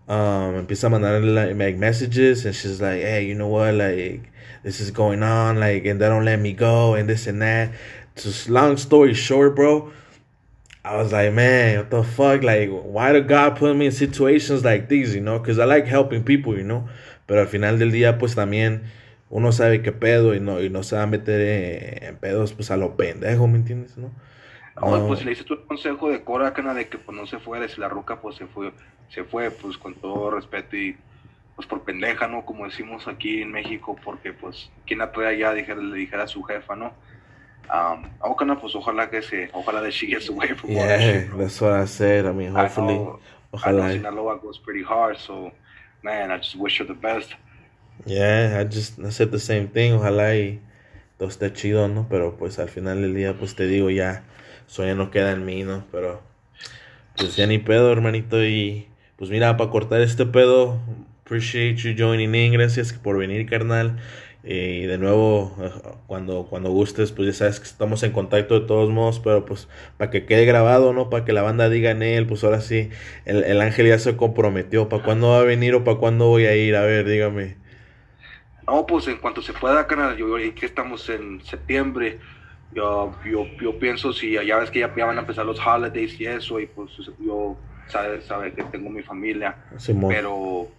um, 0.07 0.55
empieza 0.55 0.85
a 0.85 0.89
mandar 0.89 1.21
like, 1.57 1.77
messages, 1.77 2.45
and 2.45 2.55
she's 2.55 2.81
like, 2.81 3.01
hey, 3.01 3.25
you 3.25 3.35
know 3.35 3.47
what, 3.47 3.73
like, 3.73 4.31
this 4.63 4.79
is 4.79 4.91
going 4.91 5.21
on, 5.23 5.59
like, 5.59 5.85
and 5.85 6.01
they 6.01 6.07
don't 6.07 6.25
let 6.25 6.39
me 6.39 6.53
go, 6.53 6.95
and 6.95 7.09
this 7.09 7.27
and 7.27 7.41
that. 7.41 7.71
Just 8.15 8.49
long 8.49 8.75
story 8.77 9.13
short, 9.13 9.55
bro. 9.55 9.91
I 10.89 10.95
was 10.95 11.11
like, 11.11 11.31
man, 11.33 11.77
what 11.77 11.91
the 11.91 12.03
fuck? 12.03 12.41
Like, 12.41 12.69
why 12.71 13.11
did 13.11 13.27
God 13.27 13.57
put 13.57 13.75
me 13.75 13.85
in 13.85 13.91
situations 13.91 14.65
like 14.65 14.89
these, 14.89 15.13
you 15.13 15.21
know? 15.21 15.37
Because 15.37 15.59
I 15.59 15.65
like 15.65 15.85
helping 15.85 16.23
people, 16.23 16.57
you 16.57 16.63
know? 16.63 16.89
Pero 17.27 17.41
al 17.41 17.47
final 17.47 17.77
del 17.77 17.91
día, 17.91 18.17
pues 18.17 18.33
también 18.33 18.85
uno 19.29 19.51
sabe 19.51 19.83
qué 19.83 19.91
pedo 19.91 20.33
y 20.33 20.39
no, 20.39 20.59
y 20.59 20.69
no 20.69 20.81
se 20.81 20.95
va 20.95 21.03
a 21.03 21.05
meter 21.05 22.01
en, 22.01 22.17
pedos, 22.17 22.53
pues 22.53 22.71
a 22.71 22.77
lo 22.77 22.97
pendejo, 22.97 23.47
¿me 23.47 23.57
entiendes, 23.57 23.97
no? 23.99 24.11
No, 24.81 24.97
No. 24.97 25.07
pues 25.07 25.19
si 25.19 25.25
le 25.25 25.31
dices 25.31 25.45
tu 25.45 25.63
consejo 25.67 26.09
de 26.09 26.23
Cora, 26.23 26.53
cana, 26.53 26.73
de 26.73 26.87
que 26.87 26.97
pues 26.97 27.15
no 27.15 27.27
se 27.27 27.37
fuera, 27.37 27.67
si 27.67 27.79
la 27.79 27.87
ruca 27.87 28.19
pues 28.19 28.37
se 28.37 28.47
fue, 28.47 28.71
se 29.09 29.23
fue, 29.23 29.51
pues 29.51 29.77
con 29.77 29.93
todo 29.93 30.31
respeto 30.31 30.75
y 30.75 30.97
pues 31.55 31.67
por 31.67 31.83
pendeja, 31.83 32.27
¿no? 32.27 32.45
Como 32.45 32.65
decimos 32.65 33.07
aquí 33.07 33.43
en 33.43 33.51
México, 33.51 33.95
porque 34.03 34.33
pues 34.33 34.71
quien 34.87 34.99
la 34.99 35.11
trae 35.11 35.35
allá, 35.35 35.53
dijera, 35.53 35.81
le 35.81 35.95
dijera 35.95 36.23
a 36.23 36.27
su 36.27 36.41
jefa, 36.41 36.75
¿no? 36.75 36.93
Um, 37.71 38.09
cana, 38.37 38.59
pues 38.59 38.75
ojalá 38.75 39.09
que 39.09 39.21
se, 39.21 39.49
ojalá 39.53 39.81
that 39.81 39.91
she 39.93 40.07
gets 40.07 40.29
away 40.29 40.53
from 40.55 40.75
all 40.75 40.87
that 40.87 40.99
Yeah, 40.99 40.99
shit, 41.01 41.27
bro. 41.29 41.37
that's 41.37 41.59
what 41.61 41.73
I 41.73 41.85
said. 41.85 42.25
I 42.25 42.31
mean, 42.33 42.51
I 42.55 42.67
hopefully, 42.67 42.95
know, 42.95 43.19
I 43.63 43.71
know 43.71 43.87
ojalá. 43.87 43.89
Sinaloa 43.89 44.39
goes 44.39 44.59
pretty 44.59 44.83
hard, 44.83 45.17
so 45.17 45.51
man, 46.03 46.31
I 46.31 46.37
just 46.37 46.55
wish 46.55 46.77
her 46.79 46.85
the 46.85 46.93
best. 46.93 47.35
Yeah, 48.05 48.57
I 48.61 48.63
just 48.65 48.99
I 48.99 49.09
said 49.11 49.31
the 49.31 49.39
same 49.39 49.67
thing. 49.67 49.93
Ojalá 49.93 50.35
y 50.35 50.59
todo 51.17 51.29
esté 51.29 51.51
chido, 51.53 51.87
¿no? 51.87 52.07
Pero 52.09 52.37
pues 52.37 52.59
al 52.59 52.69
final 52.69 53.01
del 53.01 53.13
día, 53.15 53.37
pues 53.37 53.55
te 53.55 53.67
digo, 53.67 53.89
ya, 53.89 54.23
ya 54.77 54.95
no 54.95 55.11
queda 55.11 55.31
en 55.33 55.45
mí, 55.45 55.63
¿no? 55.63 55.85
Pero 55.91 56.21
pues 57.17 57.35
ya 57.35 57.47
ni 57.47 57.59
pedo, 57.59 57.91
hermanito. 57.91 58.43
Y 58.45 58.87
pues 59.17 59.29
mira, 59.29 59.57
para 59.57 59.69
cortar 59.69 60.01
este 60.01 60.25
pedo, 60.25 60.79
appreciate 61.25 61.75
you 61.77 61.93
joining 61.97 62.33
in. 62.35 62.53
Gracias 62.53 62.93
por 62.93 63.17
venir, 63.17 63.45
carnal. 63.49 63.97
Y 64.41 64.85
de 64.85 64.97
nuevo, 64.97 65.53
cuando, 66.07 66.47
cuando 66.49 66.69
gustes, 66.71 67.11
pues 67.11 67.27
ya 67.27 67.33
sabes 67.33 67.59
que 67.59 67.65
estamos 67.65 68.03
en 68.03 68.13
contacto 68.13 68.59
de 68.59 68.65
todos 68.65 68.89
modos, 68.89 69.19
pero 69.19 69.45
pues 69.45 69.67
para 69.97 70.09
que 70.11 70.25
quede 70.25 70.45
grabado, 70.45 70.93
¿no? 70.93 71.09
Para 71.09 71.25
que 71.25 71.33
la 71.33 71.41
banda 71.41 71.69
diga 71.69 71.91
en 71.91 72.03
él, 72.03 72.25
pues 72.25 72.43
ahora 72.45 72.61
sí, 72.61 72.89
el, 73.25 73.43
el 73.43 73.59
ángel 73.59 73.87
ya 73.87 73.99
se 73.99 74.15
comprometió. 74.15 74.87
¿Para 74.87 75.03
cuándo 75.03 75.31
va 75.31 75.39
a 75.39 75.43
venir 75.43 75.75
o 75.75 75.83
para 75.83 75.97
cuándo 75.97 76.27
voy 76.27 76.45
a 76.45 76.55
ir? 76.55 76.75
A 76.77 76.81
ver, 76.83 77.05
dígame. 77.05 77.57
No, 78.65 78.85
pues 78.85 79.07
en 79.07 79.17
cuanto 79.17 79.41
se 79.41 79.51
pueda, 79.51 79.87
canal, 79.87 80.15
yo 80.15 80.35
que 80.55 80.65
estamos 80.65 81.09
en 81.09 81.43
septiembre, 81.43 82.19
yo, 82.73 83.13
yo, 83.25 83.45
yo 83.59 83.79
pienso 83.79 84.13
si 84.13 84.33
ya 84.33 84.57
ves 84.57 84.69
que 84.69 84.79
ya, 84.79 84.93
ya 84.95 85.05
van 85.05 85.17
a 85.17 85.21
empezar 85.21 85.45
los 85.45 85.59
holidays 85.59 86.19
y 86.21 86.27
eso, 86.27 86.59
y 86.59 86.67
pues 86.67 86.91
yo 87.19 87.57
sabe, 87.87 88.21
sabe 88.21 88.53
que 88.53 88.63
tengo 88.65 88.89
mi 88.89 89.01
familia, 89.01 89.57
pero 90.07 90.69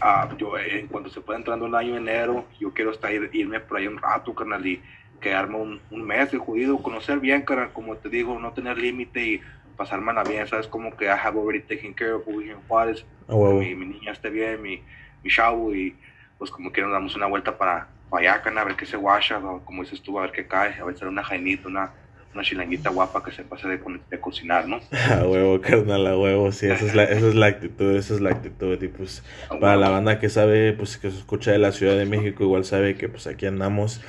ah, 0.00 0.28
yo 0.38 0.56
eh, 0.58 0.80
en 0.80 0.88
cuanto 0.88 1.10
se 1.10 1.20
pueda 1.20 1.38
entrando 1.38 1.66
el 1.66 1.74
año 1.74 1.96
enero, 1.96 2.46
yo 2.58 2.72
quiero 2.72 2.90
estar 2.90 3.12
irme 3.12 3.60
por 3.60 3.78
ahí 3.78 3.86
un 3.86 3.98
rato, 3.98 4.34
carnal, 4.34 4.66
y 4.66 4.82
quedarme 5.20 5.56
un, 5.56 5.80
un 5.90 6.02
mes 6.02 6.30
de 6.32 6.38
jodido, 6.38 6.82
conocer 6.82 7.20
bien, 7.20 7.42
carnal, 7.42 7.72
como 7.72 7.96
te 7.96 8.08
digo, 8.08 8.38
no 8.38 8.52
tener 8.52 8.78
límite 8.78 9.20
y 9.20 9.40
pasármela 9.76 10.22
bien, 10.24 10.46
sabes, 10.46 10.66
como 10.66 10.96
que 10.96 11.06
I 11.06 11.08
have 11.10 11.38
already 11.38 11.60
taken 11.60 11.94
care 11.94 12.12
of 12.12 12.26
in 12.28 12.56
Juárez, 12.68 13.04
huevo. 13.28 13.60
mi, 13.60 13.74
mi 13.74 13.86
niña 13.86 14.12
esté 14.12 14.30
bien, 14.30 14.60
mi, 14.60 14.82
mi 15.22 15.30
chavo 15.30 15.74
y 15.74 15.96
pues 16.38 16.50
como 16.50 16.72
que 16.72 16.82
nos 16.82 16.92
damos 16.92 17.14
una 17.14 17.26
vuelta 17.26 17.56
para, 17.56 17.88
allá, 18.10 18.42
carnal, 18.42 18.62
a 18.62 18.66
ver 18.66 18.76
qué 18.76 18.86
se 18.86 18.96
guacha, 18.96 19.40
como 19.64 19.82
dices 19.82 20.02
tú, 20.02 20.18
a 20.18 20.22
ver 20.22 20.32
qué 20.32 20.46
cae, 20.46 20.74
a 20.80 20.84
ver 20.84 20.96
si 20.96 21.04
una 21.04 21.22
jainita, 21.22 21.68
una, 21.68 21.92
una 22.34 22.42
chilanguita 22.42 22.90
guapa 22.90 23.22
que 23.22 23.30
se 23.32 23.42
pase 23.44 23.68
de, 23.68 23.78
co- 23.78 23.92
de 24.10 24.20
cocinar, 24.20 24.66
¿no? 24.68 24.80
A 25.10 25.24
huevo, 25.26 25.60
carnal, 25.60 26.06
a 26.06 26.16
huevo, 26.16 26.50
sí, 26.52 26.66
esa 26.66 26.86
es 26.86 26.94
la, 26.94 27.04
esa 27.04 27.28
es 27.28 27.34
la 27.34 27.46
actitud, 27.46 27.94
esa 27.96 28.14
es 28.14 28.20
la 28.20 28.30
actitud, 28.30 28.82
y 28.82 28.88
pues 28.88 29.22
para 29.60 29.76
la 29.76 29.90
banda 29.90 30.18
que 30.18 30.28
sabe, 30.30 30.72
pues 30.72 30.96
que 30.96 31.10
se 31.10 31.18
escucha 31.18 31.52
de 31.52 31.58
la 31.58 31.72
Ciudad 31.72 31.96
de 31.96 32.06
México, 32.06 32.42
igual 32.44 32.64
sabe 32.64 32.94
que 32.96 33.08
pues 33.08 33.26
aquí 33.26 33.46
andamos, 33.46 34.00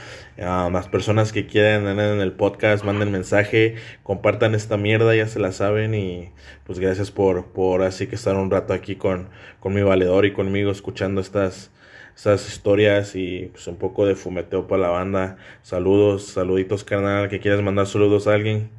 a 0.41 0.69
las 0.71 0.87
personas 0.87 1.31
que 1.33 1.45
quieren 1.47 1.85
andar 1.85 2.13
en 2.13 2.21
el 2.21 2.31
podcast, 2.31 2.83
manden 2.85 3.11
mensaje, 3.11 3.75
compartan 4.03 4.55
esta 4.55 4.77
mierda, 4.77 5.13
ya 5.15 5.27
se 5.27 5.39
la 5.39 5.51
saben, 5.51 5.93
y 5.93 6.31
pues 6.65 6.79
gracias 6.79 7.11
por, 7.11 7.47
por 7.47 7.83
así 7.83 8.07
que 8.07 8.15
estar 8.15 8.35
un 8.35 8.49
rato 8.49 8.73
aquí 8.73 8.95
con, 8.95 9.29
con 9.59 9.73
mi 9.73 9.81
valedor 9.83 10.25
y 10.25 10.33
conmigo 10.33 10.71
escuchando 10.71 11.19
estas, 11.21 11.71
estas 12.15 12.47
historias 12.47 13.15
y 13.15 13.47
pues 13.53 13.67
un 13.67 13.77
poco 13.77 14.05
de 14.05 14.15
fumeteo 14.15 14.67
para 14.67 14.83
la 14.83 14.89
banda, 14.89 15.37
saludos, 15.61 16.27
saluditos 16.27 16.83
carnal, 16.83 17.29
que 17.29 17.39
quieras 17.39 17.61
mandar 17.61 17.87
saludos 17.87 18.27
a 18.27 18.33
alguien. 18.35 18.69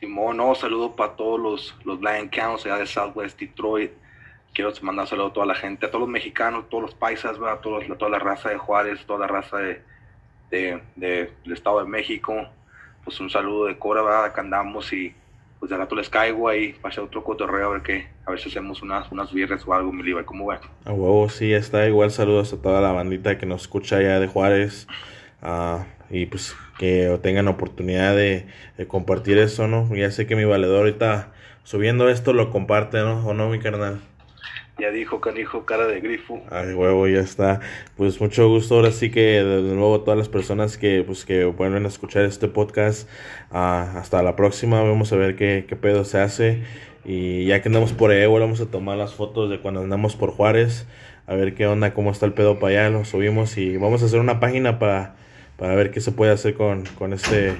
Simón, 0.00 0.38
no, 0.38 0.54
saludo 0.54 0.96
para 0.96 1.14
todos 1.14 1.38
los, 1.38 1.76
los 1.84 1.98
Counts 2.30 2.64
de 2.64 2.86
Southwest 2.86 3.38
Detroit. 3.38 3.92
Quiero 4.54 4.72
mandar 4.82 5.06
saludo 5.06 5.28
a 5.28 5.32
toda 5.32 5.46
la 5.46 5.54
gente, 5.54 5.86
a 5.86 5.90
todos 5.90 6.00
los 6.00 6.08
mexicanos, 6.08 6.68
todos 6.68 6.82
los 6.82 6.94
paisas, 6.94 7.38
a 7.38 7.60
todos, 7.60 7.84
toda 7.98 8.10
la 8.10 8.18
raza 8.18 8.48
de 8.48 8.56
Juárez, 8.58 9.04
toda 9.06 9.20
la 9.20 9.26
raza 9.28 9.58
de, 9.58 9.82
de, 10.50 10.82
de- 10.96 11.32
del 11.44 11.52
Estado 11.52 11.80
de 11.80 11.86
México. 11.88 12.34
Pues 13.04 13.20
un 13.20 13.30
saludo 13.30 13.66
de 13.66 13.78
Cora, 13.78 14.02
¿verdad? 14.02 14.38
Andamos 14.38 14.92
y 14.92 15.14
pues 15.60 15.70
de 15.70 15.76
rato 15.76 15.94
les 15.94 16.08
caigo 16.08 16.48
ahí 16.48 16.72
para 16.72 16.90
hacer 16.90 17.04
otro 17.04 17.22
cotorreo, 17.22 17.68
a 17.68 17.72
ver 17.72 17.82
qué, 17.82 18.08
a 18.26 18.30
ver 18.30 18.40
si 18.40 18.48
hacemos 18.48 18.80
unas, 18.82 19.12
unas 19.12 19.32
birras 19.32 19.62
o 19.68 19.74
algo, 19.74 19.92
mi 19.92 20.02
liba, 20.02 20.24
¿cómo 20.24 20.46
va? 20.46 20.60
A 20.86 20.92
huevo, 20.92 21.28
sí, 21.28 21.52
está. 21.52 21.86
Igual 21.86 22.10
saludos 22.10 22.52
a 22.54 22.62
toda 22.62 22.80
la 22.80 22.92
bandita 22.92 23.36
que 23.36 23.44
nos 23.44 23.62
escucha 23.62 23.96
allá 23.98 24.18
de 24.18 24.26
Juárez. 24.26 24.88
ah, 25.42 25.84
y 26.08 26.26
pues 26.26 26.56
que 26.78 27.20
tengan 27.22 27.46
oportunidad 27.46 28.16
de, 28.16 28.46
de 28.78 28.86
compartir 28.88 29.38
eso, 29.38 29.68
¿no? 29.68 29.94
Ya 29.94 30.10
sé 30.10 30.26
que 30.26 30.34
mi 30.34 30.44
valedor 30.44 30.78
ahorita 30.78 31.32
subiendo 31.62 32.08
esto 32.08 32.32
lo 32.32 32.50
comparte, 32.50 32.98
¿no? 32.98 33.24
¿O 33.26 33.34
no, 33.34 33.48
mi 33.50 33.60
carnal? 33.60 34.00
Ya 34.80 34.90
dijo, 34.90 35.20
canijo, 35.20 35.66
cara 35.66 35.86
de 35.86 36.00
grifo. 36.00 36.40
Ay, 36.50 36.72
huevo, 36.72 37.06
ya 37.06 37.20
está. 37.20 37.60
Pues 37.96 38.20
mucho 38.20 38.48
gusto. 38.48 38.76
Ahora 38.76 38.92
sí 38.92 39.10
que 39.10 39.42
de 39.44 39.74
nuevo 39.74 40.00
todas 40.00 40.16
las 40.16 40.28
personas 40.28 40.78
que 40.78 41.02
pues 41.04 41.24
que 41.24 41.44
vuelven 41.44 41.84
a 41.84 41.88
escuchar 41.88 42.24
este 42.24 42.48
podcast. 42.48 43.08
ah, 43.50 43.92
hasta 43.96 44.22
la 44.22 44.36
próxima. 44.36 44.82
Vamos 44.82 45.12
a 45.12 45.16
ver 45.16 45.36
qué, 45.36 45.66
qué 45.68 45.76
pedo 45.76 46.04
se 46.04 46.18
hace. 46.18 46.62
Y 47.04 47.44
ya 47.46 47.60
que 47.60 47.68
andamos 47.68 47.92
por 47.92 48.10
ahí, 48.10 48.24
volvemos 48.26 48.60
a 48.60 48.66
tomar 48.70 48.96
las 48.96 49.14
fotos 49.14 49.50
de 49.50 49.60
cuando 49.60 49.80
andamos 49.80 50.16
por 50.16 50.30
Juárez. 50.30 50.86
A 51.26 51.34
ver 51.34 51.54
qué 51.54 51.66
onda, 51.66 51.92
cómo 51.94 52.10
está 52.10 52.24
el 52.26 52.32
pedo 52.32 52.58
para 52.58 52.86
allá. 52.86 52.90
Lo 52.90 53.04
subimos 53.04 53.58
y 53.58 53.76
vamos 53.76 54.02
a 54.02 54.06
hacer 54.06 54.18
una 54.20 54.40
página 54.40 54.78
para, 54.78 55.16
para 55.56 55.74
ver 55.74 55.90
qué 55.90 56.00
se 56.00 56.12
puede 56.12 56.32
hacer 56.32 56.54
con, 56.54 56.84
con 56.98 57.12
este 57.12 57.54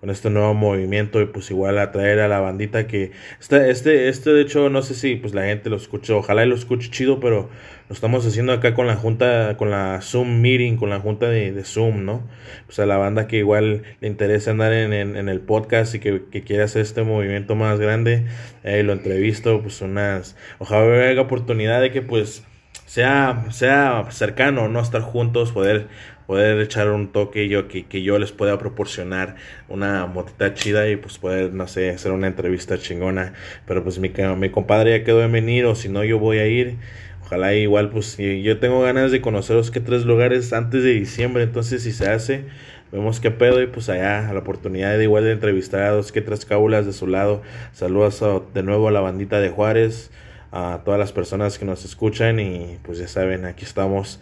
con 0.00 0.10
este 0.10 0.30
nuevo 0.30 0.54
movimiento 0.54 1.20
y 1.20 1.26
pues 1.26 1.50
igual 1.50 1.78
atraer 1.78 2.20
a 2.20 2.28
la 2.28 2.40
bandita 2.40 2.86
que 2.86 3.12
este, 3.38 3.70
este, 3.70 4.08
este 4.08 4.30
de 4.30 4.42
hecho 4.42 4.70
no 4.70 4.80
sé 4.82 4.94
si 4.94 5.16
pues 5.16 5.34
la 5.34 5.44
gente 5.44 5.68
lo 5.68 5.76
escuche, 5.76 6.12
ojalá 6.12 6.44
y 6.44 6.48
lo 6.48 6.54
escuche 6.54 6.90
chido, 6.90 7.20
pero 7.20 7.50
lo 7.88 7.94
estamos 7.94 8.24
haciendo 8.24 8.52
acá 8.52 8.72
con 8.74 8.86
la 8.86 8.96
junta, 8.96 9.56
con 9.56 9.70
la 9.70 10.00
Zoom 10.00 10.40
meeting, 10.40 10.76
con 10.76 10.90
la 10.90 11.00
junta 11.00 11.28
de, 11.28 11.52
de 11.52 11.64
Zoom, 11.64 12.04
¿no? 12.04 12.22
Pues 12.66 12.78
a 12.78 12.86
la 12.86 12.96
banda 12.96 13.26
que 13.26 13.38
igual 13.38 13.82
le 14.00 14.08
interesa 14.08 14.52
andar 14.52 14.72
en, 14.72 14.92
en, 14.92 15.28
el 15.28 15.40
podcast 15.40 15.94
y 15.96 15.98
que, 15.98 16.22
que 16.30 16.42
quiere 16.42 16.62
hacer 16.62 16.82
este 16.82 17.02
movimiento 17.02 17.56
más 17.56 17.80
grande, 17.80 18.26
eh, 18.62 18.82
lo 18.84 18.92
entrevisto, 18.92 19.60
pues 19.60 19.80
unas, 19.80 20.36
ojalá 20.58 21.08
haya 21.08 21.20
oportunidad 21.20 21.80
de 21.80 21.90
que 21.90 22.00
pues 22.00 22.44
sea, 22.90 23.44
sea 23.50 24.06
cercano, 24.10 24.68
no 24.68 24.80
estar 24.80 25.02
juntos, 25.02 25.52
poder, 25.52 25.86
poder 26.30 26.60
echar 26.60 26.88
un 26.90 27.08
toque 27.10 27.48
yo 27.48 27.66
que, 27.66 27.86
que 27.86 28.02
yo 28.02 28.16
les 28.20 28.30
pueda 28.30 28.56
proporcionar 28.56 29.34
una 29.68 30.06
motita 30.06 30.54
chida 30.54 30.88
y 30.88 30.94
pues 30.94 31.18
poder, 31.18 31.52
no 31.52 31.66
sé, 31.66 31.90
hacer 31.90 32.12
una 32.12 32.28
entrevista 32.28 32.78
chingona. 32.78 33.32
Pero 33.66 33.82
pues 33.82 33.98
mi, 33.98 34.12
mi 34.38 34.48
compadre 34.50 34.96
ya 34.96 35.04
quedó 35.04 35.18
de 35.18 35.26
venir 35.26 35.64
o 35.66 35.74
si 35.74 35.88
no 35.88 36.04
yo 36.04 36.20
voy 36.20 36.38
a 36.38 36.46
ir. 36.46 36.76
Ojalá 37.24 37.54
igual 37.54 37.90
pues 37.90 38.16
yo 38.16 38.58
tengo 38.60 38.80
ganas 38.82 39.10
de 39.10 39.20
conoceros 39.20 39.72
que 39.72 39.80
tres 39.80 40.04
lugares 40.04 40.52
antes 40.52 40.84
de 40.84 40.92
diciembre, 40.92 41.42
entonces 41.42 41.82
si 41.82 41.90
se 41.92 42.08
hace, 42.08 42.44
vemos 42.92 43.18
qué 43.18 43.32
pedo 43.32 43.60
y 43.62 43.66
pues 43.66 43.88
allá 43.88 44.28
a 44.28 44.32
la 44.32 44.40
oportunidad 44.40 44.96
de 44.98 45.04
igual 45.04 45.24
de 45.24 45.32
entrevistar 45.32 45.82
a 45.82 45.90
dos 45.90 46.12
que 46.12 46.20
tres 46.20 46.44
cábulas 46.44 46.86
de 46.86 46.92
su 46.92 47.08
lado. 47.08 47.42
Saludos 47.72 48.22
a- 48.22 48.40
de 48.54 48.62
nuevo 48.62 48.86
a 48.88 48.92
la 48.92 49.00
bandita 49.00 49.40
de 49.40 49.50
Juárez 49.50 50.10
a 50.52 50.82
todas 50.84 50.98
las 51.00 51.12
personas 51.12 51.58
que 51.58 51.64
nos 51.64 51.84
escuchan 51.84 52.38
y 52.40 52.78
pues 52.84 52.98
ya 52.98 53.08
saben, 53.08 53.44
aquí 53.46 53.64
estamos. 53.64 54.20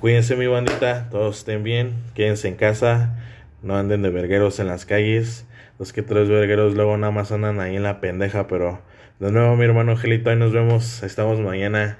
Cuídense 0.00 0.36
mi 0.36 0.46
bandita, 0.46 1.08
todos 1.10 1.38
estén 1.38 1.62
bien, 1.64 1.94
quédense 2.14 2.48
en 2.48 2.56
casa, 2.56 3.16
no 3.62 3.76
anden 3.76 4.02
de 4.02 4.10
vergueros 4.10 4.60
en 4.60 4.66
las 4.68 4.84
calles. 4.84 5.46
Los 5.78 5.92
que 5.92 6.02
tres 6.02 6.28
vergueros 6.28 6.74
luego 6.74 6.96
nada 6.96 7.12
más 7.12 7.32
andan 7.32 7.60
ahí 7.60 7.76
en 7.76 7.82
la 7.82 8.00
pendeja, 8.00 8.46
pero 8.46 8.80
de 9.18 9.30
nuevo 9.32 9.56
mi 9.56 9.64
hermano 9.64 9.92
Angelito, 9.92 10.30
ahí 10.30 10.36
nos 10.36 10.52
vemos, 10.52 11.02
ahí 11.02 11.06
estamos 11.06 11.40
mañana, 11.40 11.98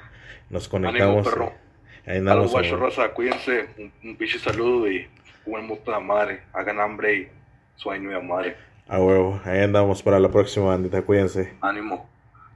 nos 0.51 0.69
conectamos. 0.69 1.27
perro. 1.27 1.53
Ahí 2.07 2.17
A 2.17 2.19
andamos. 2.19 2.55
amor. 2.55 2.81
raza, 2.81 3.09
cuídense, 3.13 3.67
un, 3.79 3.93
un 4.05 4.17
pinche 4.17 4.39
saludo 4.39 4.91
y 4.91 5.07
buen 5.47 5.67
moto 5.67 5.91
de 5.93 6.01
madre, 6.01 6.41
hagan 6.53 6.79
hambre 6.81 7.15
y 7.15 7.29
sueño 7.77 8.11
de 8.11 8.21
madre. 8.21 8.57
A 8.89 9.01
huevo, 9.01 9.41
ahí 9.45 9.61
andamos 9.61 10.03
para 10.03 10.21
la 10.21 10.31
próxima 10.31 10.67
bandita, 10.67 11.03
cuídense. 11.03 11.53
Ánimo. 11.61 12.09